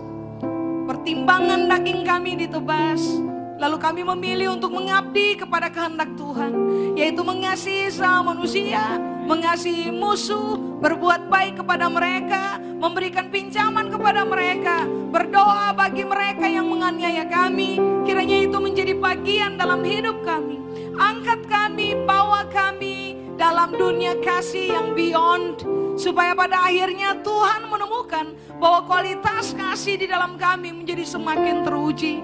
Pertimbangan 0.88 1.70
daging 1.70 2.02
kami 2.02 2.48
ditebas, 2.48 3.22
Lalu 3.60 3.76
kami 3.76 4.02
memilih 4.08 4.56
untuk 4.56 4.72
mengabdi 4.72 5.36
kepada 5.36 5.68
kehendak 5.68 6.16
Tuhan, 6.16 6.52
yaitu 6.96 7.20
mengasihi 7.28 7.92
sama 7.92 8.32
manusia, 8.32 8.96
mengasihi 9.28 9.92
musuh, 9.92 10.56
berbuat 10.80 11.28
baik 11.28 11.60
kepada 11.60 11.92
mereka, 11.92 12.56
memberikan 12.56 13.28
pinjaman 13.28 13.92
kepada 13.92 14.24
mereka, 14.24 14.88
berdoa 14.88 15.76
bagi 15.76 16.08
mereka 16.08 16.48
yang 16.48 16.72
menganiaya 16.72 17.28
kami. 17.28 17.76
Kiranya 18.08 18.48
itu 18.48 18.58
menjadi 18.64 18.96
bagian 18.96 19.60
dalam 19.60 19.84
hidup 19.84 20.24
kami. 20.24 20.56
Angkat 20.96 21.44
kami, 21.52 22.00
bawa 22.08 22.48
kami 22.48 23.20
dalam 23.36 23.76
dunia 23.76 24.16
kasih 24.24 24.72
yang 24.72 24.96
beyond 24.96 25.64
supaya 26.00 26.32
pada 26.32 26.64
akhirnya 26.64 27.16
Tuhan 27.24 27.68
menemukan 27.68 28.36
bahwa 28.56 28.88
kualitas 28.88 29.52
kasih 29.52 30.00
di 30.00 30.08
dalam 30.08 30.40
kami 30.40 30.72
menjadi 30.72 31.04
semakin 31.04 31.68
teruji. 31.68 32.24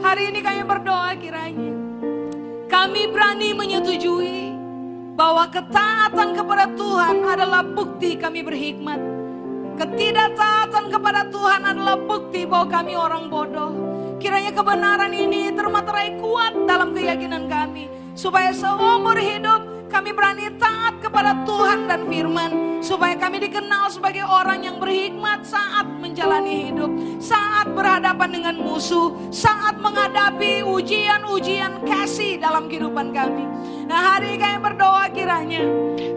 Hari 0.00 0.22
ini 0.32 0.40
kami 0.40 0.62
berdoa 0.64 1.12
kiranya 1.18 1.76
kami 2.86 3.10
berani 3.10 3.50
menyetujui 3.50 4.54
bahwa 5.18 5.50
ketaatan 5.50 6.38
kepada 6.38 6.70
Tuhan 6.78 7.26
adalah 7.26 7.66
bukti 7.66 8.14
kami 8.14 8.46
berhikmat. 8.46 9.02
Ketidaktaatan 9.74 10.86
kepada 10.94 11.26
Tuhan 11.26 11.66
adalah 11.66 11.98
bukti 11.98 12.46
bahwa 12.46 12.70
kami 12.70 12.94
orang 12.94 13.26
bodoh. 13.26 13.74
Kiranya 14.22 14.54
kebenaran 14.54 15.10
ini 15.10 15.50
termaterai 15.50 16.22
kuat 16.22 16.54
dalam 16.62 16.94
keyakinan 16.94 17.50
kami. 17.50 17.90
Supaya 18.14 18.54
seumur 18.54 19.18
hidup 19.18 19.65
kami 19.86 20.10
berani 20.12 20.50
taat 20.58 20.98
kepada 21.00 21.32
Tuhan 21.46 21.86
dan 21.86 22.06
firman. 22.06 22.82
Supaya 22.84 23.18
kami 23.18 23.42
dikenal 23.42 23.90
sebagai 23.90 24.22
orang 24.22 24.62
yang 24.62 24.76
berhikmat 24.78 25.42
saat 25.42 25.88
menjalani 25.98 26.70
hidup. 26.70 26.90
Saat 27.18 27.72
berhadapan 27.74 28.28
dengan 28.30 28.54
musuh. 28.60 29.14
Saat 29.34 29.80
menghadapi 29.82 30.62
ujian-ujian 30.62 31.82
kasih 31.82 32.38
dalam 32.38 32.70
kehidupan 32.70 33.10
kami. 33.10 33.44
Nah 33.86 34.14
hari 34.14 34.34
ini 34.34 34.42
kami 34.42 34.58
berdoa 34.58 35.06
kiranya 35.14 35.62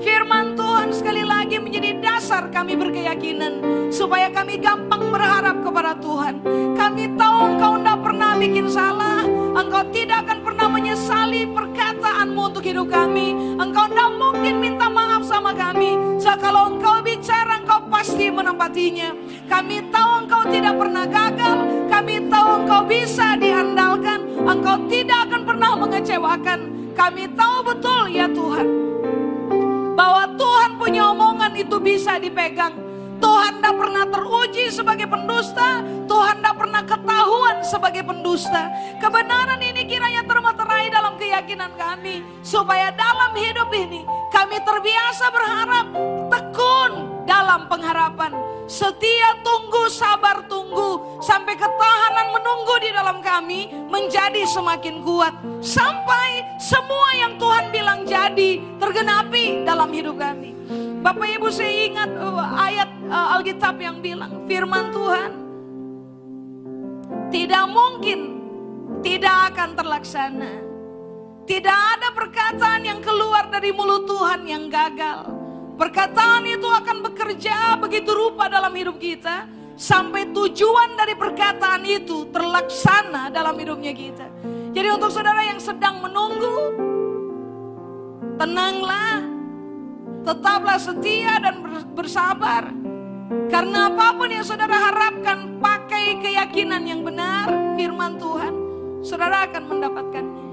firman 0.02 0.58
Tuhan 0.58 0.90
sekali 0.90 1.22
lagi 1.22 1.62
menjadi 1.62 2.02
dasar 2.02 2.50
kami 2.50 2.74
berkeyakinan. 2.78 3.62
Supaya 3.90 4.30
kami 4.30 4.62
gampang 4.62 5.10
berharap 5.10 5.66
kepada 5.66 5.98
Tuhan. 5.98 6.42
Kami 6.78 7.04
tahu 7.18 7.38
engkau 7.56 7.74
tidak 7.82 8.00
pernah 8.06 8.32
bikin 8.38 8.68
salah. 8.70 9.49
Engkau 9.50 9.84
tidak 9.90 10.28
akan 10.28 10.40
pernah 10.46 10.68
menyesali 10.70 11.50
perkataanmu 11.50 12.42
untuk 12.54 12.64
hidup 12.66 12.88
kami. 12.90 13.34
Engkau 13.58 13.90
tidak 13.90 14.12
mungkin 14.18 14.54
minta 14.62 14.88
maaf 14.88 15.26
sama 15.26 15.56
kami. 15.58 15.98
So, 16.22 16.34
kalau 16.38 16.76
engkau 16.78 17.02
bicara, 17.02 17.64
engkau 17.64 17.82
pasti 17.90 18.30
menempatinya. 18.30 19.16
Kami 19.50 19.90
tahu 19.90 20.12
engkau 20.26 20.44
tidak 20.54 20.76
pernah 20.78 21.06
gagal. 21.10 21.58
Kami 21.90 22.16
tahu 22.30 22.50
engkau 22.64 22.82
bisa 22.86 23.34
diandalkan. 23.40 24.20
Engkau 24.46 24.76
tidak 24.86 25.20
akan 25.30 25.42
pernah 25.46 25.72
mengecewakan. 25.78 26.60
Kami 26.94 27.24
tahu 27.34 27.58
betul 27.66 28.02
ya 28.12 28.28
Tuhan. 28.30 28.68
Bahwa 29.98 30.24
Tuhan 30.38 30.72
punya 30.78 31.12
omongan 31.12 31.54
itu 31.58 31.78
bisa 31.82 32.22
dipegang. 32.22 32.72
Tuhan 33.20 33.60
tidak 33.60 33.76
pernah 33.76 34.06
teruji 34.08 34.66
sebagai 34.72 35.08
pendusta. 35.08 35.84
Tuhan 36.08 36.36
tidak 36.40 36.56
pernah 36.56 36.82
ketahuan 36.88 37.56
sebagai 37.62 38.04
pendusta. 38.08 38.72
Kebenaran 38.98 39.60
ini 39.60 39.84
kiranya 39.86 40.24
termaterai 40.26 40.88
dalam 40.90 41.20
keyakinan 41.20 41.76
kami. 41.76 42.24
Supaya 42.42 42.90
dalam 42.96 43.36
hidup 43.36 43.70
ini 43.76 44.08
kami 44.32 44.58
terbiasa 44.64 45.26
berharap 45.30 45.86
tekun 46.32 46.92
dalam 47.28 47.68
pengharapan. 47.68 48.32
Setia 48.70 49.38
tunggu, 49.44 49.90
sabar 49.90 50.46
tunggu. 50.46 51.20
Sampai 51.20 51.58
ketahanan 51.58 52.32
menunggu 52.32 52.76
di 52.80 52.90
dalam 52.94 53.18
kami 53.20 53.70
menjadi 53.90 54.46
semakin 54.48 55.02
kuat. 55.02 55.34
Sampai 55.60 56.46
semua 56.62 57.10
yang 57.18 57.34
Tuhan 57.42 57.74
bilang 57.74 58.06
jadi 58.06 58.62
tergenapi 58.78 59.66
dalam 59.66 59.90
hidup 59.90 60.16
kami. 60.16 60.54
Bapak 61.00 61.28
Ibu 61.40 61.48
saya 61.48 61.72
ingat 61.88 62.12
uh, 62.20 62.44
ayat 62.60 62.90
uh, 63.08 63.36
Alkitab 63.40 63.80
yang 63.80 64.04
bilang 64.04 64.44
firman 64.44 64.92
Tuhan 64.92 65.32
tidak 67.30 67.66
mungkin 67.72 68.20
tidak 69.00 69.54
akan 69.54 69.70
terlaksana. 69.80 70.54
Tidak 71.50 71.80
ada 71.98 72.14
perkataan 72.14 72.86
yang 72.86 73.00
keluar 73.02 73.50
dari 73.50 73.74
mulut 73.74 74.06
Tuhan 74.06 74.46
yang 74.46 74.70
gagal. 74.70 75.26
Perkataan 75.80 76.46
itu 76.46 76.68
akan 76.68 76.98
bekerja 77.10 77.80
begitu 77.80 78.12
rupa 78.14 78.52
dalam 78.52 78.70
hidup 78.76 79.00
kita 79.02 79.50
sampai 79.80 80.30
tujuan 80.30 81.00
dari 81.00 81.16
perkataan 81.16 81.88
itu 81.88 82.28
terlaksana 82.30 83.32
dalam 83.32 83.56
hidupnya 83.56 83.96
kita. 83.96 84.28
Jadi 84.76 84.88
untuk 84.94 85.10
saudara 85.10 85.42
yang 85.42 85.58
sedang 85.58 86.04
menunggu, 86.04 86.76
tenanglah, 88.38 89.26
tetaplah 90.24 90.80
setia 90.80 91.40
dan 91.40 91.64
bersabar. 91.96 92.72
Karena 93.50 93.90
apa 93.94 94.14
pun 94.18 94.30
yang 94.30 94.46
saudara 94.46 94.74
harapkan, 94.74 95.62
pakai 95.62 96.18
keyakinan 96.22 96.82
yang 96.86 97.02
benar, 97.06 97.50
firman 97.78 98.18
Tuhan, 98.18 98.54
saudara 99.06 99.46
akan 99.46 99.64
mendapatkannya. 99.70 100.46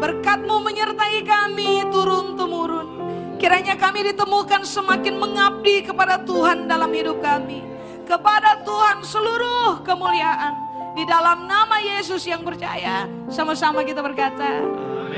Berkatmu 0.00 0.56
menyertai 0.64 1.20
kami 1.28 1.84
turun-temurun. 1.92 2.88
Kiranya 3.36 3.76
kami 3.76 4.12
ditemukan 4.12 4.64
semakin 4.64 5.16
mengabdi 5.16 5.84
kepada 5.84 6.20
Tuhan 6.24 6.68
dalam 6.68 6.88
hidup 6.92 7.20
kami. 7.20 7.64
Kepada 8.08 8.64
Tuhan 8.64 9.04
seluruh 9.04 9.84
kemuliaan. 9.84 10.56
Di 10.96 11.04
dalam 11.06 11.46
nama 11.46 11.78
Yesus 11.78 12.26
yang 12.26 12.42
percaya, 12.42 13.06
sama-sama 13.30 13.84
kita 13.86 14.02
berkata, 14.02 14.64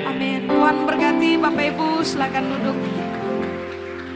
Amin. 0.01 0.49
Tuhan 0.49 0.77
berkati 0.89 1.37
Bapak 1.37 1.65
Ibu, 1.77 1.89
silakan 2.01 2.45
duduk. 2.49 3.02